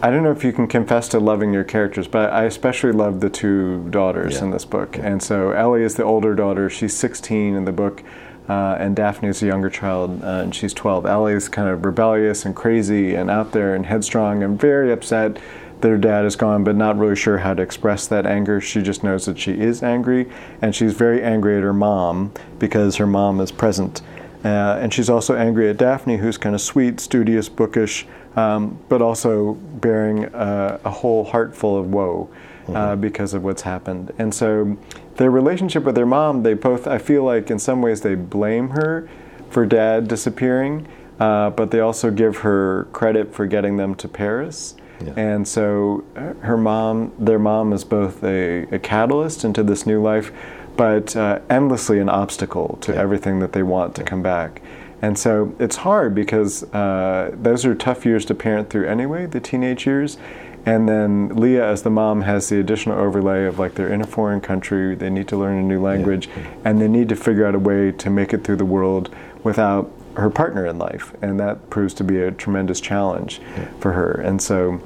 I 0.00 0.10
don't 0.10 0.22
know 0.22 0.30
if 0.30 0.44
you 0.44 0.52
can 0.52 0.66
confess 0.66 1.08
to 1.08 1.20
loving 1.20 1.52
your 1.52 1.64
characters, 1.64 2.08
but 2.08 2.32
I 2.32 2.44
especially 2.44 2.92
love 2.92 3.20
the 3.20 3.28
two 3.30 3.88
daughters 3.90 4.36
Yeah. 4.36 4.44
in 4.44 4.50
this 4.50 4.64
book. 4.64 4.96
And 4.98 5.22
so 5.22 5.50
Ellie 5.50 5.82
is 5.82 5.96
the 5.96 6.04
older 6.04 6.34
daughter; 6.34 6.70
she's 6.70 6.96
16 6.96 7.54
in 7.54 7.64
the 7.64 7.72
book, 7.72 8.02
uh, 8.48 8.76
and 8.78 8.96
Daphne 8.96 9.28
is 9.28 9.42
a 9.42 9.46
younger 9.46 9.68
child, 9.68 10.22
uh, 10.24 10.42
and 10.44 10.54
she's 10.54 10.72
12. 10.72 11.04
Ellie 11.04 11.34
is 11.34 11.48
kind 11.48 11.68
of 11.68 11.84
rebellious 11.84 12.46
and 12.46 12.56
crazy 12.56 13.14
and 13.14 13.30
out 13.30 13.52
there 13.52 13.74
and 13.74 13.84
headstrong 13.86 14.42
and 14.42 14.58
very 14.58 14.90
upset 14.90 15.38
that 15.80 15.88
her 15.88 15.98
dad 15.98 16.24
is 16.24 16.34
gone, 16.34 16.64
but 16.64 16.74
not 16.74 16.98
really 16.98 17.14
sure 17.14 17.38
how 17.38 17.54
to 17.54 17.62
express 17.62 18.06
that 18.08 18.26
anger. 18.26 18.60
She 18.60 18.82
just 18.82 19.04
knows 19.04 19.26
that 19.26 19.38
she 19.38 19.52
is 19.52 19.82
angry, 19.82 20.28
and 20.62 20.74
she's 20.74 20.94
very 20.94 21.22
angry 21.22 21.56
at 21.56 21.62
her 21.62 21.72
mom 21.74 22.32
because 22.58 22.96
her 22.96 23.06
mom 23.06 23.40
is 23.40 23.52
present. 23.52 24.00
Uh, 24.44 24.78
and 24.80 24.94
she's 24.94 25.10
also 25.10 25.34
angry 25.34 25.68
at 25.68 25.76
Daphne, 25.76 26.16
who's 26.16 26.38
kind 26.38 26.54
of 26.54 26.60
sweet, 26.60 27.00
studious, 27.00 27.48
bookish, 27.48 28.06
um, 28.36 28.78
but 28.88 29.02
also 29.02 29.54
bearing 29.54 30.26
uh, 30.26 30.78
a 30.84 30.90
whole 30.90 31.24
heart 31.24 31.56
full 31.56 31.76
of 31.76 31.86
woe 31.90 32.30
uh, 32.68 32.94
because 32.96 33.34
of 33.34 33.42
what's 33.42 33.62
happened. 33.62 34.12
And 34.18 34.32
so 34.32 34.76
their 35.16 35.30
relationship 35.30 35.84
with 35.84 35.94
their 35.94 36.06
mom, 36.06 36.42
they 36.42 36.54
both, 36.54 36.86
I 36.86 36.98
feel 36.98 37.24
like 37.24 37.50
in 37.50 37.58
some 37.58 37.82
ways 37.82 38.02
they 38.02 38.14
blame 38.14 38.70
her 38.70 39.08
for 39.50 39.66
dad 39.66 40.06
disappearing, 40.06 40.86
uh, 41.18 41.50
but 41.50 41.70
they 41.70 41.80
also 41.80 42.10
give 42.10 42.38
her 42.38 42.86
credit 42.92 43.34
for 43.34 43.46
getting 43.46 43.76
them 43.76 43.94
to 43.96 44.08
Paris. 44.08 44.76
Yeah. 45.04 45.14
And 45.16 45.46
so 45.46 46.04
uh, 46.16 46.34
her 46.44 46.56
mom, 46.56 47.12
their 47.18 47.38
mom 47.38 47.72
is 47.72 47.84
both 47.84 48.22
a, 48.22 48.62
a 48.74 48.78
catalyst 48.78 49.44
into 49.44 49.62
this 49.62 49.86
new 49.86 50.02
life, 50.02 50.32
but 50.78 51.16
uh, 51.16 51.40
endlessly 51.50 51.98
an 51.98 52.08
obstacle 52.08 52.78
to 52.80 52.94
everything 52.94 53.40
that 53.40 53.52
they 53.52 53.64
want 53.64 53.96
to 53.96 54.04
come 54.04 54.22
back. 54.22 54.62
And 55.02 55.18
so 55.18 55.52
it's 55.58 55.76
hard 55.76 56.14
because 56.14 56.62
uh, 56.72 57.32
those 57.34 57.66
are 57.66 57.74
tough 57.74 58.06
years 58.06 58.24
to 58.26 58.34
parent 58.34 58.70
through 58.70 58.86
anyway, 58.86 59.26
the 59.26 59.40
teenage 59.40 59.86
years. 59.86 60.18
And 60.64 60.88
then 60.88 61.30
Leah, 61.30 61.68
as 61.68 61.82
the 61.82 61.90
mom, 61.90 62.22
has 62.22 62.48
the 62.48 62.60
additional 62.60 62.96
overlay 62.96 63.44
of 63.44 63.58
like 63.58 63.74
they're 63.74 63.92
in 63.92 64.00
a 64.00 64.06
foreign 64.06 64.40
country, 64.40 64.94
they 64.94 65.10
need 65.10 65.26
to 65.28 65.36
learn 65.36 65.58
a 65.58 65.62
new 65.62 65.80
language, 65.80 66.28
and 66.64 66.80
they 66.80 66.88
need 66.88 67.08
to 67.08 67.16
figure 67.16 67.44
out 67.44 67.56
a 67.56 67.58
way 67.58 67.90
to 67.92 68.08
make 68.08 68.32
it 68.32 68.44
through 68.44 68.56
the 68.56 68.64
world 68.64 69.12
without 69.42 69.90
her 70.16 70.30
partner 70.30 70.64
in 70.64 70.78
life. 70.78 71.12
And 71.22 71.40
that 71.40 71.70
proves 71.70 71.92
to 71.94 72.04
be 72.04 72.20
a 72.20 72.30
tremendous 72.30 72.80
challenge 72.80 73.40
for 73.80 73.92
her. 73.92 74.12
And 74.12 74.40
so 74.40 74.80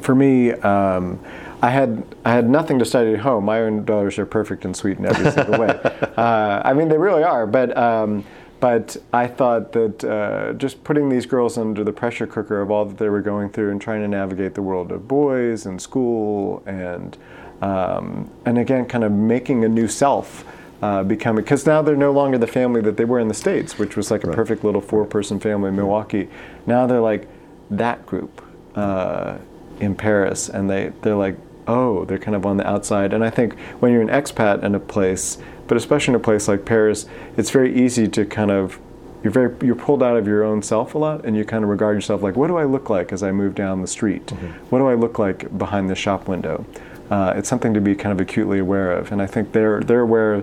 for 0.00 0.14
me, 0.14 0.52
um, 0.52 1.18
I 1.60 1.70
had 1.70 2.04
I 2.24 2.32
had 2.32 2.48
nothing 2.48 2.78
to 2.78 2.84
study 2.84 3.14
at 3.14 3.20
home. 3.20 3.44
My 3.44 3.60
own 3.60 3.84
daughters 3.84 4.18
are 4.18 4.26
perfect 4.26 4.64
and 4.64 4.76
sweet 4.76 4.98
in 4.98 5.06
every 5.06 5.30
single 5.30 5.58
way. 5.58 5.78
Uh, 6.18 6.60
I 6.64 6.72
mean, 6.72 6.88
they 6.88 6.98
really 6.98 7.22
are. 7.22 7.46
But 7.46 7.76
um, 7.76 8.24
but 8.58 8.96
I 9.12 9.28
thought 9.28 9.70
that 9.72 10.02
uh, 10.02 10.52
just 10.54 10.82
putting 10.82 11.08
these 11.08 11.26
girls 11.26 11.56
under 11.56 11.84
the 11.84 11.92
pressure 11.92 12.26
cooker 12.26 12.60
of 12.60 12.72
all 12.72 12.84
that 12.86 12.98
they 12.98 13.08
were 13.08 13.20
going 13.20 13.50
through 13.50 13.70
and 13.70 13.80
trying 13.80 14.00
to 14.00 14.08
navigate 14.08 14.54
the 14.54 14.62
world 14.62 14.90
of 14.90 15.06
boys 15.06 15.64
and 15.64 15.80
school 15.80 16.64
and 16.66 17.16
um, 17.62 18.28
and 18.44 18.58
again, 18.58 18.86
kind 18.86 19.04
of 19.04 19.12
making 19.12 19.64
a 19.64 19.68
new 19.68 19.86
self. 19.86 20.44
Uh, 20.80 21.02
becoming 21.02 21.42
because 21.42 21.66
now 21.66 21.82
they're 21.82 21.96
no 21.96 22.12
longer 22.12 22.38
the 22.38 22.46
family 22.46 22.80
that 22.80 22.96
they 22.96 23.04
were 23.04 23.18
in 23.18 23.26
the 23.26 23.34
states, 23.34 23.80
which 23.80 23.96
was 23.96 24.12
like 24.12 24.22
a 24.22 24.28
perfect 24.28 24.62
little 24.62 24.80
four-person 24.80 25.40
family 25.40 25.70
in 25.70 25.74
Milwaukee. 25.76 26.28
Now 26.66 26.86
they're 26.86 27.00
like 27.00 27.26
that 27.70 28.06
group 28.06 28.40
uh, 28.76 29.38
in 29.80 29.96
Paris, 29.96 30.48
and 30.48 30.70
they 30.70 30.92
they're 31.02 31.16
like 31.16 31.36
oh 31.68 32.04
they're 32.06 32.18
kind 32.18 32.34
of 32.34 32.44
on 32.44 32.56
the 32.56 32.66
outside. 32.66 33.12
And 33.12 33.24
I 33.24 33.30
think 33.30 33.58
when 33.80 33.92
you're 33.92 34.02
an 34.02 34.08
expat 34.08 34.64
in 34.64 34.74
a 34.74 34.80
place, 34.80 35.38
but 35.68 35.76
especially 35.76 36.12
in 36.12 36.16
a 36.16 36.24
place 36.24 36.48
like 36.48 36.64
Paris, 36.64 37.06
it's 37.36 37.50
very 37.50 37.72
easy 37.78 38.08
to 38.08 38.24
kind 38.24 38.50
of 38.50 38.80
you're 39.22 39.32
very 39.32 39.54
you're 39.64 39.74
pulled 39.76 40.02
out 40.02 40.16
of 40.16 40.26
your 40.26 40.42
own 40.42 40.62
self 40.62 40.94
a 40.94 40.98
lot, 40.98 41.24
and 41.24 41.36
you 41.36 41.44
kind 41.44 41.62
of 41.62 41.70
regard 41.70 41.96
yourself 41.96 42.22
like 42.22 42.36
what 42.36 42.48
do 42.48 42.56
I 42.56 42.64
look 42.64 42.90
like 42.90 43.12
as 43.12 43.22
I 43.22 43.30
move 43.30 43.54
down 43.54 43.82
the 43.82 43.88
street? 43.88 44.30
What 44.70 44.78
do 44.78 44.88
I 44.88 44.94
look 44.94 45.18
like 45.18 45.56
behind 45.58 45.90
the 45.90 45.94
shop 45.94 46.26
window? 46.26 46.64
Uh, 47.10 47.34
it's 47.36 47.48
something 47.48 47.72
to 47.74 47.80
be 47.80 47.94
kind 47.94 48.12
of 48.12 48.20
acutely 48.20 48.58
aware 48.58 48.92
of, 48.92 49.12
and 49.12 49.22
I 49.22 49.26
think 49.26 49.52
they're 49.52 49.80
they're 49.80 50.00
aware. 50.00 50.42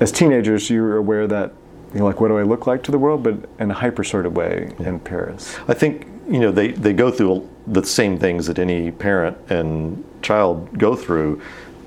As 0.00 0.10
teenagers, 0.10 0.70
you're 0.70 0.96
aware 0.96 1.26
that 1.28 1.52
you 1.92 2.00
know, 2.00 2.06
like 2.06 2.20
what 2.20 2.28
do 2.28 2.38
I 2.38 2.42
look 2.42 2.66
like 2.66 2.82
to 2.84 2.90
the 2.90 2.98
world, 2.98 3.22
but 3.22 3.48
in 3.58 3.70
a 3.70 3.74
hyper 3.74 4.02
sort 4.02 4.26
of 4.26 4.36
way 4.36 4.72
in 4.80 4.98
Paris. 4.98 5.56
I 5.68 5.74
think 5.74 6.06
you 6.28 6.38
know 6.38 6.50
they, 6.50 6.72
they 6.72 6.92
go 6.92 7.10
through 7.10 7.48
the 7.66 7.84
same 7.84 8.18
things 8.18 8.46
that 8.46 8.58
any 8.58 8.90
parent 8.90 9.36
and 9.50 10.04
child 10.22 10.78
go 10.78 10.94
through, 10.94 11.40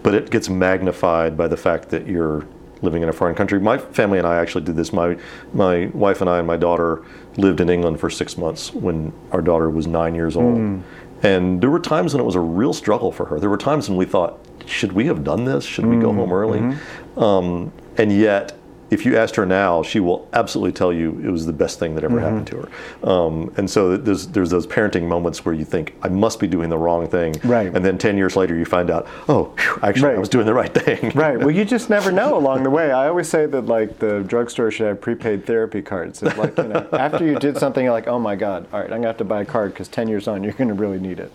but 0.04 0.14
it 0.14 0.30
gets 0.30 0.50
magnified 0.50 1.38
by 1.38 1.48
the 1.48 1.58
fact 1.58 1.90
that 1.90 2.08
you're 2.08 2.46
living 2.82 3.02
in 3.02 3.10
a 3.10 3.14
foreign 3.14 3.36
country. 3.36 3.60
My 3.60 3.78
family 3.78 4.18
and 4.18 4.28
I 4.28 4.38
actually 4.38 4.64
did 4.66 4.76
this. 4.76 4.94
My 4.94 5.18
my 5.54 5.88
wife 5.88 6.22
and 6.22 6.30
I 6.30 6.40
and 6.40 6.48
my 6.48 6.58
daughter 6.58 7.04
lived 7.38 7.62
in 7.62 7.70
England 7.70 8.00
for 8.00 8.10
six 8.10 8.38
months 8.38 8.74
when 8.74 9.14
our 9.32 9.42
daughter 9.42 9.70
was 9.70 9.88
nine 9.88 10.16
years 10.16 10.36
old. 10.36 10.58
Hmm. 10.58 10.82
And 11.24 11.62
there 11.62 11.72
were 11.72 11.80
times 11.80 12.14
when 12.14 12.22
it 12.22 12.26
was 12.26 12.36
a 12.36 12.40
real 12.40 12.74
struggle 12.74 13.12
for 13.12 13.26
her. 13.26 13.40
There 13.40 13.50
were 13.50 13.58
times 13.58 13.90
when 13.90 13.98
we 13.98 14.06
thought, 14.06 14.40
should 14.68 14.92
we 14.92 15.08
have 15.08 15.24
done 15.24 15.46
this? 15.46 15.64
Should 15.64 15.86
we 15.86 15.98
go 15.98 16.12
hmm. 16.12 16.18
home 16.20 16.32
early? 16.32 16.60
Mm-hmm. 16.60 17.20
Um, 17.20 17.72
and 17.98 18.12
yet, 18.12 18.56
if 18.90 19.06
you 19.06 19.18
asked 19.18 19.36
her 19.36 19.46
now, 19.46 19.84
she 19.84 20.00
will 20.00 20.28
absolutely 20.34 20.72
tell 20.72 20.94
you 20.94 21.20
it 21.24 21.30
was 21.30 21.46
the 21.46 21.54
best 21.54 21.80
thing 21.80 21.96
that 21.96 22.04
ever 22.04 22.20
happened 22.20 22.48
to 22.48 22.58
her. 22.58 23.10
Um, 23.10 23.54
and 23.58 23.70
so 23.70 23.98
there's 23.98 24.28
there's 24.28 24.50
those 24.50 24.66
parenting 24.66 25.08
moments 25.08 25.44
where 25.44 25.54
you 25.54 25.66
think 25.66 25.96
I 26.02 26.10
must 26.10 26.40
be 26.40 26.48
doing 26.48 26.70
the 26.70 26.78
wrong 26.78 27.08
thing, 27.08 27.36
Right. 27.44 27.74
And 27.74 27.84
then 27.84 27.98
ten 27.98 28.18
years 28.18 28.36
later, 28.36 28.56
you 28.56 28.66
find 28.66 28.90
out, 28.90 29.08
oh, 29.28 29.54
phew, 29.58 29.80
actually, 29.84 30.14
I 30.14 30.18
was 30.18 30.30
doing 30.30 30.46
the 30.46 30.54
right 30.54 30.74
thing. 30.74 31.12
Right. 31.16 31.38
Well, 31.38 31.52
you 31.52 31.66
just 31.66 31.90
never 31.90 32.12
know 32.12 32.38
along 32.42 32.64
the 32.64 32.70
way. 32.70 32.92
I 32.92 33.08
always 33.08 33.28
say 33.28 33.46
that 33.46 33.66
like 33.66 34.00
the 34.00 34.24
drugstore 34.24 34.72
should 34.72 34.88
have 34.88 35.02
prepaid 35.02 35.46
therapy 35.46 35.82
cards. 35.82 36.24
It's 36.24 36.38
like 36.38 36.58
you 36.58 36.66
know, 36.66 36.88
after 36.94 37.26
you 37.26 37.38
did 37.40 37.58
something, 37.58 37.84
you're 37.84 37.94
like, 37.94 38.08
oh 38.08 38.20
my 38.20 38.36
god, 38.36 38.68
all 38.72 38.80
right, 38.80 38.92
I'm 38.92 38.98
gonna 39.00 39.08
have 39.08 39.18
to 39.18 39.26
buy 39.26 39.42
a 39.42 39.46
card 39.46 39.74
because 39.74 39.88
ten 39.88 40.08
years 40.08 40.28
on, 40.28 40.44
you're 40.44 40.54
gonna 40.54 40.74
really 40.74 41.00
need 41.00 41.20
it. 41.20 41.32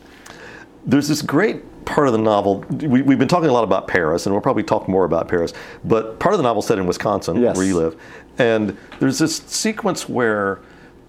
There's 0.85 1.09
this 1.09 1.23
great 1.23 1.63
part 1.85 2.07
of 2.07 2.13
the 2.13 2.19
novel. 2.19 2.61
We, 2.71 3.03
we've 3.03 3.19
been 3.19 3.29
talking 3.29 3.49
a 3.49 3.53
lot 3.53 3.65
about 3.65 3.89
Paris, 3.89 4.27
and 4.27 4.35
we'll 4.35 4.43
probably 4.43 4.63
talk 4.63 4.89
more 4.89 5.05
about 5.05 5.29
Paris. 5.29 5.53
But 5.85 6.19
part 6.19 6.35
of 6.35 6.39
the 6.39 6.45
novel 6.45 6.63
set 6.63 6.79
in 6.79 6.87
Wisconsin, 6.87 7.41
Yes. 7.41 7.57
where 7.57 7.67
you 7.67 7.77
live, 7.77 8.01
and 8.39 8.77
there's 9.01 9.19
this 9.19 9.37
sequence 9.37 10.09
where. 10.09 10.61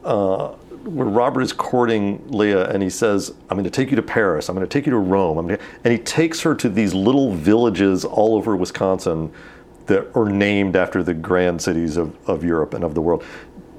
Uh, 0.03 0.55
where 0.83 1.07
Robert 1.07 1.39
is 1.39 1.53
courting 1.53 2.21
Leah, 2.27 2.69
and 2.69 2.83
he 2.83 2.89
says, 2.89 3.33
"I'm 3.49 3.55
going 3.55 3.63
to 3.63 3.69
take 3.69 3.89
you 3.89 3.95
to 3.95 4.01
Paris. 4.01 4.49
I'm 4.49 4.55
going 4.55 4.67
to 4.67 4.69
take 4.69 4.85
you 4.85 4.91
to 4.91 4.97
Rome." 4.97 5.49
And 5.49 5.57
he 5.93 5.97
takes 5.97 6.41
her 6.41 6.53
to 6.55 6.67
these 6.67 6.93
little 6.93 7.33
villages 7.33 8.03
all 8.03 8.35
over 8.35 8.53
Wisconsin 8.57 9.31
that 9.85 10.13
are 10.13 10.29
named 10.29 10.75
after 10.75 11.01
the 11.01 11.13
grand 11.13 11.61
cities 11.61 11.95
of, 11.95 12.13
of 12.27 12.43
Europe 12.43 12.73
and 12.73 12.83
of 12.83 12.95
the 12.95 13.01
world. 13.01 13.23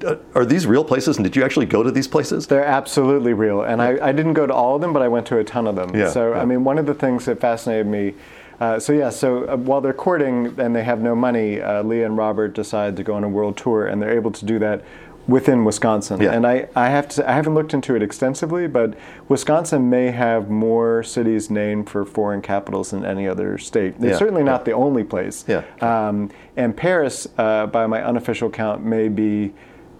Uh, 0.03 0.15
are 0.33 0.45
these 0.45 0.67
real 0.67 0.83
places? 0.83 1.17
And 1.17 1.23
did 1.23 1.35
you 1.35 1.43
actually 1.43 1.65
go 1.65 1.83
to 1.83 1.91
these 1.91 2.07
places? 2.07 2.47
They're 2.47 2.65
absolutely 2.65 3.33
real, 3.33 3.61
and 3.61 3.81
I, 3.81 4.09
I 4.09 4.11
didn't 4.11 4.33
go 4.33 4.45
to 4.45 4.53
all 4.53 4.75
of 4.75 4.81
them, 4.81 4.93
but 4.93 5.01
I 5.01 5.07
went 5.07 5.25
to 5.27 5.37
a 5.37 5.43
ton 5.43 5.67
of 5.67 5.75
them. 5.75 5.95
Yeah, 5.95 6.09
so 6.09 6.33
yeah. 6.33 6.41
I 6.41 6.45
mean, 6.45 6.63
one 6.63 6.77
of 6.77 6.85
the 6.85 6.93
things 6.93 7.25
that 7.25 7.39
fascinated 7.39 7.87
me. 7.87 8.13
Uh, 8.59 8.79
so 8.79 8.93
yeah, 8.93 9.09
so 9.09 9.47
uh, 9.49 9.57
while 9.57 9.81
they're 9.81 9.93
courting 9.93 10.57
and 10.59 10.75
they 10.75 10.83
have 10.83 11.01
no 11.01 11.15
money, 11.15 11.61
uh, 11.61 11.83
Leah 11.83 12.05
and 12.05 12.17
Robert 12.17 12.53
decide 12.53 12.95
to 12.97 13.03
go 13.03 13.13
on 13.13 13.23
a 13.23 13.29
world 13.29 13.57
tour, 13.57 13.87
and 13.87 14.01
they're 14.01 14.15
able 14.15 14.31
to 14.31 14.45
do 14.45 14.59
that 14.59 14.83
within 15.27 15.65
Wisconsin. 15.65 16.21
Yeah. 16.21 16.31
And 16.31 16.45
I, 16.45 16.67
I 16.75 16.89
have 16.89 17.07
to 17.09 17.29
I 17.29 17.33
haven't 17.33 17.55
looked 17.55 17.73
into 17.73 17.95
it 17.95 18.03
extensively, 18.03 18.67
but 18.67 18.95
Wisconsin 19.27 19.89
may 19.89 20.11
have 20.11 20.49
more 20.49 21.03
cities 21.03 21.49
named 21.49 21.89
for 21.89 22.05
foreign 22.05 22.41
capitals 22.41 22.91
than 22.91 23.05
any 23.05 23.27
other 23.27 23.57
state. 23.57 23.95
It's 23.99 24.19
certainly 24.19 24.43
not 24.43 24.65
the 24.65 24.73
only 24.73 25.03
place. 25.03 25.43
Yeah. 25.47 25.63
Um, 25.81 26.29
and 26.55 26.75
Paris, 26.77 27.27
uh, 27.37 27.67
by 27.67 27.87
my 27.87 28.03
unofficial 28.03 28.49
count, 28.49 28.85
may 28.85 29.07
be 29.07 29.53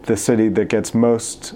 the 0.06 0.18
city 0.18 0.48
that 0.50 0.70
gets 0.70 0.94
most 0.94 1.56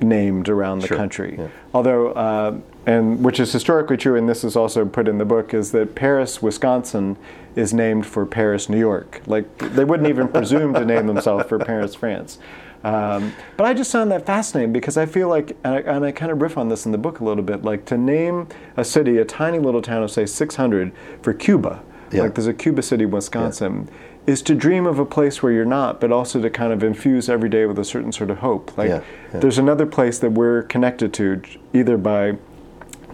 named 0.00 0.48
around 0.48 0.80
the 0.80 0.88
Sure, 0.88 0.96
country. 0.96 1.36
yeah. 1.38 1.48
Although, 1.72 2.08
uh, 2.12 2.56
and 2.86 3.24
which 3.24 3.40
is 3.40 3.52
historically 3.52 3.96
true, 3.96 4.16
and 4.16 4.28
this 4.28 4.44
is 4.44 4.56
also 4.56 4.84
put 4.84 5.08
in 5.08 5.18
the 5.18 5.24
book, 5.24 5.54
is 5.54 5.72
that 5.72 5.94
Paris, 5.94 6.42
Wisconsin, 6.42 7.16
is 7.56 7.72
named 7.72 8.04
for 8.04 8.26
Paris, 8.26 8.68
New 8.68 8.78
York. 8.78 9.22
Like 9.26 9.56
they 9.58 9.84
wouldn't 9.84 10.08
even 10.08 10.28
presume 10.38 10.74
to 10.74 10.84
name 10.84 11.06
themselves 11.06 11.46
for 11.48 11.58
Paris, 11.58 11.94
France. 11.94 12.38
Um, 12.82 13.32
but 13.56 13.64
I 13.64 13.72
just 13.72 13.90
found 13.92 14.10
that 14.10 14.26
fascinating 14.26 14.70
because 14.72 14.98
I 14.98 15.06
feel 15.06 15.28
like, 15.28 15.56
and 15.64 15.74
I, 15.74 15.78
and 15.78 16.04
I 16.04 16.12
kind 16.12 16.30
of 16.30 16.42
riff 16.42 16.58
on 16.58 16.68
this 16.68 16.84
in 16.84 16.92
the 16.92 16.98
book 16.98 17.20
a 17.20 17.24
little 17.24 17.42
bit, 17.42 17.62
like 17.64 17.86
to 17.86 17.96
name 17.96 18.46
a 18.76 18.84
city, 18.84 19.16
a 19.16 19.24
tiny 19.24 19.58
little 19.58 19.80
town 19.80 20.02
of 20.02 20.10
say 20.10 20.26
600 20.26 20.92
for 21.22 21.32
Cuba. 21.32 21.82
Yeah. 22.12 22.22
Like 22.24 22.34
there's 22.34 22.46
a 22.46 22.52
Cuba 22.52 22.82
City, 22.82 23.06
Wisconsin, 23.06 23.88
is 24.26 24.40
to 24.42 24.54
dream 24.54 24.86
of 24.86 24.98
a 24.98 25.04
place 25.04 25.42
where 25.42 25.52
you're 25.52 25.64
not, 25.64 26.00
but 26.00 26.10
also 26.10 26.40
to 26.40 26.48
kind 26.48 26.72
of 26.72 26.82
infuse 26.82 27.28
every 27.28 27.48
day 27.48 27.66
with 27.66 27.78
a 27.78 27.84
certain 27.84 28.10
sort 28.10 28.30
of 28.30 28.38
hope. 28.38 28.76
Like 28.78 28.88
Yeah, 28.88 29.02
yeah. 29.32 29.40
there's 29.40 29.58
another 29.58 29.86
place 29.86 30.18
that 30.20 30.32
we're 30.32 30.62
connected 30.62 31.12
to, 31.14 31.42
either 31.72 31.98
by 31.98 32.38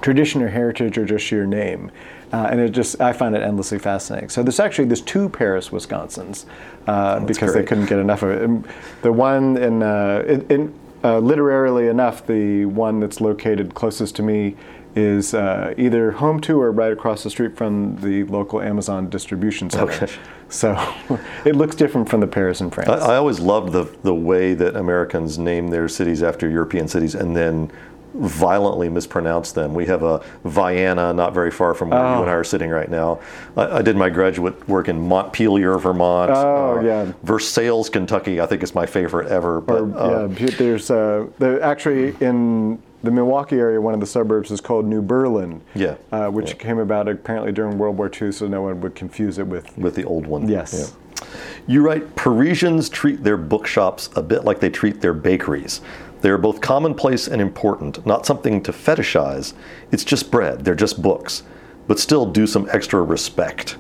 tradition 0.01 0.41
or 0.43 0.49
heritage 0.49 0.97
or 0.97 1.05
just 1.05 1.25
sheer 1.25 1.47
name. 1.47 1.91
Uh, 2.33 2.49
and 2.51 2.61
it 2.61 2.71
just, 2.71 3.01
I 3.01 3.13
find 3.13 3.35
it 3.35 3.43
endlessly 3.43 3.81
fascinating. 3.81 4.29
So 4.29 4.45
there's 4.45 4.61
actually, 4.61 4.85
there's 4.85 5.01
two 5.01 5.29
Paris, 5.29 5.71
Wisconsins, 5.71 6.45
uh, 6.87 7.21
because 7.21 7.55
they 7.55 7.65
couldn't 7.65 7.87
get 7.87 7.99
enough 7.99 8.23
of 8.23 8.31
it. 8.31 8.43
And 8.43 8.67
the 9.03 9.13
one 9.13 9.57
in, 9.57 9.83
uh, 9.83 10.23
in, 10.27 10.47
in 10.49 10.81
uh, 11.03 11.19
literarily 11.19 11.89
enough, 11.89 12.25
the 12.27 12.67
one 12.67 13.01
that's 13.01 13.21
located 13.21 13.75
closest 13.75 14.15
to 14.17 14.23
me 14.23 14.55
is 14.95 15.35
uh, 15.35 15.75
either 15.77 16.13
home 16.13 16.41
to 16.41 16.61
or 16.61 16.71
right 16.71 16.93
across 16.93 17.25
the 17.25 17.31
street 17.31 17.57
from 17.57 17.97
the 17.97 18.25
local 18.25 18.61
Amazon 18.61 19.09
distribution 19.11 19.71
center. 19.71 19.93
Okay. 19.93 20.13
So 20.51 20.77
it 21.45 21.57
looks 21.57 21.75
different 21.77 22.09
from 22.09 22.21
the 22.21 22.27
Paris 22.27 22.61
in 22.61 22.71
France. 22.71 22.89
I, 22.91 23.15
I 23.15 23.17
always 23.17 23.41
loved 23.41 23.73
the 23.73 23.85
the 24.03 24.15
way 24.15 24.55
that 24.55 24.77
Americans 24.77 25.39
name 25.39 25.69
their 25.69 25.89
cities 25.89 26.23
after 26.23 26.49
European 26.49 26.89
cities 26.89 27.15
and 27.15 27.37
then 27.37 27.71
violently 28.15 28.89
mispronounce 28.89 29.53
them. 29.53 29.73
We 29.73 29.87
have 29.87 30.03
a 30.03 30.21
Vienna 30.45 31.13
not 31.13 31.33
very 31.33 31.51
far 31.53 31.75
from 31.75 31.91
where 31.91 32.01
Oh. 32.01 32.17
you 32.17 32.23
and 32.23 32.31
I 32.31 32.35
are 32.35 32.43
sitting 32.45 32.69
right 32.69 32.91
now. 32.91 33.21
I, 33.57 33.79
I 33.79 33.83
did 33.83 33.97
my 33.97 34.11
graduate 34.11 34.69
work 34.69 34.89
in 34.89 35.01
Montpelier, 35.09 35.79
Vermont. 35.79 36.33
Oh, 36.35 36.81
yeah. 36.81 37.13
Versailles, 37.23 37.89
Kentucky, 37.89 38.41
I 38.41 38.47
think 38.47 38.65
is 38.65 38.75
my 38.75 38.85
favorite 38.85 39.29
ever. 39.29 39.61
But 39.61 39.83
Or, 39.83 39.97
uh, 39.97 40.27
yeah, 40.29 40.47
there's 40.59 40.91
uh, 40.91 41.29
actually 41.63 42.17
in 42.21 42.83
the 43.03 43.11
Milwaukee 43.11 43.57
area, 43.57 43.81
one 43.81 43.95
of 43.95 44.01
the 44.01 44.07
suburbs 44.07 44.51
is 44.51 44.61
called 44.61 44.87
New 44.87 45.03
Berlin. 45.03 45.63
Yeah, 45.75 45.97
uh, 46.13 46.29
which 46.29 46.59
came 46.59 46.79
about 46.79 47.09
apparently 47.09 47.53
during 47.53 47.79
World 47.79 47.97
War 47.99 48.11
II, 48.11 48.33
so 48.33 48.47
no 48.47 48.63
one 48.63 48.81
would 48.81 48.95
confuse 48.95 49.39
it 49.39 49.47
with. 49.47 49.77
with 49.79 49.95
the 49.95 50.05
old 50.05 50.27
one. 50.27 50.49
Yes. 50.49 50.73
Yeah. 50.75 51.27
You 51.67 51.83
write 51.83 52.17
Parisians 52.17 52.89
treat 52.89 53.23
their 53.23 53.37
bookshops 53.37 54.09
a 54.17 54.23
bit 54.23 54.45
like 54.45 54.61
they 54.61 54.71
treat 54.71 55.01
their 55.01 55.13
bakeries. 55.13 55.81
They 56.21 56.31
are 56.31 56.39
both 56.39 56.61
commonplace 56.61 57.29
and 57.29 57.41
important, 57.41 58.05
not 58.07 58.27
something 58.27 58.63
to 58.63 58.73
fetishize. 58.73 59.55
It's 59.91 60.05
just 60.05 60.31
bread, 60.31 60.65
they're 60.65 60.75
just 60.75 61.01
books, 61.01 61.43
but 61.87 61.99
still 61.99 62.27
do 62.27 62.47
some 62.47 62.69
extra 62.71 63.03
respect. 63.03 63.77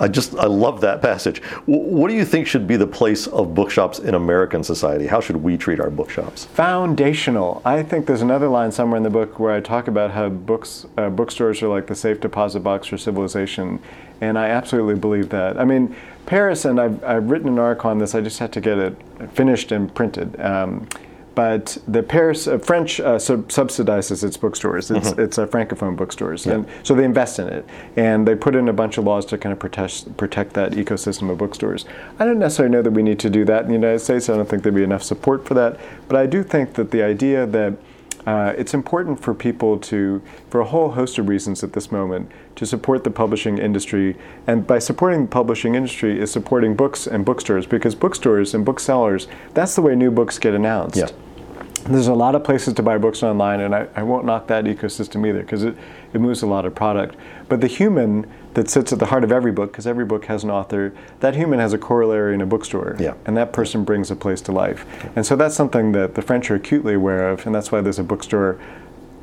I 0.00 0.08
just 0.08 0.34
I 0.36 0.46
love 0.46 0.80
that 0.82 1.02
passage. 1.02 1.42
What 1.66 2.08
do 2.08 2.14
you 2.14 2.24
think 2.24 2.46
should 2.46 2.66
be 2.66 2.76
the 2.76 2.86
place 2.86 3.26
of 3.26 3.54
bookshops 3.54 3.98
in 3.98 4.14
American 4.14 4.62
society? 4.62 5.06
How 5.06 5.20
should 5.20 5.36
we 5.36 5.56
treat 5.56 5.80
our 5.80 5.90
bookshops? 5.90 6.44
Foundational. 6.46 7.62
I 7.64 7.82
think 7.82 8.06
there's 8.06 8.22
another 8.22 8.48
line 8.48 8.70
somewhere 8.72 8.96
in 8.96 9.02
the 9.02 9.10
book 9.10 9.38
where 9.38 9.52
I 9.52 9.60
talk 9.60 9.88
about 9.88 10.12
how 10.12 10.28
books 10.28 10.86
uh, 10.96 11.10
bookstores 11.10 11.62
are 11.62 11.68
like 11.68 11.86
the 11.86 11.94
safe 11.94 12.20
deposit 12.20 12.60
box 12.60 12.86
for 12.86 12.98
civilization, 12.98 13.80
and 14.20 14.38
I 14.38 14.48
absolutely 14.48 14.94
believe 14.94 15.30
that. 15.30 15.58
I 15.58 15.64
mean, 15.64 15.94
Paris, 16.26 16.64
and 16.64 16.80
I've, 16.80 17.02
I've 17.02 17.30
written 17.30 17.48
an 17.48 17.58
article 17.58 17.90
on 17.90 17.98
this. 17.98 18.14
I 18.14 18.20
just 18.20 18.38
had 18.38 18.52
to 18.52 18.60
get 18.60 18.78
it 18.78 18.96
finished 19.32 19.72
and 19.72 19.92
printed. 19.92 20.38
Um, 20.40 20.86
but 21.38 21.78
the 21.86 22.02
Paris 22.02 22.48
uh, 22.48 22.58
French 22.58 22.98
uh, 22.98 23.16
sub- 23.16 23.46
subsidizes 23.46 24.24
its 24.24 24.36
bookstores. 24.36 24.90
It's 24.90 25.10
mm-hmm. 25.10 25.20
it's 25.20 25.38
a 25.38 25.46
francophone 25.46 25.94
bookstores, 25.94 26.44
yeah. 26.44 26.54
and 26.54 26.66
so 26.82 26.96
they 26.96 27.04
invest 27.04 27.38
in 27.38 27.46
it, 27.46 27.64
and 27.94 28.26
they 28.26 28.34
put 28.34 28.56
in 28.56 28.68
a 28.68 28.72
bunch 28.72 28.98
of 28.98 29.04
laws 29.04 29.24
to 29.26 29.38
kind 29.38 29.52
of 29.52 29.60
protect 29.60 30.16
protect 30.16 30.54
that 30.54 30.72
ecosystem 30.72 31.30
of 31.30 31.38
bookstores. 31.38 31.84
I 32.18 32.24
don't 32.24 32.40
necessarily 32.40 32.72
know 32.72 32.82
that 32.82 32.90
we 32.90 33.04
need 33.04 33.20
to 33.20 33.30
do 33.30 33.44
that 33.44 33.62
in 33.62 33.68
the 33.68 33.74
United 33.74 34.00
States. 34.00 34.28
I 34.28 34.36
don't 34.36 34.48
think 34.48 34.64
there'd 34.64 34.74
be 34.74 34.82
enough 34.82 35.04
support 35.04 35.46
for 35.46 35.54
that, 35.54 35.78
but 36.08 36.16
I 36.16 36.26
do 36.26 36.42
think 36.42 36.74
that 36.74 36.90
the 36.90 37.04
idea 37.04 37.46
that 37.46 37.74
uh, 38.26 38.52
it's 38.58 38.74
important 38.74 39.22
for 39.22 39.32
people 39.32 39.78
to, 39.78 40.20
for 40.50 40.60
a 40.60 40.64
whole 40.64 40.90
host 40.90 41.18
of 41.18 41.28
reasons 41.28 41.62
at 41.62 41.72
this 41.72 41.92
moment, 41.92 42.32
to 42.56 42.66
support 42.66 43.04
the 43.04 43.12
publishing 43.12 43.58
industry. 43.58 44.16
And 44.48 44.66
by 44.66 44.80
supporting 44.80 45.22
the 45.22 45.30
publishing 45.30 45.76
industry 45.76 46.20
is 46.20 46.32
supporting 46.32 46.74
books 46.74 47.06
and 47.06 47.24
bookstores 47.24 47.64
because 47.64 47.94
bookstores 47.94 48.54
and 48.54 48.64
booksellers, 48.64 49.28
that's 49.54 49.76
the 49.76 49.82
way 49.82 49.94
new 49.94 50.10
books 50.10 50.36
get 50.40 50.52
announced. 50.52 50.96
Yeah. 50.96 51.10
There's 51.84 52.08
a 52.08 52.14
lot 52.14 52.34
of 52.34 52.44
places 52.44 52.74
to 52.74 52.82
buy 52.82 52.98
books 52.98 53.22
online, 53.22 53.60
and 53.60 53.74
I, 53.74 53.88
I 53.94 54.02
won't 54.02 54.24
knock 54.24 54.46
that 54.48 54.64
ecosystem 54.64 55.26
either 55.26 55.40
because 55.40 55.64
it, 55.64 55.76
it 56.12 56.20
moves 56.20 56.42
a 56.42 56.46
lot 56.46 56.64
of 56.64 56.74
product. 56.74 57.16
But 57.48 57.60
the 57.60 57.66
human 57.66 58.30
that 58.54 58.68
sits 58.68 58.92
at 58.92 58.98
the 58.98 59.06
heart 59.06 59.24
of 59.24 59.32
every 59.32 59.52
book, 59.52 59.72
because 59.72 59.86
every 59.86 60.04
book 60.04 60.24
has 60.26 60.44
an 60.44 60.50
author, 60.50 60.92
that 61.20 61.34
human 61.34 61.58
has 61.58 61.72
a 61.72 61.78
corollary 61.78 62.34
in 62.34 62.40
a 62.40 62.46
bookstore. 62.46 62.96
Yeah. 62.98 63.14
And 63.26 63.36
that 63.36 63.52
person 63.52 63.84
brings 63.84 64.10
a 64.10 64.16
place 64.16 64.40
to 64.42 64.52
life. 64.52 64.84
And 65.16 65.24
so 65.24 65.36
that's 65.36 65.54
something 65.54 65.92
that 65.92 66.14
the 66.14 66.22
French 66.22 66.50
are 66.50 66.56
acutely 66.56 66.94
aware 66.94 67.28
of, 67.30 67.46
and 67.46 67.54
that's 67.54 67.70
why 67.70 67.80
there's 67.80 67.98
a 67.98 68.04
bookstore 68.04 68.58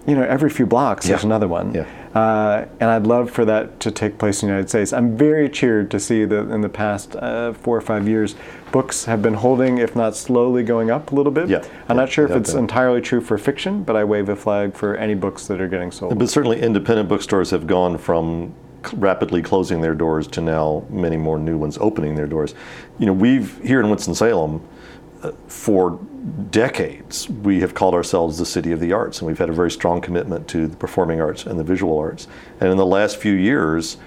you 0.07 0.15
know, 0.15 0.23
every 0.23 0.49
few 0.49 0.65
blocks 0.65 1.07
there's 1.07 1.23
another 1.23 1.47
one. 1.47 1.73
Yeah. 1.73 1.87
Uh, 2.13 2.67
and 2.79 2.89
I'd 2.89 3.05
love 3.05 3.29
for 3.29 3.43
that 3.45 3.79
to 3.81 3.91
take 3.91 4.17
place 4.17 4.41
in 4.41 4.47
the 4.47 4.53
United 4.53 4.69
States. 4.69 4.93
I'm 4.93 5.17
very 5.17 5.49
cheered 5.49 5.91
to 5.91 5.99
see 5.99 6.23
that 6.25 6.49
in 6.49 6.61
the 6.61 6.69
past 6.69 7.15
uh, 7.15 7.53
four 7.53 7.75
or 7.75 7.81
five 7.81 8.07
years, 8.07 8.35
books 8.71 9.05
have 9.05 9.21
been 9.21 9.33
holding, 9.33 9.79
if 9.79 9.95
not 9.95 10.15
slowly 10.15 10.63
going 10.63 10.91
up 10.91 11.11
a 11.11 11.15
little 11.15 11.31
bit. 11.31 11.49
Yeah. 11.49 11.57
I'm 11.57 11.97
yeah. 11.97 12.03
not 12.03 12.09
sure 12.09 12.25
if 12.25 12.31
it's 12.31 12.53
entirely 12.53 13.01
true 13.01 13.19
for 13.19 13.37
fiction, 13.37 13.83
but 13.83 13.95
I 13.95 14.03
wave 14.03 14.29
a 14.29 14.35
flag 14.35 14.75
for 14.75 14.95
any 14.95 15.15
books 15.15 15.47
that 15.47 15.59
are 15.59 15.67
getting 15.67 15.91
sold. 15.91 16.17
But 16.17 16.29
certainly 16.29 16.61
independent 16.61 17.09
bookstores 17.09 17.49
have 17.51 17.67
gone 17.67 17.97
from 17.97 18.53
rapidly 18.93 19.41
closing 19.41 19.81
their 19.81 19.95
doors 19.95 20.27
to 20.27 20.41
now 20.41 20.85
many 20.89 21.17
more 21.17 21.39
new 21.39 21.57
ones 21.57 21.77
opening 21.79 22.15
their 22.15 22.27
doors. 22.27 22.53
You 22.99 23.07
know, 23.07 23.13
we've 23.13 23.59
here 23.63 23.79
in 23.79 23.89
Winston-Salem, 23.89 24.61
for 25.47 25.99
decades, 26.49 27.29
we 27.29 27.59
have 27.61 27.73
called 27.73 27.93
ourselves 27.93 28.37
the 28.37 28.45
city 28.45 28.71
of 28.71 28.79
the 28.79 28.93
arts, 28.93 29.19
and 29.19 29.27
we've 29.27 29.37
had 29.37 29.49
a 29.49 29.53
very 29.53 29.71
strong 29.71 30.01
commitment 30.01 30.47
to 30.49 30.67
the 30.67 30.75
performing 30.75 31.21
arts 31.21 31.45
and 31.45 31.59
the 31.59 31.63
visual 31.63 31.99
arts. 31.99 32.27
And 32.59 32.71
in 32.71 32.77
the 32.77 32.85
last 32.85 33.17
few 33.17 33.33
years, 33.33 33.97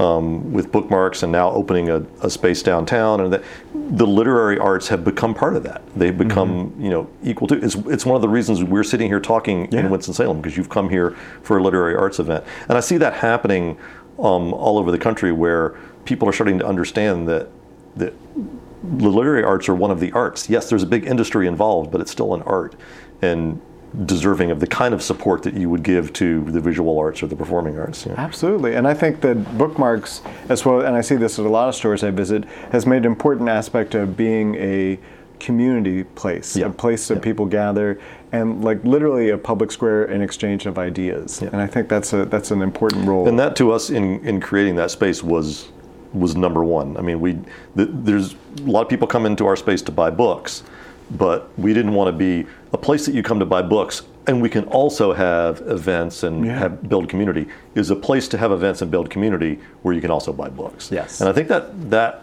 um, 0.00 0.52
with 0.52 0.72
bookmarks 0.72 1.22
and 1.22 1.30
now 1.30 1.50
opening 1.50 1.90
a, 1.90 2.04
a, 2.22 2.30
space 2.30 2.62
downtown, 2.62 3.20
and 3.20 3.32
that, 3.32 3.44
the 3.74 4.06
literary 4.06 4.58
arts 4.58 4.88
have 4.88 5.04
become 5.04 5.34
part 5.34 5.56
of 5.56 5.62
that. 5.64 5.82
They've 5.94 6.16
become, 6.16 6.70
mm-hmm. 6.70 6.82
you 6.82 6.90
know, 6.90 7.10
equal 7.22 7.46
to. 7.48 7.62
It's, 7.62 7.74
it's 7.74 8.06
one 8.06 8.16
of 8.16 8.22
the 8.22 8.28
reasons 8.28 8.64
we're 8.64 8.82
sitting 8.82 9.08
here 9.08 9.20
talking 9.20 9.70
yeah. 9.70 9.80
in 9.80 9.90
Winston 9.90 10.14
Salem 10.14 10.40
because 10.40 10.56
you've 10.56 10.70
come 10.70 10.88
here 10.88 11.10
for 11.42 11.58
a 11.58 11.62
literary 11.62 11.94
arts 11.94 12.18
event, 12.18 12.44
and 12.68 12.78
I 12.78 12.80
see 12.80 12.96
that 12.96 13.14
happening 13.14 13.78
um, 14.18 14.54
all 14.54 14.78
over 14.78 14.90
the 14.90 14.98
country 14.98 15.32
where 15.32 15.76
people 16.06 16.26
are 16.26 16.32
starting 16.32 16.58
to 16.58 16.66
understand 16.66 17.28
that 17.28 17.48
that 17.96 18.14
the 18.82 19.08
literary 19.08 19.44
arts 19.44 19.68
are 19.68 19.74
one 19.74 19.90
of 19.90 20.00
the 20.00 20.12
arts. 20.12 20.48
Yes, 20.48 20.68
there's 20.70 20.82
a 20.82 20.86
big 20.86 21.06
industry 21.06 21.46
involved, 21.46 21.90
but 21.90 22.00
it's 22.00 22.10
still 22.10 22.34
an 22.34 22.42
art 22.42 22.74
and 23.22 23.60
deserving 24.06 24.50
of 24.50 24.60
the 24.60 24.66
kind 24.66 24.94
of 24.94 25.02
support 25.02 25.42
that 25.42 25.54
you 25.54 25.68
would 25.68 25.82
give 25.82 26.12
to 26.12 26.44
the 26.44 26.60
visual 26.60 26.98
arts 26.98 27.22
or 27.22 27.26
the 27.26 27.36
performing 27.36 27.78
arts. 27.78 28.06
Absolutely, 28.06 28.74
and 28.74 28.86
I 28.86 28.94
think 28.94 29.20
that 29.22 29.58
bookmarks, 29.58 30.22
as 30.48 30.64
well, 30.64 30.80
and 30.80 30.96
I 30.96 31.00
see 31.00 31.16
this 31.16 31.38
at 31.38 31.44
a 31.44 31.48
lot 31.48 31.68
of 31.68 31.74
stores 31.74 32.04
I 32.04 32.10
visit, 32.10 32.44
has 32.72 32.86
made 32.86 32.98
an 32.98 33.06
important 33.06 33.48
aspect 33.48 33.94
of 33.94 34.16
being 34.16 34.54
a 34.54 34.98
community 35.40 36.04
place, 36.04 36.56
yeah. 36.56 36.66
a 36.66 36.70
place 36.70 37.08
that 37.08 37.16
yeah. 37.16 37.20
people 37.22 37.46
gather, 37.46 38.00
and 38.30 38.62
like 38.62 38.82
literally 38.84 39.30
a 39.30 39.38
public 39.38 39.72
square 39.72 40.04
and 40.04 40.22
exchange 40.22 40.66
of 40.66 40.78
ideas. 40.78 41.40
Yeah. 41.42 41.48
And 41.52 41.60
I 41.60 41.66
think 41.66 41.88
that's 41.88 42.12
a 42.12 42.26
that's 42.26 42.52
an 42.52 42.62
important 42.62 43.08
role. 43.08 43.26
And 43.26 43.38
that 43.38 43.56
to 43.56 43.72
us 43.72 43.90
in 43.90 44.24
in 44.24 44.40
creating 44.40 44.76
that 44.76 44.90
space 44.90 45.22
was 45.22 45.68
was 46.12 46.36
number 46.36 46.64
one. 46.64 46.96
I 46.96 47.02
mean, 47.02 47.20
we 47.20 47.34
th- 47.76 47.88
there's 47.92 48.34
a 48.34 48.62
lot 48.62 48.82
of 48.82 48.88
people 48.88 49.06
come 49.06 49.26
into 49.26 49.46
our 49.46 49.56
space 49.56 49.82
to 49.82 49.92
buy 49.92 50.10
books, 50.10 50.62
but 51.10 51.50
we 51.58 51.72
didn't 51.72 51.94
want 51.94 52.08
to 52.08 52.12
be 52.12 52.48
a 52.72 52.78
place 52.78 53.06
that 53.06 53.14
you 53.14 53.22
come 53.22 53.38
to 53.38 53.46
buy 53.46 53.62
books 53.62 54.02
and 54.26 54.40
we 54.40 54.48
can 54.48 54.64
also 54.64 55.12
have 55.12 55.60
events 55.62 56.22
and 56.22 56.44
yeah. 56.44 56.58
have 56.58 56.88
build 56.88 57.08
community 57.08 57.46
is 57.74 57.90
a 57.90 57.96
place 57.96 58.28
to 58.28 58.38
have 58.38 58.52
events 58.52 58.82
and 58.82 58.90
build 58.90 59.10
community 59.10 59.58
where 59.82 59.94
you 59.94 60.00
can 60.00 60.10
also 60.10 60.32
buy 60.32 60.48
books. 60.48 60.90
Yes. 60.92 61.20
And 61.20 61.28
I 61.28 61.32
think 61.32 61.48
that 61.48 61.90
that 61.90 62.22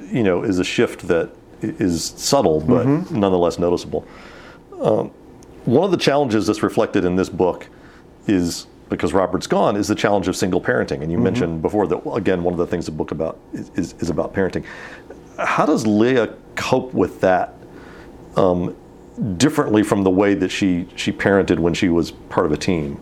you 0.00 0.22
know 0.22 0.42
is 0.42 0.58
a 0.58 0.64
shift 0.64 1.06
that 1.08 1.30
is 1.60 2.04
subtle 2.16 2.60
but 2.60 2.86
mm-hmm. 2.86 3.18
nonetheless 3.18 3.58
noticeable. 3.58 4.06
Um, 4.80 5.10
one 5.64 5.84
of 5.84 5.90
the 5.90 5.96
challenges 5.96 6.46
that's 6.46 6.62
reflected 6.62 7.04
in 7.04 7.16
this 7.16 7.28
book 7.28 7.68
is 8.26 8.66
because 8.88 9.12
Robert's 9.12 9.46
gone 9.46 9.76
is 9.76 9.88
the 9.88 9.94
challenge 9.94 10.28
of 10.28 10.36
single 10.36 10.60
parenting. 10.60 11.02
And 11.02 11.10
you 11.10 11.16
mm-hmm. 11.16 11.24
mentioned 11.24 11.62
before 11.62 11.86
that 11.86 12.08
again 12.10 12.42
one 12.42 12.54
of 12.54 12.58
the 12.58 12.66
things 12.66 12.86
the 12.86 12.92
book 12.92 13.10
about 13.10 13.38
is, 13.52 13.94
is, 13.94 14.10
about 14.10 14.34
parenting. 14.34 14.64
How 15.38 15.66
does 15.66 15.86
Leah 15.86 16.34
cope 16.56 16.92
with 16.94 17.20
that 17.20 17.54
um, 18.36 18.76
differently 19.36 19.82
from 19.82 20.02
the 20.02 20.10
way 20.10 20.34
that 20.34 20.50
she 20.50 20.88
she 20.96 21.12
parented 21.12 21.58
when 21.58 21.74
she 21.74 21.88
was 21.88 22.10
part 22.10 22.46
of 22.46 22.52
a 22.52 22.56
team? 22.56 23.00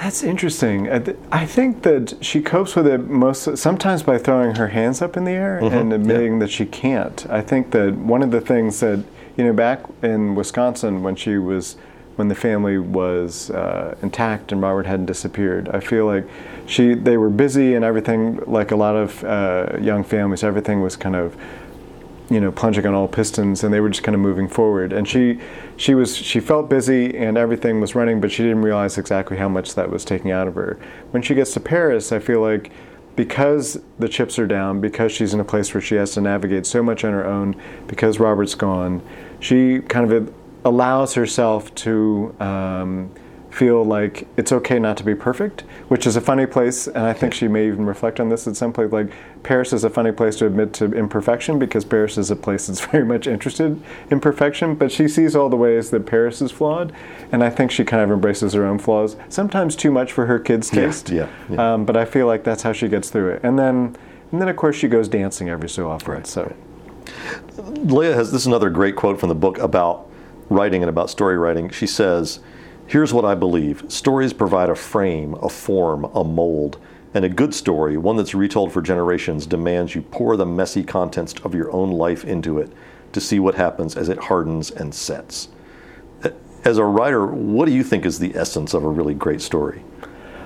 That's 0.00 0.22
interesting. 0.22 0.88
I 1.30 1.44
think 1.44 1.82
that 1.82 2.14
she 2.22 2.40
copes 2.40 2.74
with 2.74 2.86
it 2.86 3.06
most 3.06 3.58
sometimes 3.58 4.02
by 4.02 4.16
throwing 4.16 4.54
her 4.54 4.68
hands 4.68 5.02
up 5.02 5.14
in 5.14 5.24
the 5.24 5.32
air 5.32 5.60
mm-hmm. 5.62 5.76
and 5.76 5.92
admitting 5.92 6.34
yeah. 6.34 6.38
that 6.40 6.50
she 6.50 6.64
can't. 6.64 7.26
I 7.28 7.42
think 7.42 7.72
that 7.72 7.94
one 7.96 8.22
of 8.22 8.30
the 8.30 8.40
things 8.40 8.80
that 8.80 9.04
you 9.36 9.44
know 9.44 9.52
back 9.52 9.82
in 10.02 10.34
Wisconsin 10.34 11.02
when 11.02 11.16
she 11.16 11.36
was 11.36 11.76
when 12.20 12.28
the 12.28 12.34
family 12.34 12.76
was 12.76 13.48
uh, 13.50 13.96
intact 14.02 14.52
and 14.52 14.60
Robert 14.60 14.84
hadn't 14.84 15.06
disappeared. 15.06 15.70
I 15.70 15.80
feel 15.80 16.04
like 16.04 16.28
she 16.66 16.92
they 16.92 17.16
were 17.16 17.30
busy 17.30 17.74
and 17.76 17.82
everything. 17.82 18.42
Like 18.46 18.72
a 18.72 18.76
lot 18.76 18.94
of 18.94 19.24
uh, 19.24 19.78
young 19.80 20.04
families, 20.04 20.44
everything 20.44 20.82
was 20.82 20.96
kind 20.96 21.16
of 21.16 21.34
you 22.28 22.38
know 22.38 22.52
plunging 22.52 22.84
on 22.84 22.92
all 22.92 23.08
pistons 23.08 23.64
and 23.64 23.72
they 23.72 23.80
were 23.80 23.88
just 23.88 24.02
kind 24.02 24.14
of 24.14 24.20
moving 24.20 24.48
forward 24.48 24.92
and 24.92 25.08
she 25.08 25.40
she 25.78 25.94
was 25.94 26.14
she 26.14 26.40
felt 26.40 26.68
busy 26.68 27.16
and 27.16 27.38
everything 27.38 27.80
was 27.80 27.94
running 27.94 28.20
but 28.20 28.30
she 28.30 28.42
didn't 28.42 28.62
realize 28.62 28.98
exactly 28.98 29.36
how 29.38 29.48
much 29.48 29.74
that 29.74 29.90
was 29.90 30.04
taking 30.04 30.30
out 30.30 30.46
of 30.46 30.54
her 30.54 30.78
when 31.10 31.22
she 31.24 31.34
gets 31.34 31.52
to 31.54 31.58
paris 31.58 32.12
i 32.12 32.20
feel 32.20 32.40
like 32.40 32.70
because 33.16 33.80
the 33.98 34.08
chips 34.08 34.38
are 34.38 34.46
down 34.46 34.80
because 34.80 35.10
she's 35.10 35.34
in 35.34 35.40
a 35.40 35.44
place 35.44 35.74
where 35.74 35.80
she 35.80 35.96
has 35.96 36.12
to 36.12 36.20
navigate 36.20 36.64
so 36.66 36.84
much 36.84 37.02
on 37.02 37.12
her 37.12 37.26
own 37.26 37.60
because 37.88 38.20
robert's 38.20 38.54
gone 38.54 39.02
she 39.40 39.80
kind 39.80 40.12
of 40.12 40.32
allows 40.64 41.14
herself 41.14 41.74
to 41.76 42.34
um, 42.40 43.10
feel 43.50 43.84
like 43.84 44.26
it's 44.36 44.52
okay 44.52 44.78
not 44.78 44.96
to 44.96 45.04
be 45.04 45.14
perfect, 45.14 45.62
which 45.88 46.06
is 46.06 46.16
a 46.16 46.20
funny 46.20 46.46
place, 46.46 46.86
and 46.86 46.98
I 46.98 47.12
think 47.12 47.34
she 47.34 47.48
may 47.48 47.66
even 47.66 47.84
reflect 47.84 48.20
on 48.20 48.28
this 48.28 48.46
at 48.46 48.56
some 48.56 48.72
point. 48.72 48.92
Like 48.92 49.12
Paris 49.42 49.72
is 49.72 49.84
a 49.84 49.90
funny 49.90 50.12
place 50.12 50.36
to 50.36 50.46
admit 50.46 50.72
to 50.74 50.92
imperfection 50.92 51.58
because 51.58 51.84
Paris 51.84 52.16
is 52.16 52.30
a 52.30 52.36
place 52.36 52.68
that's 52.68 52.80
very 52.86 53.04
much 53.04 53.26
interested 53.26 53.80
in 54.10 54.20
perfection, 54.20 54.74
but 54.74 54.92
she 54.92 55.08
sees 55.08 55.34
all 55.34 55.48
the 55.48 55.56
ways 55.56 55.90
that 55.90 56.06
Paris 56.06 56.40
is 56.40 56.50
flawed, 56.50 56.92
and 57.32 57.42
I 57.42 57.50
think 57.50 57.70
she 57.70 57.84
kind 57.84 58.02
of 58.02 58.10
embraces 58.10 58.52
her 58.52 58.64
own 58.64 58.78
flaws. 58.78 59.16
Sometimes 59.28 59.74
too 59.74 59.90
much 59.90 60.12
for 60.12 60.26
her 60.26 60.38
kids' 60.38 60.70
taste. 60.70 61.10
Yeah, 61.10 61.28
yeah, 61.48 61.56
yeah. 61.56 61.74
Um, 61.74 61.84
but 61.84 61.96
I 61.96 62.04
feel 62.04 62.26
like 62.26 62.44
that's 62.44 62.62
how 62.62 62.72
she 62.72 62.88
gets 62.88 63.10
through 63.10 63.30
it, 63.30 63.40
and 63.42 63.58
then 63.58 63.96
and 64.32 64.40
then 64.40 64.48
of 64.48 64.56
course 64.56 64.76
she 64.76 64.88
goes 64.88 65.08
dancing 65.08 65.48
every 65.48 65.68
so 65.68 65.90
often. 65.90 66.12
Right. 66.12 66.26
So. 66.26 66.54
Leah 67.56 68.14
has 68.14 68.30
this 68.30 68.42
is 68.42 68.46
another 68.46 68.70
great 68.70 68.94
quote 68.94 69.18
from 69.18 69.28
the 69.28 69.34
book 69.34 69.58
about 69.58 70.09
writing 70.50 70.82
and 70.82 70.90
about 70.90 71.08
story 71.08 71.38
writing, 71.38 71.70
she 71.70 71.86
says, 71.86 72.40
Here's 72.86 73.14
what 73.14 73.24
I 73.24 73.34
believe 73.34 73.84
stories 73.88 74.32
provide 74.32 74.68
a 74.68 74.74
frame, 74.74 75.34
a 75.34 75.48
form, 75.48 76.04
a 76.14 76.24
mold. 76.24 76.78
And 77.12 77.24
a 77.24 77.28
good 77.28 77.54
story, 77.54 77.96
one 77.96 78.16
that's 78.16 78.34
retold 78.34 78.72
for 78.72 78.80
generations, 78.80 79.44
demands 79.44 79.96
you 79.96 80.02
pour 80.02 80.36
the 80.36 80.46
messy 80.46 80.84
contents 80.84 81.34
of 81.42 81.56
your 81.56 81.72
own 81.72 81.90
life 81.90 82.24
into 82.24 82.58
it 82.58 82.72
to 83.12 83.20
see 83.20 83.40
what 83.40 83.56
happens 83.56 83.96
as 83.96 84.08
it 84.08 84.18
hardens 84.18 84.70
and 84.70 84.94
sets. 84.94 85.48
As 86.64 86.78
a 86.78 86.84
writer, 86.84 87.26
what 87.26 87.66
do 87.66 87.72
you 87.72 87.82
think 87.82 88.04
is 88.04 88.18
the 88.18 88.36
essence 88.36 88.74
of 88.74 88.84
a 88.84 88.88
really 88.88 89.14
great 89.14 89.40
story? 89.40 89.82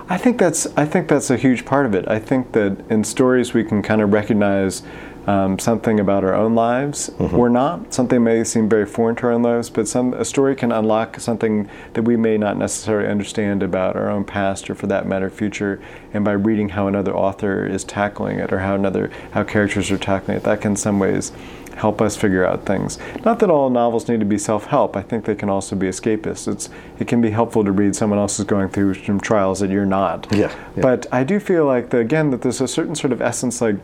I 0.08 0.16
think 0.18 0.38
that's 0.38 0.66
I 0.76 0.84
think 0.84 1.08
that's 1.08 1.30
a 1.30 1.36
huge 1.36 1.64
part 1.64 1.86
of 1.86 1.94
it. 1.94 2.06
I 2.08 2.18
think 2.18 2.52
that 2.52 2.78
in 2.90 3.04
stories 3.04 3.54
we 3.54 3.64
can 3.64 3.82
kind 3.82 4.00
of 4.00 4.12
recognize 4.12 4.82
um, 5.26 5.58
something 5.58 5.98
about 5.98 6.22
our 6.22 6.34
own 6.34 6.54
lives 6.54 7.10
or 7.18 7.48
not. 7.48 7.94
Something 7.94 8.22
may 8.24 8.44
seem 8.44 8.68
very 8.68 8.84
foreign 8.84 9.16
to 9.16 9.26
our 9.26 9.32
own 9.32 9.42
lives, 9.42 9.70
but 9.70 9.88
some 9.88 10.12
a 10.14 10.24
story 10.24 10.54
can 10.54 10.70
unlock 10.70 11.18
something 11.18 11.68
that 11.94 12.02
we 12.02 12.16
may 12.16 12.36
not 12.36 12.58
necessarily 12.58 13.08
understand 13.08 13.62
about 13.62 13.96
our 13.96 14.10
own 14.10 14.24
past 14.24 14.68
or, 14.68 14.74
for 14.74 14.86
that 14.88 15.06
matter, 15.06 15.30
future. 15.30 15.80
And 16.12 16.24
by 16.24 16.32
reading 16.32 16.70
how 16.70 16.88
another 16.88 17.14
author 17.14 17.64
is 17.64 17.84
tackling 17.84 18.38
it 18.38 18.52
or 18.52 18.58
how 18.58 18.74
another 18.74 19.10
how 19.30 19.44
characters 19.44 19.90
are 19.90 19.98
tackling 19.98 20.36
it, 20.36 20.42
that 20.42 20.60
can 20.60 20.74
in 20.74 20.76
some 20.76 20.98
ways 20.98 21.30
help 21.76 22.00
us 22.00 22.16
figure 22.16 22.44
out 22.44 22.66
things. 22.66 22.98
Not 23.24 23.38
that 23.40 23.50
all 23.50 23.70
novels 23.70 24.08
need 24.08 24.20
to 24.20 24.26
be 24.26 24.38
self-help. 24.38 24.96
I 24.96 25.02
think 25.02 25.24
they 25.24 25.34
can 25.34 25.48
also 25.48 25.76
be 25.76 25.86
escapist. 25.86 26.52
It's 26.52 26.68
it 26.98 27.08
can 27.08 27.20
be 27.20 27.30
helpful 27.30 27.64
to 27.64 27.72
read 27.72 27.96
someone 27.96 28.18
else 28.18 28.38
is 28.38 28.44
going 28.44 28.68
through 28.68 28.94
some 28.94 29.20
trials 29.20 29.60
that 29.60 29.70
you're 29.70 29.86
not. 29.86 30.26
Yeah, 30.32 30.54
yeah. 30.76 30.82
But 30.82 31.06
I 31.12 31.24
do 31.24 31.40
feel 31.40 31.64
like 31.64 31.90
the, 31.90 31.98
again 31.98 32.30
that 32.30 32.42
there's 32.42 32.60
a 32.60 32.68
certain 32.68 32.94
sort 32.94 33.12
of 33.12 33.20
essence 33.20 33.60
like 33.60 33.76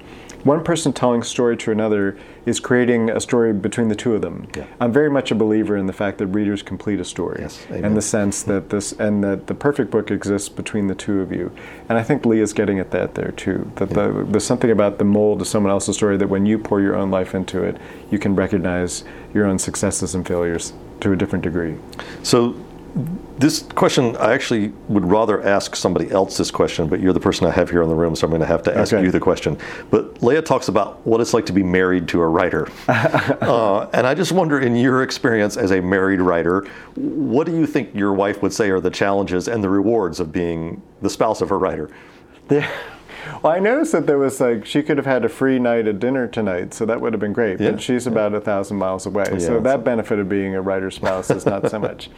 one 0.45 0.65
person 0.65 0.93
telling 0.93 1.21
a 1.21 1.25
story 1.25 1.57
to 1.59 1.71
another 1.71 2.19
is 2.47 2.61
creating 2.61 3.11
a 3.11 3.21
story 3.21 3.53
between 3.53 3.89
the 3.89 3.95
two 3.95 4.15
of 4.15 4.23
them. 4.23 4.49
Yeah. 4.57 4.67
I'm 4.81 4.93
very 4.93 5.11
much 5.11 5.31
a 5.31 5.35
believer 5.35 5.77
in 5.77 5.87
the 5.87 5.93
fact 5.93 6.19
that 6.19 6.27
readers 6.29 6.63
complete 6.63 7.01
a 7.01 7.05
story, 7.05 7.41
Yes, 7.43 7.65
and 7.71 7.97
the 7.97 8.03
sense 8.03 8.43
that 8.45 8.71
this 8.71 8.93
and 8.93 9.23
that 9.23 9.47
the 9.47 9.55
perfect 9.55 9.91
book 9.91 10.11
exists 10.11 10.49
between 10.49 10.87
the 10.87 10.95
two 10.95 11.21
of 11.21 11.33
you. 11.33 11.53
And 11.89 11.99
I 11.99 12.03
think 12.03 12.25
Lee 12.25 12.41
is 12.41 12.53
getting 12.53 12.79
at 12.79 12.91
that 12.93 13.15
there 13.15 13.33
too. 13.33 13.71
That 13.77 13.91
the, 13.91 14.27
there's 14.29 14.45
something 14.45 14.71
about 14.71 14.99
the 14.99 15.05
mold 15.05 15.41
of 15.41 15.49
someone 15.49 15.71
else's 15.71 15.97
story 15.97 16.17
that 16.17 16.29
when 16.29 16.47
you 16.47 16.59
pour 16.59 16.81
your 16.81 16.97
own 16.97 17.11
life 17.11 17.35
into 17.35 17.63
it, 17.63 17.77
you 18.11 18.19
can 18.19 18.35
recognize 18.35 19.05
your 19.35 19.47
own 19.47 19.59
successes 19.59 20.15
and 20.15 20.27
failures 20.27 20.73
to 21.01 21.13
a 21.13 21.17
different 21.17 21.45
degree. 21.45 21.77
So, 22.23 22.55
this 23.39 23.63
question, 23.75 24.17
I 24.17 24.33
actually 24.33 24.73
would 24.89 25.05
rather 25.05 25.43
ask 25.43 25.75
somebody 25.77 26.11
else 26.11 26.37
this 26.37 26.51
question, 26.51 26.89
but 26.89 27.01
you're 27.01 27.13
the 27.13 27.21
person 27.21 27.47
I 27.47 27.51
have 27.51 27.71
here 27.71 27.83
in 27.83 27.89
the 27.89 27.95
room, 27.95 28.15
so 28.17 28.27
I'm 28.27 28.31
going 28.31 28.41
to 28.41 28.47
have 28.47 28.63
to 28.65 28.77
ask 28.77 28.93
Okay. 28.93 29.03
you 29.05 29.11
the 29.11 29.21
question. 29.21 29.57
But 29.91 30.23
Leah 30.23 30.43
talks 30.43 30.69
about 30.69 31.05
what 31.07 31.21
it's 31.21 31.33
like 31.33 31.47
to 31.47 31.53
be 31.53 31.63
married 31.63 32.09
to 32.09 32.21
a 32.21 32.29
writer. 32.29 32.69
uh, 32.89 33.89
and 33.93 34.07
I 34.07 34.15
just 34.15 34.33
wonder, 34.33 34.61
in 34.61 34.77
your 34.77 35.03
experience 35.03 35.57
as 35.57 35.71
a 35.71 35.81
married 35.81 36.21
writer, 36.21 36.67
what 36.97 37.47
do 37.47 37.57
you 37.57 37.67
think 37.67 37.95
your 37.95 38.13
wife 38.13 38.43
would 38.43 38.53
say 38.53 38.71
are 38.71 38.81
the 38.81 38.91
challenges 38.91 39.49
and 39.49 39.63
the 39.65 39.71
rewards 39.71 40.21
of 40.21 40.33
being 40.33 40.83
the 41.01 41.11
spouse 41.11 41.41
of 41.41 41.51
a 41.51 41.57
writer? 41.57 41.91
Yeah. 42.51 42.69
Well, 43.43 43.53
I 43.53 43.59
noticed 43.59 43.93
that 43.93 44.07
there 44.07 44.17
was 44.17 44.41
like 44.41 44.65
she 44.65 44.83
could 44.83 44.97
have 44.97 45.05
had 45.05 45.27
a 45.27 45.29
free 45.29 45.59
night 45.59 45.87
at 45.87 46.01
dinner 46.01 46.27
tonight, 46.27 46.73
so 46.73 46.87
that 46.87 47.03
would 47.03 47.13
have 47.13 47.21
been 47.21 47.35
great. 47.35 47.61
Yeah, 47.61 47.73
But 47.73 47.83
she's 47.83 48.07
about 48.07 48.33
a 48.33 48.41
thousand 48.41 48.79
miles 48.79 49.05
away, 49.05 49.25
so 49.27 49.33
that's- 49.33 49.63
that 49.65 49.85
benefit 49.85 50.19
of 50.19 50.29
being 50.31 50.55
a 50.55 50.63
writer's 50.63 50.95
spouse 50.95 51.31
is 51.31 51.45
not 51.45 51.71
so 51.71 51.79
much. 51.89 52.09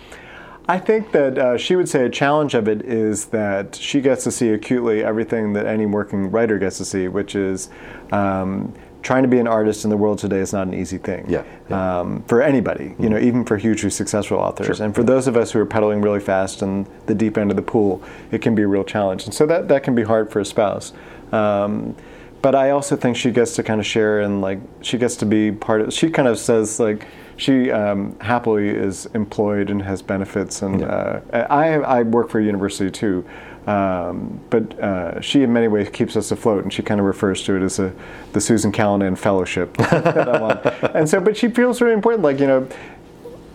I 0.68 0.78
think 0.78 1.10
that 1.12 1.38
uh, 1.38 1.58
she 1.58 1.74
would 1.74 1.88
say 1.88 2.04
a 2.04 2.10
challenge 2.10 2.54
of 2.54 2.68
it 2.68 2.82
is 2.82 3.26
that 3.26 3.74
she 3.74 4.00
gets 4.00 4.24
to 4.24 4.30
see 4.30 4.50
acutely 4.50 5.02
everything 5.02 5.52
that 5.54 5.66
any 5.66 5.86
working 5.86 6.30
writer 6.30 6.58
gets 6.58 6.78
to 6.78 6.84
see, 6.84 7.08
which 7.08 7.34
is 7.34 7.68
um, 8.12 8.72
trying 9.02 9.22
to 9.22 9.28
be 9.28 9.38
an 9.38 9.48
artist 9.48 9.82
in 9.84 9.90
the 9.90 9.96
world 9.96 10.18
today 10.20 10.38
is 10.38 10.52
not 10.52 10.68
an 10.68 10.74
easy 10.74 10.98
thing. 10.98 11.24
Yeah, 11.28 11.42
yeah. 11.68 12.00
Um, 12.00 12.22
for 12.28 12.40
anybody, 12.40 12.94
you 13.00 13.08
know, 13.08 13.18
even 13.18 13.44
for 13.44 13.56
hugely 13.56 13.90
successful 13.90 14.38
authors, 14.38 14.76
Sure. 14.76 14.86
and 14.86 14.94
for 14.94 15.02
those 15.02 15.26
of 15.26 15.36
us 15.36 15.50
who 15.50 15.58
are 15.58 15.66
pedaling 15.66 16.00
really 16.00 16.20
fast 16.20 16.62
in 16.62 16.86
the 17.06 17.14
deep 17.14 17.36
end 17.36 17.50
of 17.50 17.56
the 17.56 17.62
pool, 17.62 18.00
it 18.30 18.40
can 18.40 18.54
be 18.54 18.62
a 18.62 18.68
real 18.68 18.84
challenge, 18.84 19.24
and 19.24 19.34
so 19.34 19.46
that 19.46 19.66
that 19.66 19.82
can 19.82 19.96
be 19.96 20.04
hard 20.04 20.30
for 20.30 20.38
a 20.38 20.44
spouse. 20.44 20.92
Um, 21.32 21.96
but 22.40 22.54
I 22.54 22.70
also 22.70 22.96
think 22.96 23.16
she 23.16 23.30
gets 23.30 23.54
to 23.56 23.62
kind 23.62 23.80
of 23.80 23.86
share 23.86 24.20
and 24.20 24.40
like 24.40 24.60
she 24.80 24.98
gets 24.98 25.16
to 25.16 25.26
be 25.26 25.50
part 25.52 25.80
of. 25.80 25.92
She 25.92 26.08
kind 26.10 26.28
of 26.28 26.38
says 26.38 26.78
like 26.78 27.06
she 27.42 27.72
um, 27.72 28.16
happily 28.20 28.68
is 28.68 29.06
employed 29.14 29.68
and 29.68 29.82
has 29.82 30.00
benefits, 30.00 30.62
and 30.62 30.84
uh, 30.84 31.20
I 31.32 31.74
I 31.74 32.02
work 32.04 32.30
for 32.30 32.38
a 32.38 32.44
university 32.44 32.90
too. 32.90 33.24
Um, 33.66 34.40
but 34.50 34.78
uh, 34.80 35.20
she, 35.20 35.42
in 35.42 35.52
many 35.52 35.68
ways, 35.68 35.88
keeps 35.90 36.16
us 36.16 36.30
afloat, 36.30 36.62
and 36.62 36.72
she 36.72 36.82
kind 36.82 37.00
of 37.00 37.06
refers 37.06 37.42
to 37.44 37.56
it 37.56 37.62
as 37.62 37.78
a, 37.78 37.92
the 38.32 38.40
Susan 38.40 38.70
Callanan 38.72 39.16
Fellowship 39.16 39.76
that 39.76 40.92
And 40.94 41.08
so, 41.08 41.20
but 41.20 41.36
she 41.36 41.48
feels 41.48 41.80
really 41.80 41.94
important. 41.94 42.22
Like 42.22 42.38
you 42.38 42.46
know, 42.46 42.68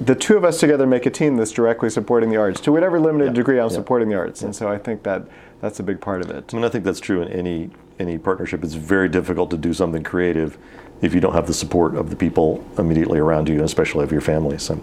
the 0.01 0.15
two 0.15 0.35
of 0.35 0.43
us 0.43 0.59
together 0.59 0.85
make 0.85 1.05
a 1.05 1.09
team 1.09 1.37
that's 1.37 1.51
directly 1.51 1.89
supporting 1.89 2.29
the 2.29 2.37
arts 2.37 2.59
to 2.61 2.73
whatever 2.73 2.99
limited 2.99 3.33
degree 3.33 3.59
I'm 3.59 3.69
supporting 3.69 4.09
the 4.09 4.15
arts, 4.15 4.41
and 4.41 4.53
so 4.53 4.67
I 4.67 4.77
think 4.77 5.03
that 5.03 5.23
that's 5.61 5.79
a 5.79 5.83
big 5.83 6.01
part 6.01 6.21
of 6.21 6.29
it. 6.29 6.53
I 6.53 6.55
mean, 6.57 6.65
I 6.65 6.69
think 6.69 6.83
that's 6.83 6.99
true 6.99 7.21
in 7.21 7.29
any 7.29 7.69
any 7.99 8.17
partnership. 8.17 8.65
It's 8.65 8.73
very 8.73 9.07
difficult 9.07 9.49
to 9.51 9.57
do 9.57 9.73
something 9.73 10.03
creative 10.03 10.57
if 11.01 11.13
you 11.13 11.19
don't 11.19 11.33
have 11.33 11.47
the 11.47 11.53
support 11.53 11.95
of 11.95 12.09
the 12.09 12.15
people 12.15 12.63
immediately 12.77 13.19
around 13.19 13.49
you, 13.49 13.63
especially 13.63 14.03
of 14.03 14.11
your 14.11 14.21
family. 14.21 14.57
So, 14.57 14.79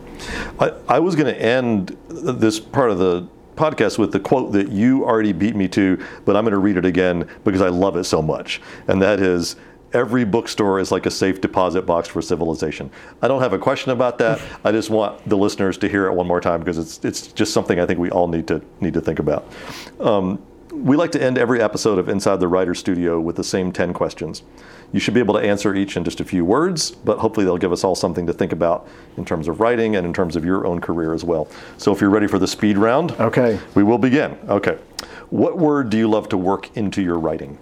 I, 0.61 0.73
I 0.89 0.99
was 0.99 1.15
going 1.17 1.33
to 1.33 1.41
end 1.41 1.97
this 2.09 2.61
part 2.61 2.91
of 2.91 2.99
the 2.99 3.29
podcast 3.57 3.99
with 3.99 4.13
the 4.13 4.21
quote 4.21 4.53
that 4.53 4.71
you 4.71 5.05
already 5.05 5.33
beat 5.33 5.55
me 5.55 5.69
to, 5.69 6.03
but 6.25 6.37
I'm 6.37 6.45
going 6.45 6.53
to 6.53 6.59
read 6.59 6.77
it 6.77 6.85
again 6.85 7.29
because 7.45 7.63
I 7.63 7.69
love 7.69 7.97
it 7.97 8.05
so 8.05 8.23
much, 8.23 8.61
and 8.89 9.01
that 9.03 9.21
is. 9.21 9.57
Every 9.93 10.25
bookstore 10.25 10.81
is 10.81 10.91
like 10.91 11.07
a 11.07 11.11
safe 11.13 11.41
deposit 11.41 11.83
box 11.83 12.09
for 12.09 12.21
civilization. 12.21 12.91
I 13.23 13.29
don't 13.29 13.41
have 13.41 13.53
a 13.53 13.61
question 13.61 13.93
about 13.93 14.19
that. 14.19 14.41
I 14.65 14.73
just 14.73 14.91
want 14.91 15.25
the 15.29 15.37
listeners 15.37 15.79
to 15.79 15.89
hear 15.89 16.07
it 16.07 16.13
one 16.15 16.27
more 16.27 16.41
time 16.41 16.59
because 16.59 16.79
it's 16.79 17.05
it's 17.05 17.29
just 17.29 17.53
something 17.53 17.79
I 17.79 17.87
think 17.87 18.01
we 18.01 18.11
all 18.11 18.27
need 18.27 18.49
to 18.49 18.61
need 18.81 18.95
to 18.95 19.01
think 19.01 19.21
about. 19.21 19.47
Um, 20.01 20.45
we 20.75 20.97
like 20.97 21.13
to 21.13 21.23
end 21.23 21.39
every 21.39 21.61
episode 21.63 21.99
of 21.99 22.09
Inside 22.09 22.41
the 22.41 22.49
Writer 22.49 22.75
Studio 22.75 23.21
with 23.21 23.37
the 23.37 23.45
same 23.45 23.73
10 23.73 23.93
questions. 23.93 24.43
You 24.93 25.01
should 25.01 25.15
be 25.15 25.21
able 25.21 25.35
to 25.35 25.41
answer 25.41 25.75
each 25.75 25.97
in 25.97 26.05
just 26.05 26.21
a 26.21 26.25
few 26.25 26.45
words, 26.45 26.91
but 26.91 27.19
hopefully 27.19 27.45
they'll 27.45 27.59
give 27.59 27.73
us 27.73 27.85
all 27.85 27.95
something 27.95 28.27
to 28.27 28.33
think 28.33 28.53
about 28.53 28.87
in 29.17 29.25
terms 29.25 29.49
of 29.49 29.61
writing 29.61 29.97
and 29.97 30.07
in 30.07 30.13
terms 30.13 30.37
of 30.37 30.45
your 30.45 30.67
own 30.67 30.81
career 30.81 31.13
as 31.15 31.25
well. 31.25 31.49
So 31.79 31.93
if 31.93 32.01
you're 32.01 32.11
ready 32.11 32.27
for 32.27 32.39
the 32.39 32.47
speed 32.47 32.77
round, 32.79 33.13
Okay. 33.13 33.59
we 33.75 33.83
will 33.83 33.99
begin. 33.99 34.37
Okay. 34.49 34.79
What 35.31 35.59
word 35.59 35.91
do 35.91 35.97
you 35.97 36.09
love 36.09 36.29
to 36.31 36.37
work 36.39 36.77
into 36.77 37.03
your 37.03 37.19
writing? 37.19 37.59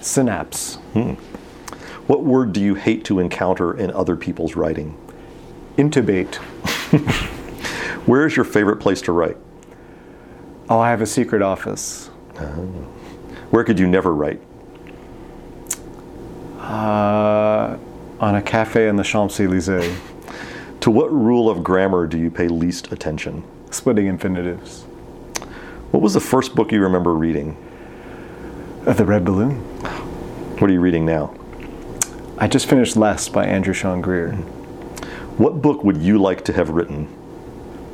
Synapse. 0.00 0.76
Hmm. 0.94 1.12
What 2.06 2.24
word 2.24 2.52
do 2.52 2.60
you 2.60 2.74
hate 2.74 3.04
to 3.06 3.18
encounter 3.18 3.76
in 3.76 3.90
other 3.92 4.16
people's 4.16 4.56
writing? 4.56 4.96
Intubate. 5.76 6.34
Where 8.06 8.26
is 8.26 8.34
your 8.34 8.44
favorite 8.44 8.78
place 8.78 9.02
to 9.02 9.12
write? 9.12 9.36
Oh, 10.70 10.78
I 10.78 10.90
have 10.90 11.02
a 11.02 11.06
secret 11.06 11.42
office. 11.42 12.06
Where 13.50 13.64
could 13.64 13.80
you 13.80 13.88
never 13.88 14.14
write? 14.14 14.40
Uh, 16.60 17.76
on 18.20 18.36
a 18.36 18.42
cafe 18.42 18.86
in 18.86 18.94
the 18.94 19.02
Champs 19.02 19.40
Elysees, 19.40 19.98
To 20.82 20.90
what 20.92 21.12
rule 21.12 21.50
of 21.50 21.64
grammar 21.64 22.06
do 22.06 22.16
you 22.18 22.30
pay 22.30 22.46
least 22.46 22.92
attention? 22.92 23.42
splitting 23.72 24.06
infinitives. 24.06 24.82
What 25.90 26.02
was 26.02 26.14
the 26.14 26.20
first 26.20 26.54
book 26.54 26.70
you 26.70 26.80
remember 26.82 27.14
reading? 27.14 27.56
Uh, 28.86 28.92
the 28.92 29.04
Red 29.04 29.24
Balloon. 29.24 29.56
What 30.60 30.70
are 30.70 30.72
you 30.72 30.80
reading 30.80 31.04
now? 31.04 31.34
I 32.38 32.46
just 32.46 32.68
finished 32.68 32.96
Less 32.96 33.28
by 33.28 33.44
Andrew 33.44 33.74
Sean 33.74 34.00
Greer. 34.00 34.32
What 35.36 35.62
book 35.62 35.82
would 35.82 35.96
you 35.98 36.18
like 36.18 36.44
to 36.44 36.52
have 36.52 36.70
written? 36.70 37.08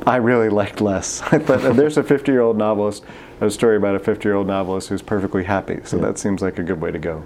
I 0.07 0.15
really 0.15 0.47
liked 0.47 0.79
Less. 0.79 1.21
I 1.33 1.37
thought 1.37 1.75
there's 1.75 1.97
a 1.97 2.03
50 2.03 2.31
year 2.31 2.39
old 2.39 2.57
novelist, 2.57 3.03
a 3.41 3.51
story 3.51 3.75
about 3.75 3.95
a 3.95 3.99
50 3.99 4.27
year 4.27 4.35
old 4.35 4.47
novelist 4.47 4.87
who's 4.87 5.01
perfectly 5.01 5.43
happy. 5.43 5.81
So 5.83 5.97
that 5.97 6.17
seems 6.17 6.41
like 6.41 6.57
a 6.57 6.63
good 6.63 6.79
way 6.79 6.91
to 6.91 6.99
go. 6.99 7.25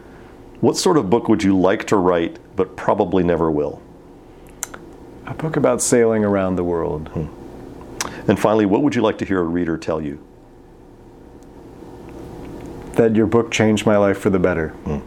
What 0.62 0.78
sort 0.78 0.98
of 0.98 1.10
book 1.10 1.30
would 1.30 1.44
you 1.44 1.58
like 1.58 1.86
to 1.88 1.96
write 1.96 2.40
but 2.56 2.76
probably 2.76 3.24
never 3.24 3.52
will? 3.52 3.82
A 5.28 5.34
book 5.36 5.56
about 5.56 5.82
sailing 5.82 6.26
around 6.26 6.56
the 6.56 6.64
world. 6.64 7.10
Hmm. 7.10 7.28
And 8.28 8.40
finally, 8.40 8.66
what 8.66 8.82
would 8.82 8.96
you 8.96 9.04
like 9.04 9.20
to 9.20 9.26
hear 9.26 9.40
a 9.40 9.44
reader 9.44 9.78
tell 9.78 10.02
you? 10.02 10.24
That 12.94 13.16
your 13.16 13.28
book 13.28 13.52
changed 13.52 13.86
my 13.86 13.98
life 13.98 14.18
for 14.18 14.32
the 14.32 14.40
better. 14.40 14.70
Hmm. 14.70 15.00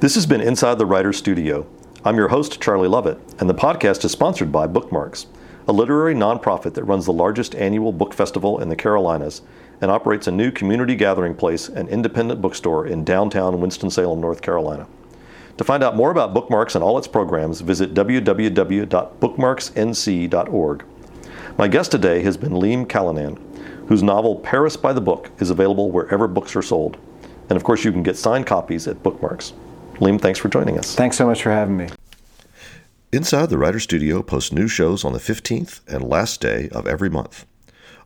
This 0.00 0.14
has 0.16 0.26
been 0.26 0.42
Inside 0.42 0.78
the 0.78 0.86
Writer's 0.86 1.16
Studio. 1.16 1.66
I'm 2.04 2.16
your 2.16 2.28
host, 2.28 2.60
Charlie 2.60 2.88
Lovett, 2.88 3.18
and 3.38 3.48
the 3.48 3.54
podcast 3.54 4.04
is 4.04 4.12
sponsored 4.12 4.52
by 4.52 4.66
Bookmarks, 4.66 5.26
a 5.66 5.72
literary 5.72 6.14
nonprofit 6.14 6.74
that 6.74 6.84
runs 6.84 7.06
the 7.06 7.12
largest 7.12 7.54
annual 7.54 7.92
book 7.92 8.12
festival 8.12 8.60
in 8.60 8.68
the 8.68 8.76
Carolinas 8.76 9.42
and 9.80 9.90
operates 9.90 10.26
a 10.26 10.32
new 10.32 10.50
community 10.50 10.94
gathering 10.94 11.34
place 11.34 11.68
and 11.68 11.88
independent 11.88 12.40
bookstore 12.40 12.86
in 12.86 13.04
downtown 13.04 13.60
Winston-Salem, 13.60 14.20
North 14.20 14.42
Carolina. 14.42 14.86
To 15.56 15.64
find 15.64 15.84
out 15.84 15.96
more 15.96 16.10
about 16.10 16.34
Bookmarks 16.34 16.74
and 16.74 16.82
all 16.82 16.98
its 16.98 17.06
programs, 17.06 17.60
visit 17.60 17.94
www.bookmarksnc.org. 17.94 20.84
My 21.56 21.68
guest 21.68 21.92
today 21.92 22.22
has 22.22 22.36
been 22.36 22.52
Liam 22.52 22.88
Callanan, 22.88 23.36
whose 23.86 24.02
novel 24.02 24.36
Paris 24.36 24.76
by 24.76 24.92
the 24.92 25.00
Book 25.00 25.30
is 25.38 25.50
available 25.50 25.90
wherever 25.90 26.26
books 26.26 26.56
are 26.56 26.62
sold. 26.62 26.96
And 27.48 27.56
of 27.56 27.62
course, 27.62 27.84
you 27.84 27.92
can 27.92 28.02
get 28.02 28.16
signed 28.16 28.46
copies 28.46 28.88
at 28.88 29.02
Bookmarks. 29.02 29.52
Liam, 29.94 30.20
thanks 30.20 30.40
for 30.40 30.48
joining 30.48 30.78
us. 30.78 30.96
Thanks 30.96 31.16
so 31.16 31.26
much 31.26 31.42
for 31.42 31.50
having 31.50 31.76
me. 31.76 31.88
Inside 33.14 33.48
the 33.48 33.58
Writer 33.58 33.78
Studio 33.78 34.24
posts 34.24 34.50
new 34.50 34.66
shows 34.66 35.04
on 35.04 35.12
the 35.12 35.20
15th 35.20 35.82
and 35.86 36.02
last 36.02 36.40
day 36.40 36.68
of 36.70 36.88
every 36.88 37.08
month. 37.08 37.46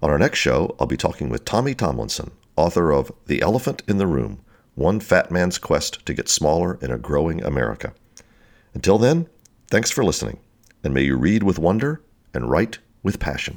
On 0.03 0.11
our 0.11 0.19
next 0.19 0.39
show, 0.39 0.77
I'll 0.79 0.87
be 0.87 0.99
talking 0.99 1.31
with 1.31 1.47
Tommy 1.47 1.75
Tomlinson, 1.75 2.31
author 2.57 2.93
of 2.93 3.11
The 3.27 3.41
Elephant 3.41 3.83
in 3.89 3.97
the 3.97 4.07
Room 4.07 4.43
One 4.75 5.01
Fat 5.01 5.31
Man's 5.31 5.57
Quest 5.57 6.05
to 6.05 6.13
Get 6.13 6.29
Smaller 6.29 6.79
in 6.83 6.91
a 6.91 6.99
Growing 6.99 7.43
America. 7.43 7.95
Until 8.75 8.99
then, 8.99 9.31
thanks 9.71 9.91
for 9.91 10.05
listening, 10.05 10.41
and 10.85 10.93
may 10.93 11.05
you 11.05 11.17
read 11.17 11.43
with 11.43 11.59
wonder 11.59 12.03
and 12.35 12.51
write 12.51 12.79
with 13.03 13.19
passion. 13.19 13.57